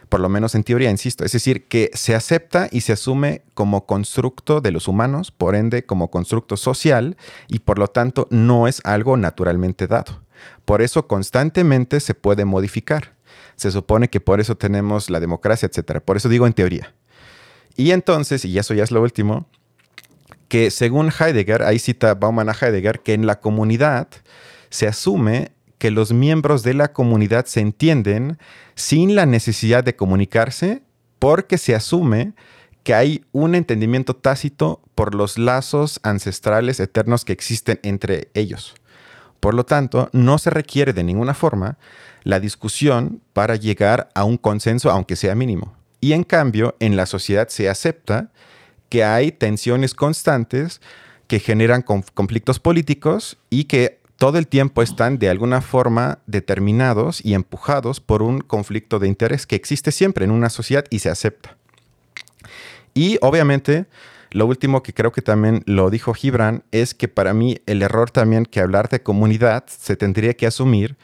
por 0.07 0.19
lo 0.19 0.29
menos 0.29 0.53
en 0.53 0.63
teoría, 0.63 0.91
insisto, 0.91 1.25
es 1.25 1.31
decir, 1.31 1.67
que 1.67 1.89
se 1.95 2.13
acepta 2.13 2.69
y 2.71 2.81
se 2.81 2.93
asume 2.93 3.41
como 3.55 3.87
constructo 3.87 4.61
de 4.61 4.69
los 4.69 4.87
humanos, 4.87 5.31
por 5.31 5.55
ende 5.55 5.83
como 5.83 6.11
constructo 6.11 6.57
social, 6.57 7.17
y 7.47 7.59
por 7.59 7.79
lo 7.79 7.87
tanto 7.87 8.27
no 8.29 8.67
es 8.67 8.81
algo 8.83 9.17
naturalmente 9.17 9.87
dado. 9.87 10.24
Por 10.65 10.81
eso 10.81 11.07
constantemente 11.07 11.99
se 11.99 12.13
puede 12.13 12.45
modificar. 12.45 13.15
Se 13.55 13.71
supone 13.71 14.09
que 14.09 14.19
por 14.19 14.39
eso 14.39 14.55
tenemos 14.55 15.09
la 15.09 15.19
democracia, 15.19 15.67
etcétera. 15.67 15.99
Por 15.99 16.17
eso 16.17 16.29
digo 16.29 16.47
en 16.47 16.53
teoría. 16.53 16.93
Y 17.75 17.91
entonces, 17.91 18.45
y 18.45 18.57
eso 18.57 18.73
ya 18.73 18.83
es 18.83 18.91
lo 18.91 19.01
último, 19.01 19.47
que 20.47 20.71
según 20.71 21.11
Heidegger, 21.11 21.63
ahí 21.63 21.79
cita 21.79 22.13
Bauman 22.13 22.49
a 22.49 22.53
Heidegger, 22.53 23.01
que 23.01 23.13
en 23.13 23.25
la 23.25 23.39
comunidad 23.39 24.07
se 24.69 24.87
asume 24.87 25.51
que 25.77 25.91
los 25.91 26.13
miembros 26.13 26.63
de 26.63 26.73
la 26.73 26.93
comunidad 26.93 27.45
se 27.45 27.59
entienden 27.59 28.37
sin 28.75 29.15
la 29.15 29.25
necesidad 29.25 29.83
de 29.83 29.95
comunicarse 29.95 30.83
porque 31.19 31.57
se 31.57 31.75
asume 31.75 32.33
que 32.83 32.93
hay 32.93 33.25
un 33.31 33.55
entendimiento 33.55 34.15
tácito 34.15 34.81
por 34.93 35.15
los 35.15 35.37
lazos 35.37 35.99
ancestrales 36.03 36.79
eternos 36.79 37.25
que 37.25 37.33
existen 37.33 37.79
entre 37.83 38.29
ellos. 38.33 38.75
Por 39.39 39.53
lo 39.53 39.65
tanto, 39.65 40.09
no 40.11 40.37
se 40.37 40.49
requiere 40.49 40.93
de 40.93 41.03
ninguna 41.03 41.33
forma 41.33 41.77
la 42.23 42.39
discusión 42.39 43.21
para 43.33 43.55
llegar 43.55 44.09
a 44.15 44.23
un 44.23 44.37
consenso, 44.37 44.89
aunque 44.89 45.15
sea 45.15 45.35
mínimo. 45.35 45.73
Y 46.01 46.13
en 46.13 46.23
cambio, 46.23 46.75
en 46.79 46.95
la 46.95 47.05
sociedad 47.05 47.47
se 47.47 47.69
acepta 47.69 48.31
que 48.89 49.03
hay 49.03 49.31
tensiones 49.31 49.93
constantes 49.93 50.81
que 51.27 51.39
generan 51.39 51.81
conflictos 51.81 52.59
políticos 52.59 53.37
y 53.49 53.65
que 53.65 53.99
todo 54.17 54.37
el 54.37 54.47
tiempo 54.47 54.81
están 54.81 55.19
de 55.19 55.29
alguna 55.29 55.61
forma 55.61 56.19
determinados 56.25 57.23
y 57.23 57.33
empujados 57.33 57.99
por 57.99 58.21
un 58.21 58.39
conflicto 58.39 58.99
de 58.99 59.07
interés 59.07 59.45
que 59.45 59.55
existe 59.55 59.91
siempre 59.91 60.25
en 60.25 60.31
una 60.31 60.49
sociedad 60.49 60.85
y 60.89 60.99
se 60.99 61.09
acepta. 61.09 61.57
Y 62.93 63.17
obviamente, 63.21 63.87
lo 64.35 64.47
último 64.47 64.83
que 64.83 64.93
creo 64.93 65.13
que 65.13 65.21
también 65.21 65.63
lo 65.65 65.89
dijo 65.89 66.13
Gibran 66.13 66.65
es 66.73 66.93
que 66.93 67.07
para 67.07 67.33
mí 67.33 67.59
el 67.67 67.81
error 67.81 68.11
también 68.11 68.45
que 68.45 68.59
hablar 68.59 68.89
de 68.89 69.01
comunidad 69.01 69.63
se 69.67 69.95
tendría 69.95 70.33
que 70.33 70.45
asumir 70.45 70.97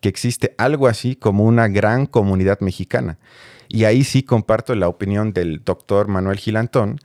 que 0.00 0.08
existe 0.08 0.54
algo 0.56 0.86
así 0.86 1.16
como 1.16 1.42
una 1.42 1.66
gran 1.66 2.06
comunidad 2.06 2.60
mexicana. 2.60 3.18
Y 3.66 3.86
ahí 3.86 4.04
sí 4.04 4.22
comparto 4.22 4.72
la 4.76 4.86
opinión 4.86 5.32
del 5.32 5.64
doctor 5.64 6.06
Manuel 6.06 6.38
Gilantón, 6.38 7.00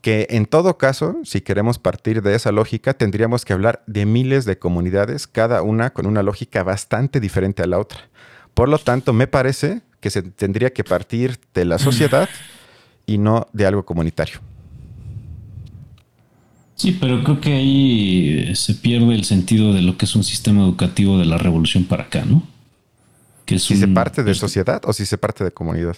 que 0.00 0.26
en 0.30 0.46
todo 0.46 0.78
caso, 0.78 1.18
si 1.22 1.42
queremos 1.42 1.78
partir 1.78 2.22
de 2.22 2.34
esa 2.34 2.50
lógica, 2.50 2.94
tendríamos 2.94 3.44
que 3.44 3.52
hablar 3.52 3.82
de 3.86 4.06
miles 4.06 4.46
de 4.46 4.58
comunidades, 4.58 5.26
cada 5.26 5.60
una 5.60 5.90
con 5.92 6.06
una 6.06 6.22
lógica 6.22 6.62
bastante 6.62 7.20
diferente 7.20 7.62
a 7.62 7.66
la 7.66 7.78
otra. 7.78 8.08
Por 8.54 8.70
lo 8.70 8.78
tanto, 8.78 9.12
me 9.12 9.26
parece 9.26 9.82
que 10.00 10.08
se 10.08 10.22
tendría 10.22 10.72
que 10.72 10.82
partir 10.82 11.38
de 11.52 11.66
la 11.66 11.78
sociedad 11.78 12.26
y 13.04 13.18
no 13.18 13.48
de 13.52 13.66
algo 13.66 13.84
comunitario. 13.84 14.40
Sí, 16.76 16.96
pero 17.00 17.24
creo 17.24 17.40
que 17.40 17.54
ahí 17.54 18.54
se 18.54 18.74
pierde 18.74 19.14
el 19.14 19.24
sentido 19.24 19.72
de 19.72 19.80
lo 19.80 19.96
que 19.96 20.04
es 20.04 20.14
un 20.14 20.22
sistema 20.22 20.62
educativo 20.62 21.18
de 21.18 21.24
la 21.24 21.38
revolución 21.38 21.84
para 21.84 22.04
acá, 22.04 22.24
¿no? 22.26 22.42
Que 23.46 23.58
si 23.58 23.76
se 23.76 23.88
parte 23.88 24.22
de 24.22 24.34
sociedad 24.34 24.82
o 24.84 24.92
si 24.92 25.06
se 25.06 25.16
parte 25.16 25.42
de 25.42 25.52
comunidad. 25.52 25.96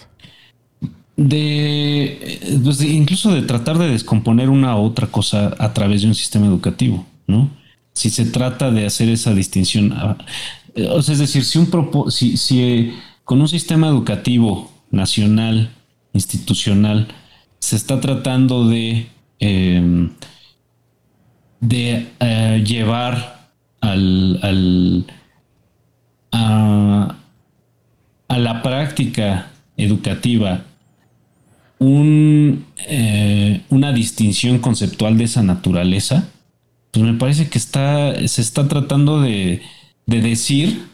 De, 1.17 2.39
pues 2.63 2.81
incluso 2.81 3.33
de 3.33 3.41
tratar 3.41 3.77
de 3.77 3.89
descomponer 3.89 4.49
una 4.49 4.77
u 4.77 4.85
otra 4.85 5.07
cosa 5.07 5.53
a 5.59 5.73
través 5.73 6.01
de 6.01 6.07
un 6.07 6.15
sistema 6.15 6.45
educativo, 6.45 7.05
¿no? 7.27 7.49
Si 7.91 8.09
se 8.09 8.25
trata 8.25 8.71
de 8.71 8.85
hacer 8.85 9.09
esa 9.09 9.33
distinción, 9.33 9.91
ah, 9.91 10.17
o 10.91 11.01
sea, 11.01 11.13
es 11.13 11.19
decir, 11.19 11.43
si 11.43 11.57
un 11.57 11.69
si, 12.09 12.37
si 12.37 12.63
eh, 12.63 12.93
con 13.25 13.41
un 13.41 13.49
sistema 13.49 13.87
educativo 13.87 14.71
nacional, 14.91 15.71
institucional, 16.13 17.09
se 17.59 17.75
está 17.75 17.99
tratando 17.99 18.69
de 18.69 19.07
em, 19.39 20.11
de 21.59 22.07
eh, 22.19 22.63
llevar 22.65 23.49
al, 23.81 25.05
a, 26.31 27.15
la 28.37 28.61
práctica 28.61 29.51
educativa 29.77 30.63
un, 31.79 32.65
eh, 32.87 33.61
una 33.69 33.91
distinción 33.91 34.59
conceptual 34.59 35.17
de 35.17 35.25
esa 35.25 35.43
naturaleza, 35.43 36.29
pues 36.91 37.05
me 37.05 37.13
parece 37.13 37.49
que 37.49 37.57
está, 37.57 38.27
se 38.27 38.41
está 38.41 38.67
tratando 38.67 39.21
de, 39.21 39.61
decir 40.05 40.87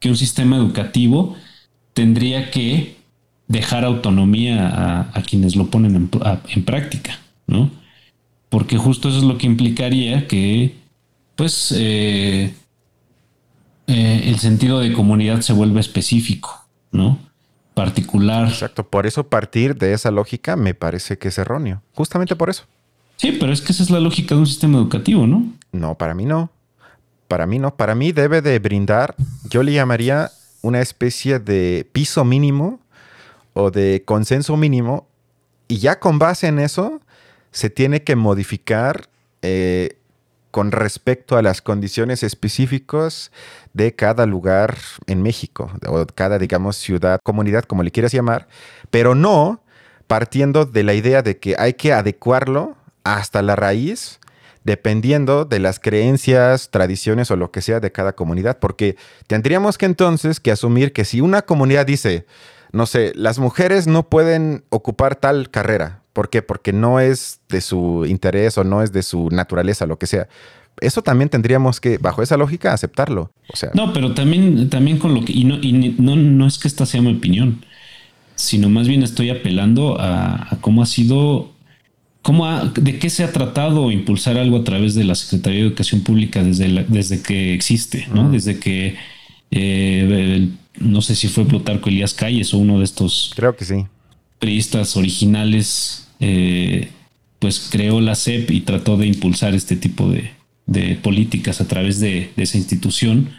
que 0.00 0.08
un 0.08 0.16
sistema 0.16 0.56
educativo 0.56 1.36
tendría 1.94 2.50
que 2.50 2.96
dejar 3.46 3.84
autonomía 3.84 5.08
a, 5.14 5.22
quienes 5.22 5.54
lo 5.54 5.68
ponen 5.70 5.94
en, 5.94 6.10
en 6.48 6.64
práctica, 6.64 7.20
¿no? 7.46 7.70
Porque 8.48 8.76
justo 8.76 9.08
eso 9.08 9.18
es 9.18 9.24
lo 9.24 9.38
que 9.38 9.46
implicaría 9.46 10.26
que, 10.28 10.76
pues, 11.34 11.72
eh, 11.76 12.54
eh, 13.86 14.22
el 14.26 14.38
sentido 14.38 14.80
de 14.80 14.92
comunidad 14.92 15.40
se 15.40 15.52
vuelve 15.52 15.80
específico, 15.80 16.66
¿no? 16.92 17.18
Particular. 17.74 18.48
Exacto, 18.48 18.86
por 18.86 19.06
eso 19.06 19.28
partir 19.28 19.76
de 19.76 19.92
esa 19.92 20.10
lógica 20.10 20.56
me 20.56 20.74
parece 20.74 21.18
que 21.18 21.28
es 21.28 21.38
erróneo, 21.38 21.82
justamente 21.94 22.34
por 22.36 22.50
eso. 22.50 22.64
Sí, 23.16 23.36
pero 23.38 23.52
es 23.52 23.60
que 23.60 23.72
esa 23.72 23.82
es 23.82 23.90
la 23.90 24.00
lógica 24.00 24.34
de 24.34 24.40
un 24.40 24.46
sistema 24.46 24.78
educativo, 24.78 25.26
¿no? 25.26 25.52
No, 25.72 25.94
para 25.94 26.14
mí 26.14 26.24
no. 26.24 26.50
Para 27.28 27.46
mí 27.46 27.58
no. 27.58 27.74
Para 27.76 27.94
mí 27.94 28.12
debe 28.12 28.42
de 28.42 28.58
brindar, 28.58 29.14
yo 29.48 29.62
le 29.62 29.72
llamaría 29.72 30.30
una 30.62 30.80
especie 30.80 31.38
de 31.38 31.88
piso 31.92 32.24
mínimo 32.24 32.80
o 33.54 33.70
de 33.70 34.02
consenso 34.04 34.56
mínimo 34.56 35.06
y 35.68 35.78
ya 35.78 35.98
con 35.98 36.18
base 36.18 36.48
en 36.48 36.58
eso 36.58 37.00
se 37.56 37.70
tiene 37.70 38.02
que 38.02 38.16
modificar 38.16 39.08
eh, 39.40 39.96
con 40.50 40.72
respecto 40.72 41.38
a 41.38 41.42
las 41.42 41.62
condiciones 41.62 42.22
específicas 42.22 43.32
de 43.72 43.94
cada 43.94 44.26
lugar 44.26 44.76
en 45.06 45.22
México, 45.22 45.72
o 45.88 46.04
cada, 46.04 46.38
digamos, 46.38 46.76
ciudad, 46.76 47.18
comunidad, 47.22 47.64
como 47.64 47.82
le 47.82 47.90
quieras 47.92 48.12
llamar, 48.12 48.46
pero 48.90 49.14
no 49.14 49.62
partiendo 50.06 50.66
de 50.66 50.82
la 50.82 50.92
idea 50.92 51.22
de 51.22 51.38
que 51.38 51.56
hay 51.58 51.72
que 51.72 51.94
adecuarlo 51.94 52.76
hasta 53.04 53.40
la 53.40 53.56
raíz, 53.56 54.20
dependiendo 54.64 55.46
de 55.46 55.58
las 55.58 55.80
creencias, 55.80 56.70
tradiciones 56.70 57.30
o 57.30 57.36
lo 57.36 57.52
que 57.52 57.62
sea 57.62 57.80
de 57.80 57.90
cada 57.90 58.12
comunidad, 58.12 58.58
porque 58.58 58.96
tendríamos 59.28 59.78
que 59.78 59.86
entonces 59.86 60.40
que 60.40 60.50
asumir 60.50 60.92
que 60.92 61.06
si 61.06 61.22
una 61.22 61.40
comunidad 61.40 61.86
dice, 61.86 62.26
no 62.72 62.86
sé, 62.86 63.12
las 63.14 63.38
mujeres 63.38 63.86
no 63.86 64.08
pueden 64.08 64.64
ocupar 64.70 65.16
tal 65.16 65.50
carrera, 65.50 66.02
¿Por 66.16 66.30
qué? 66.30 66.40
Porque 66.40 66.72
no 66.72 66.98
es 66.98 67.40
de 67.50 67.60
su 67.60 68.06
interés 68.08 68.56
o 68.56 68.64
no 68.64 68.82
es 68.82 68.90
de 68.90 69.02
su 69.02 69.28
naturaleza, 69.28 69.84
lo 69.84 69.98
que 69.98 70.06
sea. 70.06 70.28
Eso 70.80 71.02
también 71.02 71.28
tendríamos 71.28 71.78
que, 71.78 71.98
bajo 71.98 72.22
esa 72.22 72.38
lógica, 72.38 72.72
aceptarlo. 72.72 73.32
O 73.52 73.56
sea, 73.56 73.68
no, 73.74 73.92
pero 73.92 74.14
también, 74.14 74.70
también 74.70 74.96
con 74.96 75.12
lo 75.12 75.26
que. 75.26 75.34
Y, 75.34 75.44
no, 75.44 75.58
no, 75.98 76.16
no, 76.16 76.46
es 76.46 76.56
que 76.56 76.68
esta 76.68 76.86
sea 76.86 77.02
mi 77.02 77.12
opinión, 77.12 77.62
sino 78.34 78.70
más 78.70 78.88
bien 78.88 79.02
estoy 79.02 79.28
apelando 79.28 79.98
a, 80.00 80.56
cómo 80.62 80.80
ha 80.82 80.86
sido. 80.86 81.52
Cómo 82.22 82.48
¿De 82.64 82.98
qué 82.98 83.10
se 83.10 83.22
ha 83.22 83.30
tratado 83.30 83.90
impulsar 83.90 84.38
algo 84.38 84.56
a 84.56 84.64
través 84.64 84.94
de 84.94 85.04
la 85.04 85.16
Secretaría 85.16 85.60
de 85.60 85.66
Educación 85.66 86.00
Pública 86.00 86.42
desde, 86.42 86.86
desde 86.88 87.20
que 87.20 87.52
existe, 87.52 88.08
¿no? 88.10 88.30
Desde 88.30 88.58
que. 88.58 88.96
Eh, 89.50 90.48
no 90.78 91.02
sé 91.02 91.14
si 91.14 91.28
fue 91.28 91.46
Plutarco 91.46 91.88
Elías 91.88 92.14
Calles 92.14 92.52
o 92.54 92.58
uno 92.58 92.78
de 92.78 92.84
estos. 92.84 93.32
Creo 93.34 93.56
que 93.56 93.64
sí. 93.64 93.86
Priistas 94.38 94.96
originales 94.96 96.08
eh, 96.20 96.88
pues 97.38 97.68
creó 97.70 98.00
la 98.00 98.14
CEP 98.14 98.50
y 98.50 98.60
trató 98.60 98.96
de 98.96 99.06
impulsar 99.06 99.54
este 99.54 99.76
tipo 99.76 100.10
de, 100.10 100.30
políticas 100.96 101.60
a 101.60 101.68
través 101.68 102.00
de, 102.00 102.30
esa 102.36 102.58
institución. 102.58 103.30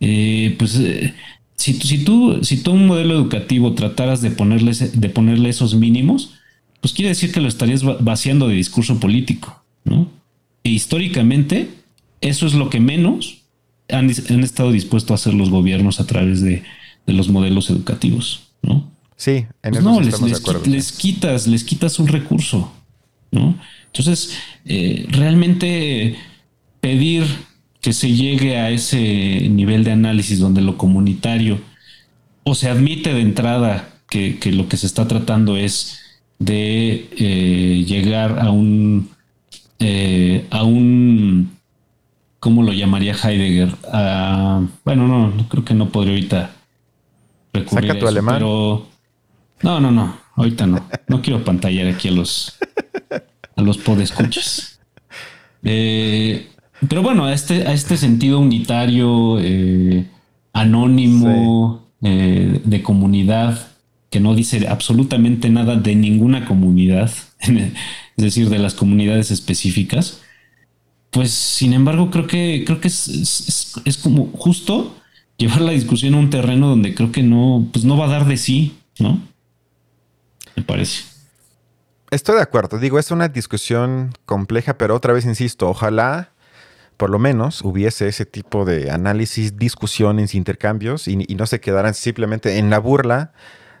Eh, 0.00 0.54
pues 0.58 0.76
eh, 0.76 1.14
si, 1.56 1.74
si, 1.74 2.04
tú, 2.04 2.40
si 2.42 2.58
tú 2.58 2.72
un 2.72 2.86
modelo 2.86 3.14
educativo 3.14 3.74
trataras 3.74 4.20
de 4.22 4.30
ponerle, 4.30 4.72
de 4.72 5.08
ponerle 5.08 5.48
esos 5.48 5.74
mínimos, 5.74 6.34
pues 6.80 6.92
quiere 6.92 7.08
decir 7.08 7.32
que 7.32 7.40
lo 7.40 7.48
estarías 7.48 7.82
vaciando 8.02 8.48
de 8.48 8.54
discurso 8.54 9.00
político, 9.00 9.62
¿no? 9.84 10.08
E 10.62 10.70
históricamente, 10.70 11.68
eso 12.20 12.46
es 12.46 12.54
lo 12.54 12.70
que 12.70 12.80
menos 12.80 13.37
han, 13.88 14.10
estado 14.10 14.72
dispuestos 14.72 15.10
a 15.10 15.14
hacer 15.14 15.34
los 15.34 15.50
gobiernos 15.50 16.00
a 16.00 16.06
través 16.06 16.42
de, 16.42 16.62
los 17.06 17.28
modelos 17.30 17.70
educativos, 17.70 18.50
¿no? 18.62 18.90
Sí, 19.16 19.46
en 19.62 19.72
pues 19.72 19.82
no, 19.82 20.00
les, 20.00 20.20
les, 20.66 20.92
quitas, 20.92 21.46
les 21.46 21.64
quitas 21.64 21.98
un 21.98 22.06
recurso, 22.06 22.72
¿no? 23.30 23.58
Entonces, 23.86 24.34
eh, 24.66 25.06
realmente 25.08 26.16
pedir 26.80 27.24
que 27.80 27.92
se 27.92 28.12
llegue 28.12 28.58
a 28.58 28.70
ese 28.70 29.48
nivel 29.48 29.84
de 29.84 29.92
análisis 29.92 30.38
donde 30.38 30.60
lo 30.60 30.76
comunitario 30.76 31.58
o 32.44 32.54
se 32.54 32.68
admite 32.68 33.14
de 33.14 33.20
entrada 33.20 33.88
que, 34.10 34.38
lo 34.52 34.68
que 34.68 34.76
se 34.76 34.86
está 34.86 35.08
tratando 35.08 35.56
es 35.56 36.00
de 36.38 37.08
eh, 37.16 37.84
llegar 37.86 38.38
a 38.38 38.50
un 38.50 39.10
eh, 39.80 40.44
a 40.50 40.64
un 40.64 41.57
¿cómo 42.40 42.62
lo 42.62 42.72
llamaría 42.72 43.14
Heidegger? 43.14 43.74
bueno, 44.84 45.08
no, 45.08 45.48
creo 45.48 45.64
que 45.64 45.74
no 45.74 45.88
podría 45.88 46.14
ahorita 46.14 46.50
recurrir 47.52 47.88
Saca 47.88 48.00
tu 48.00 48.08
alemán. 48.08 48.34
pero 48.36 48.86
no, 49.62 49.80
no, 49.80 49.90
no, 49.90 50.16
ahorita 50.36 50.66
no. 50.66 50.86
No 51.08 51.22
quiero 51.22 51.44
pantallar 51.44 51.88
aquí 51.88 52.08
a 52.08 52.12
los 52.12 52.58
a 53.58 53.62
los 53.62 53.76
podescuchas. 53.78 54.80
Eh, 55.64 56.48
pero 56.88 57.02
bueno, 57.02 57.24
a 57.24 57.32
este, 57.32 57.66
a 57.66 57.72
este 57.72 57.96
sentido 57.96 58.38
unitario, 58.38 59.38
eh, 59.40 60.06
anónimo, 60.52 61.88
eh, 62.02 62.60
de 62.64 62.82
comunidad, 62.82 63.68
que 64.10 64.20
no 64.20 64.34
dice 64.36 64.68
absolutamente 64.68 65.50
nada 65.50 65.74
de 65.74 65.96
ninguna 65.96 66.44
comunidad, 66.44 67.10
es 67.40 67.72
decir, 68.16 68.48
de 68.48 68.60
las 68.60 68.74
comunidades 68.74 69.32
específicas, 69.32 70.22
pues 71.10 71.30
sin 71.30 71.72
embargo 71.72 72.10
creo 72.10 72.26
que, 72.26 72.64
creo 72.66 72.80
que 72.80 72.88
es, 72.88 74.00
como 74.02 74.26
justo 74.32 74.94
llevar 75.36 75.60
la 75.62 75.72
discusión 75.72 76.14
a 76.14 76.18
un 76.18 76.30
terreno 76.30 76.68
donde 76.68 76.94
creo 76.94 77.12
que 77.12 77.22
no, 77.22 77.66
pues 77.72 77.84
no 77.84 77.96
va 77.96 78.06
a 78.06 78.10
dar 78.10 78.26
de 78.26 78.36
sí, 78.36 78.78
¿no? 78.98 79.20
Me 80.56 80.62
parece. 80.62 81.04
Estoy 82.10 82.36
de 82.36 82.42
acuerdo. 82.42 82.78
Digo, 82.78 82.98
es 82.98 83.10
una 83.10 83.28
discusión 83.28 84.12
compleja, 84.24 84.78
pero 84.78 84.96
otra 84.96 85.12
vez 85.12 85.24
insisto, 85.24 85.68
ojalá 85.68 86.32
por 86.98 87.10
lo 87.10 87.18
menos 87.20 87.62
hubiese 87.62 88.08
ese 88.08 88.26
tipo 88.26 88.64
de 88.64 88.90
análisis, 88.90 89.56
discusiones, 89.56 90.34
intercambios 90.34 91.06
y, 91.06 91.16
no 91.16 91.46
se 91.46 91.60
quedaran 91.60 91.94
simplemente 91.94 92.58
en 92.58 92.70
la 92.70 92.80
burla 92.80 93.32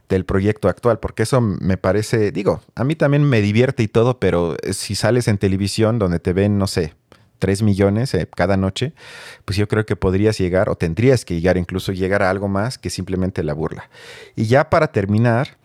del 0.08 0.24
proyecto 0.24 0.68
actual, 0.68 1.00
porque 1.00 1.24
eso 1.24 1.40
me 1.40 1.76
parece, 1.76 2.30
digo, 2.30 2.62
a 2.76 2.84
mí 2.84 2.94
también 2.94 3.24
me 3.24 3.42
divierte 3.42 3.82
y 3.82 3.88
todo, 3.88 4.20
pero 4.20 4.56
si 4.70 4.94
sales 4.94 5.26
en 5.26 5.36
televisión 5.36 5.98
donde 5.98 6.20
te 6.20 6.32
ven, 6.32 6.58
no 6.58 6.68
sé, 6.68 6.94
3 7.38 7.62
millones 7.62 8.14
eh, 8.14 8.28
cada 8.34 8.56
noche, 8.56 8.92
pues 9.44 9.56
yo 9.56 9.68
creo 9.68 9.86
que 9.86 9.96
podrías 9.96 10.38
llegar 10.38 10.68
o 10.68 10.76
tendrías 10.76 11.24
que 11.24 11.34
llegar 11.34 11.56
incluso 11.56 11.92
llegar 11.92 12.22
a 12.22 12.30
algo 12.30 12.48
más 12.48 12.78
que 12.78 12.90
simplemente 12.90 13.42
la 13.42 13.54
burla. 13.54 13.88
Y 14.36 14.46
ya 14.46 14.70
para 14.70 14.88
terminar, 14.88 15.56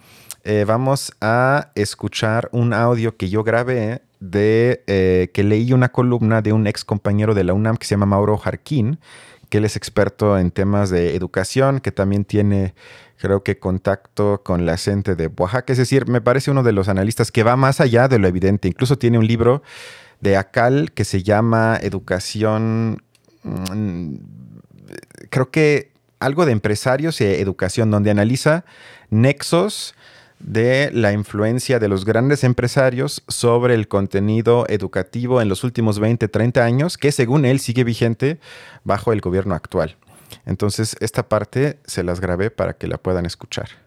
eh, 0.43 0.65
vamos 0.67 1.13
a 1.21 1.71
escuchar 1.76 2.49
un 2.51 2.74
audio 2.74 3.15
que 3.15 3.30
yo 3.30 3.43
grabé 3.43 4.01
de 4.19 4.84
eh, 4.88 5.30
que 5.34 5.43
leí 5.43 5.74
una 5.74 5.89
columna 5.89 6.41
de 6.41 6.53
un 6.53 6.67
ex 6.67 6.84
compañero 6.84 7.34
de 7.34 7.43
la 7.43 7.53
UNAM 7.53 7.78
que 7.78 7.86
se 7.86 7.91
llama 7.91 8.05
Mauro 8.05 8.38
Jarquín, 8.38 8.99
que 9.49 9.59
él 9.59 9.65
es 9.65 9.76
experto 9.76 10.38
en 10.38 10.51
temas 10.51 10.89
de 10.89 11.15
educación, 11.15 11.80
que 11.80 11.91
también 11.91 12.26
tiene, 12.26 12.74
creo 13.17 13.43
que, 13.43 13.59
contacto 13.59 14.41
con 14.43 14.65
la 14.65 14.78
gente 14.78 15.15
de 15.15 15.28
Oaxaca. 15.28 15.71
Es 15.71 15.78
decir, 15.78 16.07
me 16.07 16.21
parece 16.21 16.51
uno 16.51 16.63
de 16.63 16.71
los 16.71 16.89
analistas 16.89 17.32
que 17.32 17.43
va 17.43 17.55
más 17.55 17.80
allá 17.80 18.07
de 18.07 18.17
lo 18.17 18.28
evidente. 18.28 18.67
Incluso 18.67 18.97
tiene 18.97 19.17
un 19.17 19.28
libro 19.28 19.61
de 20.24 20.38
ACAL 20.38 20.91
que 20.93 21.03
se 21.03 21.21
llama 21.21 21.78
Educación, 21.82 23.03
mm, 23.43 24.15
creo 25.30 25.51
que 25.51 25.91
algo 26.19 26.45
de 26.45 26.53
empresarios 26.53 27.19
y 27.19 27.26
educación, 27.26 27.91
donde 27.91 28.09
analiza 28.09 28.63
nexos 29.09 29.95
de 30.39 30.91
la 30.93 31.11
influencia 31.11 31.78
de 31.78 31.89
los 31.89 32.05
grandes 32.05 32.45
empresarios 32.45 33.24
sobre 33.28 33.76
el 33.76 33.89
contenido 33.89 34.65
educativo 34.69 35.41
en 35.41 35.49
los 35.49 35.65
últimos 35.65 35.99
20, 35.99 36.30
30 36.30 36.63
años, 36.63 36.97
que 36.97 37.11
según 37.11 37.43
él 37.43 37.59
sigue 37.59 37.84
vigente 37.84 38.39
bajo 38.86 39.11
el 39.11 39.19
gobierno 39.19 39.55
actual. 39.55 39.97
Entonces, 40.45 40.95
esta 41.01 41.28
parte 41.28 41.80
se 41.86 42.03
las 42.03 42.21
grabé 42.21 42.49
para 42.49 42.74
que 42.74 42.88
la 42.88 42.97
puedan 42.97 43.26
escuchar. 43.26 43.82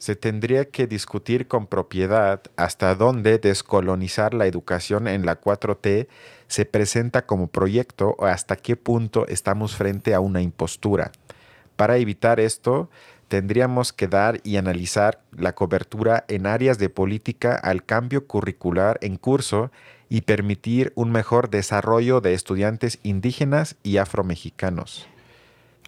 Se 0.00 0.16
tendría 0.16 0.64
que 0.64 0.86
discutir 0.86 1.46
con 1.46 1.66
propiedad 1.66 2.40
hasta 2.56 2.94
dónde 2.94 3.36
descolonizar 3.36 4.32
la 4.32 4.46
educación 4.46 5.06
en 5.06 5.26
la 5.26 5.42
4T 5.42 6.06
se 6.46 6.64
presenta 6.64 7.26
como 7.26 7.48
proyecto 7.48 8.16
o 8.18 8.24
hasta 8.24 8.56
qué 8.56 8.76
punto 8.76 9.26
estamos 9.26 9.76
frente 9.76 10.14
a 10.14 10.20
una 10.20 10.40
impostura. 10.40 11.12
Para 11.76 11.98
evitar 11.98 12.40
esto, 12.40 12.88
tendríamos 13.28 13.92
que 13.92 14.08
dar 14.08 14.40
y 14.42 14.56
analizar 14.56 15.20
la 15.36 15.54
cobertura 15.54 16.24
en 16.28 16.46
áreas 16.46 16.78
de 16.78 16.88
política 16.88 17.54
al 17.54 17.84
cambio 17.84 18.26
curricular 18.26 18.96
en 19.02 19.18
curso 19.18 19.70
y 20.08 20.22
permitir 20.22 20.94
un 20.94 21.12
mejor 21.12 21.50
desarrollo 21.50 22.22
de 22.22 22.32
estudiantes 22.32 23.00
indígenas 23.02 23.76
y 23.82 23.98
afromexicanos. 23.98 25.10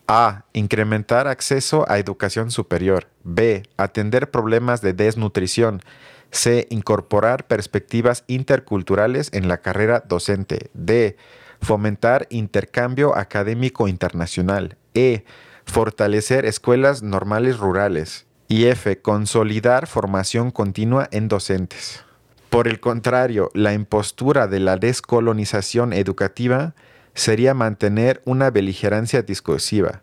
A. 0.06 0.44
Incrementar 0.52 1.26
acceso 1.28 1.84
a 1.88 1.98
educación 1.98 2.50
superior. 2.50 3.08
B. 3.24 3.62
Atender 3.76 4.30
problemas 4.30 4.80
de 4.82 4.92
desnutrición. 4.92 5.82
C. 6.30 6.66
Incorporar 6.70 7.46
perspectivas 7.46 8.24
interculturales 8.26 9.30
en 9.32 9.48
la 9.48 9.58
carrera 9.58 10.04
docente. 10.06 10.70
D. 10.74 11.16
Fomentar 11.60 12.26
intercambio 12.30 13.16
académico 13.16 13.88
internacional. 13.88 14.76
E 14.94 15.24
fortalecer 15.64 16.44
escuelas 16.44 17.02
normales 17.02 17.58
rurales. 17.58 18.26
Y 18.48 18.66
F, 18.66 19.00
consolidar 19.00 19.86
formación 19.86 20.50
continua 20.50 21.08
en 21.10 21.28
docentes. 21.28 22.04
Por 22.50 22.68
el 22.68 22.80
contrario, 22.80 23.50
la 23.54 23.72
impostura 23.72 24.46
de 24.46 24.60
la 24.60 24.76
descolonización 24.76 25.94
educativa 25.94 26.74
sería 27.14 27.54
mantener 27.54 28.22
una 28.24 28.50
beligerancia 28.50 29.22
discursiva, 29.22 30.02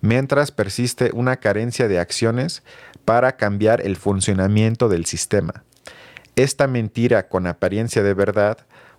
mientras 0.00 0.50
persiste 0.50 1.10
una 1.14 1.36
carencia 1.36 1.88
de 1.88 1.98
acciones 1.98 2.62
para 3.04 3.36
cambiar 3.36 3.80
el 3.80 3.96
funcionamiento 3.96 4.88
del 4.88 5.06
sistema. 5.06 5.64
Esta 6.36 6.66
mentira 6.66 7.28
con 7.28 7.46
apariencia 7.46 8.02
de 8.02 8.14
verdad 8.14 8.58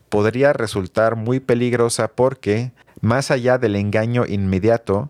podría 0.10 0.53
resultar 0.53 1.16
muy 1.16 1.39
peligrosa 1.39 2.10
porque, 2.10 2.72
más 3.01 3.32
allá 3.32 3.57
del 3.57 3.76
engaño 3.76 4.26
inmediato, 4.26 5.10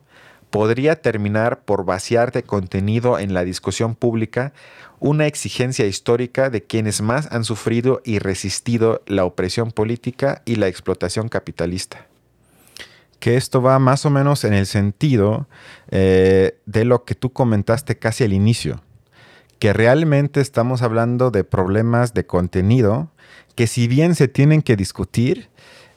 podría 0.50 1.02
terminar 1.02 1.62
por 1.62 1.86
vaciar 1.86 2.32
de 2.32 2.44
contenido 2.44 3.20
en 3.20 3.34
la 3.34 3.44
discusión 3.44 3.96
pública 3.96 4.54
una 5.00 5.28
exigencia 5.28 5.86
histórica 5.86 6.50
de 6.50 6.64
quienes 6.64 7.02
más 7.02 7.32
han 7.32 7.46
sufrido 7.46 8.02
y 8.04 8.20
resistido 8.20 9.02
la 9.06 9.26
opresión 9.26 9.72
política 9.72 10.42
y 10.46 10.56
la 10.56 10.68
explotación 10.68 11.30
capitalista. 11.30 12.09
Que 13.20 13.38
esto 13.38 13.62
va 13.62 13.80
más 13.80 14.06
o 14.06 14.10
menos 14.10 14.44
en 14.44 14.54
el 14.54 14.66
sentido 14.66 15.48
eh, 15.90 16.58
de 16.66 16.86
lo 16.86 17.04
que 17.04 17.16
tú 17.16 17.32
comentaste 17.32 17.98
casi 17.98 18.24
al 18.24 18.34
inicio, 18.34 18.82
que 19.60 19.74
realmente 19.74 20.42
estamos 20.42 20.82
hablando 20.82 21.32
de 21.32 21.44
problemas 21.44 22.14
de 22.14 22.26
contenido 22.26 23.12
que 23.56 23.68
si 23.68 23.90
bien 23.90 24.16
se 24.16 24.30
tienen 24.30 24.62
que 24.62 24.78
discutir, 24.78 25.50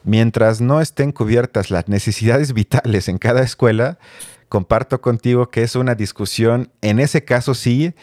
mientras 0.03 0.59
no 0.59 0.81
estén 0.81 1.13
cubiertas 1.13 1.71
las 1.71 1.87
necesidades 1.87 2.53
vitales 2.53 3.07
en 3.07 3.17
cada 3.17 3.41
escuela, 3.41 3.99
comparto 4.49 5.01
contigo 5.01 5.49
que 5.49 5.63
es 5.63 5.75
una 5.75 5.95
discusión, 5.95 6.69
en 6.81 6.99
ese 6.99 7.23
caso 7.23 7.53
sí, 7.53 7.93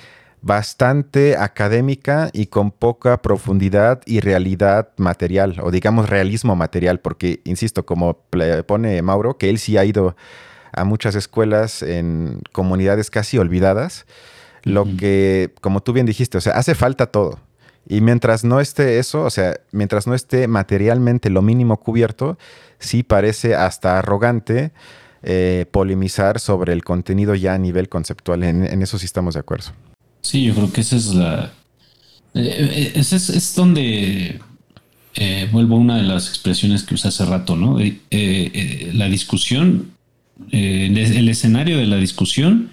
bastante 0.43 1.37
académica 1.37 2.31
y 2.33 2.47
con 2.47 2.71
poca 2.71 3.21
profundidad 3.21 4.01
y 4.07 4.21
realidad 4.21 4.91
material, 4.97 5.57
o 5.63 5.71
digamos 5.71 6.09
realismo 6.09 6.57
material, 6.57 7.01
porque, 7.01 7.41
insisto, 7.45 7.85
como 7.85 8.19
pone 8.67 9.03
Mauro, 9.03 9.37
que 9.37 9.51
él 9.51 9.59
sí 9.59 9.77
ha 9.77 9.85
ido 9.85 10.17
a 10.73 10.85
muchas 10.85 11.15
escuelas 11.15 11.83
en 11.83 12.41
comunidades 12.53 13.11
casi 13.11 13.39
olvidadas, 13.39 14.07
lo 14.63 14.85
que, 14.97 15.55
como 15.61 15.83
tú 15.83 15.93
bien 15.93 16.07
dijiste, 16.07 16.39
o 16.39 16.41
sea, 16.41 16.55
hace 16.55 16.75
falta 16.75 17.07
todo. 17.07 17.39
Y 17.89 18.03
mientras 18.03 18.45
no 18.45 18.61
esté 18.61 18.99
eso, 18.99 19.25
o 19.25 19.31
sea, 19.31 19.59
mientras 19.73 20.07
no 20.07 20.15
esté 20.15 20.47
materialmente 20.49 21.31
lo 21.31 21.43
mínimo 21.43 21.79
cubierto, 21.79 22.39
sí 22.79 23.03
parece 23.03 23.55
hasta 23.55 23.99
arrogante 23.99 24.73
eh, 25.23 25.67
polemizar 25.71 26.41
sobre 26.41 26.73
el 26.73 26.85
contenido 26.85 27.35
ya 27.35 27.55
a 27.55 27.59
nivel 27.59 27.89
conceptual. 27.89 28.43
En, 28.45 28.83
eso 28.83 28.99
sí 28.99 29.07
estamos 29.07 29.35
de 29.35 29.41
acuerdo. 29.41 29.71
Sí, 30.23 30.45
yo 30.45 30.55
creo 30.55 30.73
que 30.73 30.81
esa 30.81 30.97
es 30.97 31.07
la. 31.15 31.53
Eh, 32.35 32.41
eh, 32.45 32.93
ese 32.95 33.17
es, 33.17 33.55
donde 33.55 34.41
vuelvo 35.53 35.77
a 35.77 35.79
una 35.79 35.97
de 35.97 36.05
las 36.05 36.29
expresiones 36.29 36.85
que 36.85 36.95
usé 36.95 37.09
hace 37.09 37.25
rato, 37.25 37.57
¿no? 37.57 37.79
la 37.79 39.09
discusión, 39.09 39.91
el 40.51 41.29
escenario 41.29 41.77
de 41.79 41.87
la 41.87 41.97
discusión 41.97 42.71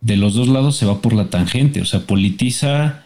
de 0.00 0.16
los 0.16 0.34
dos 0.34 0.48
lados 0.48 0.76
se 0.76 0.86
va 0.86 1.02
por 1.02 1.12
la 1.12 1.28
tangente, 1.28 1.80
o 1.80 1.84
sea, 1.84 2.00
politiza 2.06 3.04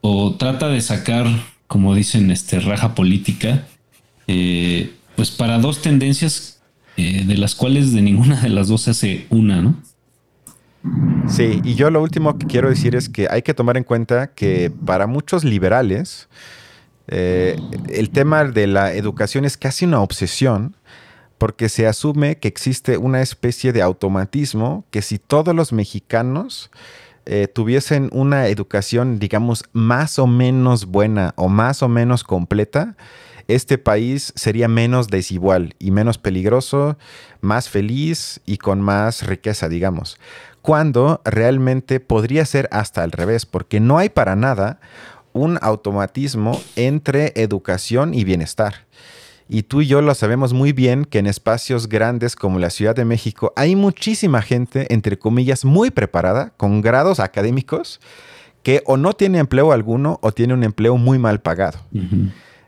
o 0.00 0.34
trata 0.34 0.68
de 0.68 0.80
sacar, 0.80 1.26
como 1.66 1.94
dicen, 1.94 2.30
este 2.30 2.60
raja 2.60 2.94
política, 2.94 3.66
eh, 4.26 4.92
pues 5.16 5.30
para 5.30 5.58
dos 5.58 5.82
tendencias 5.82 6.60
eh, 6.96 7.24
de 7.26 7.36
las 7.36 7.54
cuales 7.54 7.92
de 7.92 8.02
ninguna 8.02 8.40
de 8.40 8.50
las 8.50 8.68
dos 8.68 8.82
se 8.82 8.90
hace 8.90 9.26
una, 9.30 9.60
¿no? 9.60 9.82
Sí, 11.28 11.60
y 11.64 11.74
yo 11.74 11.90
lo 11.90 12.02
último 12.02 12.38
que 12.38 12.46
quiero 12.46 12.68
decir 12.68 12.94
es 12.94 13.08
que 13.08 13.28
hay 13.30 13.42
que 13.42 13.54
tomar 13.54 13.76
en 13.76 13.84
cuenta 13.84 14.28
que 14.28 14.72
para 14.86 15.06
muchos 15.06 15.44
liberales 15.44 16.28
eh, 17.08 17.56
el 17.88 18.10
tema 18.10 18.44
de 18.44 18.66
la 18.66 18.92
educación 18.94 19.44
es 19.44 19.56
casi 19.56 19.84
una 19.84 20.00
obsesión 20.00 20.76
porque 21.38 21.68
se 21.68 21.86
asume 21.86 22.36
que 22.38 22.48
existe 22.48 22.98
una 22.98 23.22
especie 23.22 23.72
de 23.72 23.82
automatismo 23.82 24.84
que 24.90 25.02
si 25.02 25.18
todos 25.18 25.54
los 25.54 25.72
mexicanos 25.72 26.70
eh, 27.26 27.46
tuviesen 27.46 28.08
una 28.12 28.48
educación, 28.48 29.18
digamos, 29.18 29.64
más 29.72 30.18
o 30.18 30.26
menos 30.26 30.86
buena 30.86 31.34
o 31.36 31.48
más 31.48 31.82
o 31.82 31.88
menos 31.88 32.24
completa, 32.24 32.96
este 33.48 33.78
país 33.78 34.32
sería 34.34 34.68
menos 34.68 35.08
desigual 35.08 35.74
y 35.78 35.90
menos 35.90 36.18
peligroso, 36.18 36.98
más 37.40 37.68
feliz 37.68 38.40
y 38.44 38.58
con 38.58 38.80
más 38.80 39.26
riqueza, 39.26 39.68
digamos. 39.68 40.18
Cuando 40.68 41.22
realmente 41.24 41.98
podría 41.98 42.44
ser 42.44 42.68
hasta 42.70 43.02
al 43.02 43.10
revés, 43.10 43.46
porque 43.46 43.80
no 43.80 43.96
hay 43.96 44.10
para 44.10 44.36
nada 44.36 44.80
un 45.32 45.58
automatismo 45.62 46.60
entre 46.76 47.32
educación 47.36 48.12
y 48.12 48.22
bienestar. 48.24 48.84
Y 49.48 49.62
tú 49.62 49.80
y 49.80 49.86
yo 49.86 50.02
lo 50.02 50.14
sabemos 50.14 50.52
muy 50.52 50.72
bien 50.72 51.06
que 51.06 51.20
en 51.20 51.26
espacios 51.26 51.88
grandes 51.88 52.36
como 52.36 52.58
la 52.58 52.68
Ciudad 52.68 52.94
de 52.94 53.06
México 53.06 53.54
hay 53.56 53.76
muchísima 53.76 54.42
gente, 54.42 54.92
entre 54.92 55.18
comillas, 55.18 55.64
muy 55.64 55.90
preparada, 55.90 56.52
con 56.58 56.82
grados 56.82 57.18
académicos, 57.18 57.98
que 58.62 58.82
o 58.84 58.98
no 58.98 59.14
tiene 59.14 59.38
empleo 59.38 59.72
alguno 59.72 60.18
o 60.20 60.32
tiene 60.32 60.52
un 60.52 60.64
empleo 60.64 60.98
muy 60.98 61.18
mal 61.18 61.40
pagado. 61.40 61.78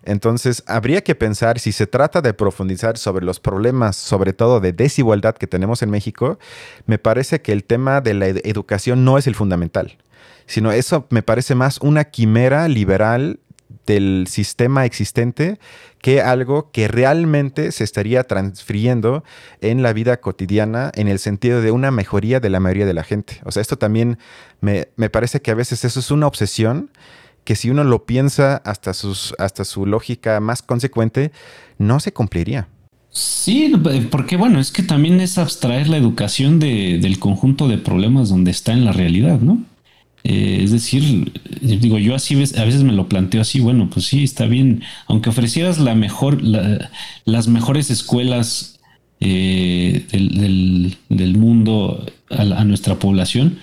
Entonces, 0.05 0.63
habría 0.67 1.03
que 1.03 1.15
pensar 1.15 1.59
si 1.59 1.73
se 1.73 1.87
trata 1.87 2.21
de 2.23 2.35
profundizar 2.35 2.97
sobre 2.97 3.25
los 3.25 3.41
problemas, 3.41 3.97
sobre 3.97 4.33
todo 4.33 4.61
de 4.61 4.73
desigualdad 4.73 5.37
que 5.37 5.47
tenemos 5.47 5.83
en 5.83 5.91
México, 5.91 6.39
me 6.87 6.99
parece 6.99 7.43
que 7.43 7.53
el 7.53 7.65
tema 7.65 8.01
de 8.01 8.15
la 8.15 8.27
educación 8.29 9.05
no 9.05 9.19
es 9.19 9.27
el 9.27 9.35
fundamental, 9.35 9.99
sino 10.47 10.73
eso 10.73 11.07
me 11.11 11.23
parece 11.23 11.55
más 11.55 11.79
una 11.81 12.05
quimera 12.05 12.69
liberal 12.69 13.41
del 13.87 14.27
sistema 14.29 14.85
existente 14.85 15.59
que 16.01 16.23
algo 16.23 16.71
que 16.71 16.89
realmente 16.89 17.73
se 17.73 17.85
estaría 17.85 18.25
transfiriendo 18.25 19.25
en 19.61 19.83
la 19.83 19.93
vida 19.93 20.21
cotidiana 20.21 20.91
en 20.95 21.09
el 21.09 21.19
sentido 21.19 21.61
de 21.61 21.71
una 21.71 21.91
mejoría 21.91 22.41
de 22.41 22.51
la 22.51 22.61
mayoría 22.61 22.87
de 22.87 22.95
la 22.95 23.05
gente. 23.05 23.41
O 23.45 23.53
sea, 23.53 23.61
esto 23.61 23.77
también 23.77 24.19
me, 24.61 24.87
parece 25.11 25.43
que 25.43 25.51
a 25.51 25.55
veces 25.55 25.85
eso 25.85 26.01
es 26.01 26.11
una 26.11 26.27
obsesión 26.27 26.91
que 27.45 27.57
si 27.57 27.71
uno 27.71 27.85
lo 27.85 28.05
piensa 28.05 28.57
hasta, 28.57 28.95
sus, 28.95 29.35
hasta 29.39 29.65
su 29.65 29.87
lógica 29.87 30.41
más 30.41 30.63
consecuente, 30.63 31.33
no 31.79 32.01
se 32.01 32.13
cumpliría. 32.13 32.69
Sí, 33.11 33.73
porque 34.11 34.37
bueno, 34.37 34.61
es 34.61 34.71
que 34.71 34.83
también 34.85 35.21
es 35.21 35.37
abstraer 35.37 35.89
la 35.89 35.97
educación 35.97 36.61
del 36.61 37.19
conjunto 37.19 37.67
de 37.67 37.79
problemas 37.79 38.29
donde 38.29 38.53
está 38.53 38.73
en 38.73 38.85
la 38.85 38.93
realidad, 38.93 39.41
¿no? 39.41 39.65
Eh, 40.23 40.61
es 40.63 40.71
decir, 40.71 41.33
digo, 41.61 41.99
yo 41.99 42.15
así 42.15 42.35
a 42.35 42.65
veces 42.65 42.83
me 42.83 42.93
lo 42.93 43.09
planteo 43.09 43.41
así, 43.41 43.59
bueno, 43.61 43.89
pues 43.91 44.07
sí, 44.07 44.23
está 44.23 44.47
bien, 44.47 44.83
aunque 45.07 45.31
ofrecieras 45.31 45.79
la 45.79 45.95
mejor, 45.95 46.41
las 46.43 47.49
mejores 47.49 47.91
escuelas 47.91 48.79
eh, 49.21 50.07
del, 51.09 51.37
mundo 51.37 52.07
a, 52.29 52.65
nuestra 52.65 52.99
población, 52.99 53.59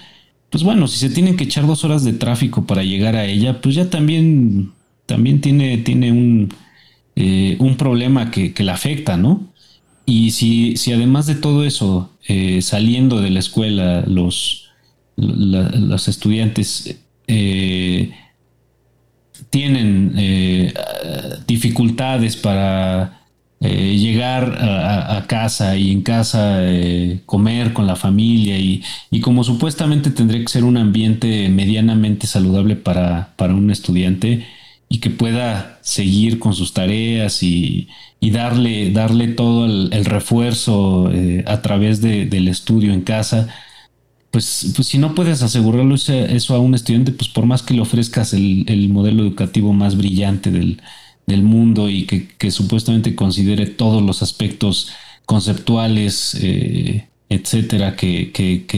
pues 0.50 0.64
bueno, 0.64 0.88
si 0.88 0.98
se 1.00 1.10
tienen 1.10 1.36
que 1.38 1.46
echar 1.46 1.68
dos 1.68 1.84
horas 1.84 2.04
de 2.04 2.14
tráfico 2.14 2.66
para 2.66 2.84
llegar 2.84 3.16
a 3.16 3.26
ella, 3.26 3.62
pues 3.62 3.76
ya 3.76 3.90
también, 3.90 4.72
también 5.06 5.42
tiene, 5.42 5.78
tiene 5.80 6.12
un, 6.12 6.54
eh, 7.16 7.58
un 7.60 7.78
problema 7.78 8.32
que, 8.32 8.54
que 8.54 8.64
la 8.64 8.74
afecta, 8.74 9.18
¿no? 9.18 9.52
Y 10.06 10.32
si, 10.32 10.78
si 10.78 10.94
además 10.94 11.26
de 11.28 11.36
todo 11.36 11.66
eso, 11.66 12.12
saliendo 12.62 13.20
de 13.20 13.30
la 13.30 13.40
escuela, 13.40 14.06
los, 14.08 14.68
los 15.18 16.08
estudiantes 16.08 16.98
eh, 17.28 18.12
tienen 19.50 20.14
eh, 20.16 20.74
dificultades 21.48 22.38
para 22.38 23.17
eh, 23.60 23.98
llegar 23.98 24.58
a, 24.62 25.26
casa 25.28 25.76
y 25.78 25.92
en 25.92 26.02
casa 26.02 26.62
comer 27.26 27.74
con 27.74 27.88
la 27.88 27.96
familia 27.96 28.58
y, 28.60 28.84
como 29.22 29.44
supuestamente 29.44 30.12
tendría 30.12 30.42
que 30.42 30.48
ser 30.48 30.64
un 30.64 30.78
ambiente 30.78 31.50
medianamente 31.50 32.28
saludable 32.28 32.76
para, 32.76 33.34
un 33.40 33.72
estudiante 33.72 34.46
y 34.90 35.00
que 35.00 35.10
pueda 35.10 35.80
seguir 35.82 36.40
con 36.40 36.54
sus 36.54 36.74
tareas 36.74 37.42
y, 37.44 37.88
darle, 38.22 38.92
darle 38.92 39.28
todo 39.30 39.66
el, 39.66 40.06
refuerzo 40.06 41.12
a 41.46 41.62
través 41.62 42.02
del 42.02 42.48
estudio 42.48 42.94
en 42.94 43.02
casa, 43.02 43.48
pues, 44.32 44.74
pues, 44.76 44.88
si 44.88 44.98
no 44.98 45.16
puedes 45.16 45.42
asegurarlo 45.42 45.96
eso 45.96 46.56
a 46.56 46.60
un 46.60 46.76
estudiante, 46.76 47.12
pues 47.12 47.30
por 47.30 47.46
más 47.46 47.64
que 47.64 47.74
le 47.74 47.82
ofrezcas 47.82 48.34
el, 48.34 48.90
modelo 48.90 49.24
educativo 49.24 49.74
más 49.74 49.98
brillante 49.98 50.52
del, 50.52 50.82
mundo 51.28 51.90
y 51.90 52.06
que, 52.06 52.52
supuestamente 52.52 53.16
considere 53.16 53.66
todos 53.68 54.02
los 54.02 54.22
aspectos 54.22 54.90
conceptuales, 55.26 56.38
eh, 56.42 57.08
etcétera, 57.30 57.96
que, 57.96 58.32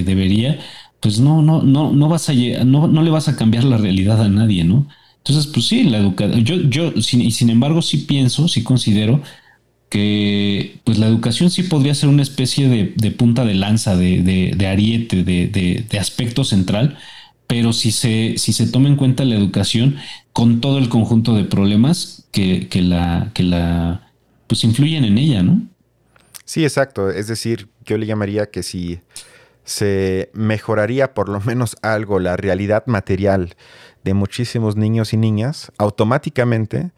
debería, 0.06 0.60
pues 1.00 1.20
no, 1.20 1.42
no, 1.42 1.62
no, 1.62 1.92
no 1.92 2.10
vas 2.10 2.30
a 2.30 2.34
no, 2.34 2.88
no 2.88 3.04
le 3.04 3.12
vas 3.12 3.28
a 3.28 3.36
cambiar 3.36 3.64
la 3.64 3.78
realidad 3.78 4.22
a 4.22 4.30
nadie, 4.30 4.64
¿no? 4.64 4.88
Entonces, 5.18 5.48
pues 5.48 5.68
sí, 5.68 5.84
la 5.84 6.00
educación, 6.00 6.44
yo, 6.44 6.56
yo, 6.56 6.94
y 6.96 7.32
sin 7.32 7.50
embargo, 7.50 7.82
sí 7.82 7.98
pienso, 7.98 8.48
sí 8.48 8.64
considero 8.64 9.22
que 9.90 10.80
pues 10.84 11.00
la 11.00 11.08
educación 11.08 11.50
sí 11.50 11.64
podría 11.64 11.96
ser 11.96 12.10
una 12.10 12.22
especie 12.22 12.70
de, 12.70 13.12
punta 13.12 13.44
de 13.46 13.56
lanza, 13.56 13.96
de, 13.96 14.68
ariete, 14.68 15.24
de, 15.24 16.00
aspecto 16.00 16.44
central, 16.44 16.98
pero 17.48 17.74
si 17.74 17.92
se, 17.92 18.36
si 18.38 18.54
se 18.54 18.68
toma 18.68 18.88
en 18.88 18.96
cuenta 18.96 19.26
la 19.26 19.36
educación 19.36 19.98
con 20.34 20.62
todo 20.62 20.78
el 20.78 20.90
conjunto 20.90 21.34
de 21.34 21.44
problemas 21.44 22.19
que, 22.32 22.68
la, 22.82 23.32
que 23.34 23.44
la 23.44 24.12
pues 24.48 24.64
influyen 24.64 25.06
en 25.06 25.18
ella, 25.18 25.44
¿no? 25.44 25.62
Sí, 26.46 26.64
exacto. 26.64 27.12
Es 27.12 27.28
decir, 27.28 27.70
yo 27.86 27.98
le 27.98 28.08
llamaría 28.08 28.48
que 28.48 28.64
si 28.64 29.00
se 29.64 30.32
mejoraría 30.34 31.14
por 31.14 31.30
lo 31.30 31.40
menos 31.42 31.76
algo 31.84 32.20
la 32.20 32.36
realidad 32.38 32.84
material 32.88 33.56
de 34.04 34.14
muchísimos 34.16 34.76
niños 34.76 35.14
y 35.14 35.18
niñas, 35.18 35.72
automáticamente 35.78 36.92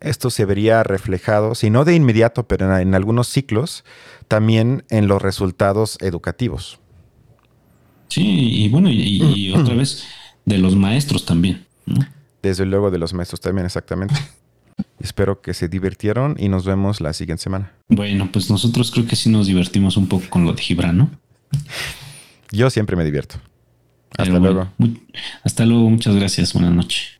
esto 0.00 0.30
se 0.30 0.44
vería 0.44 0.82
reflejado, 0.82 1.54
si 1.54 1.70
no 1.70 1.84
de 1.84 1.94
inmediato, 1.94 2.46
pero 2.46 2.76
en, 2.78 2.94
algunos 2.94 3.28
ciclos, 3.28 3.84
también 4.28 4.84
en 4.90 5.08
los 5.08 5.20
resultados 5.20 5.98
educativos. 6.00 6.78
Sí, 8.08 8.64
y 8.64 8.68
bueno, 8.68 8.90
y, 8.90 9.52
otra 9.56 9.74
vez 9.74 10.04
de 10.44 10.58
los 10.58 10.76
maestros 10.76 11.24
también. 11.24 11.66
Desde 12.42 12.66
luego 12.66 12.90
de 12.90 12.98
los 12.98 13.12
maestros 13.14 13.40
también, 13.40 13.66
exactamente. 13.66 14.14
Espero 15.00 15.40
que 15.40 15.54
se 15.54 15.68
divirtieron 15.68 16.36
y 16.38 16.48
nos 16.48 16.64
vemos 16.64 17.00
la 17.00 17.12
siguiente 17.12 17.42
semana. 17.44 17.72
Bueno, 17.88 18.28
pues 18.32 18.50
nosotros 18.50 18.90
creo 18.90 19.06
que 19.06 19.16
sí 19.16 19.30
nos 19.30 19.46
divertimos 19.46 19.96
un 19.96 20.08
poco 20.08 20.28
con 20.28 20.44
lo 20.44 20.52
de 20.52 20.62
Gibran, 20.62 20.98
¿no? 20.98 21.10
Yo 22.50 22.70
siempre 22.70 22.96
me 22.96 23.04
divierto. 23.04 23.36
Hasta 24.16 24.38
luego. 24.38 24.68
hasta 25.44 25.66
luego, 25.66 25.88
muchas 25.90 26.16
gracias. 26.16 26.52
Buenas 26.52 26.72
noches. 26.72 27.17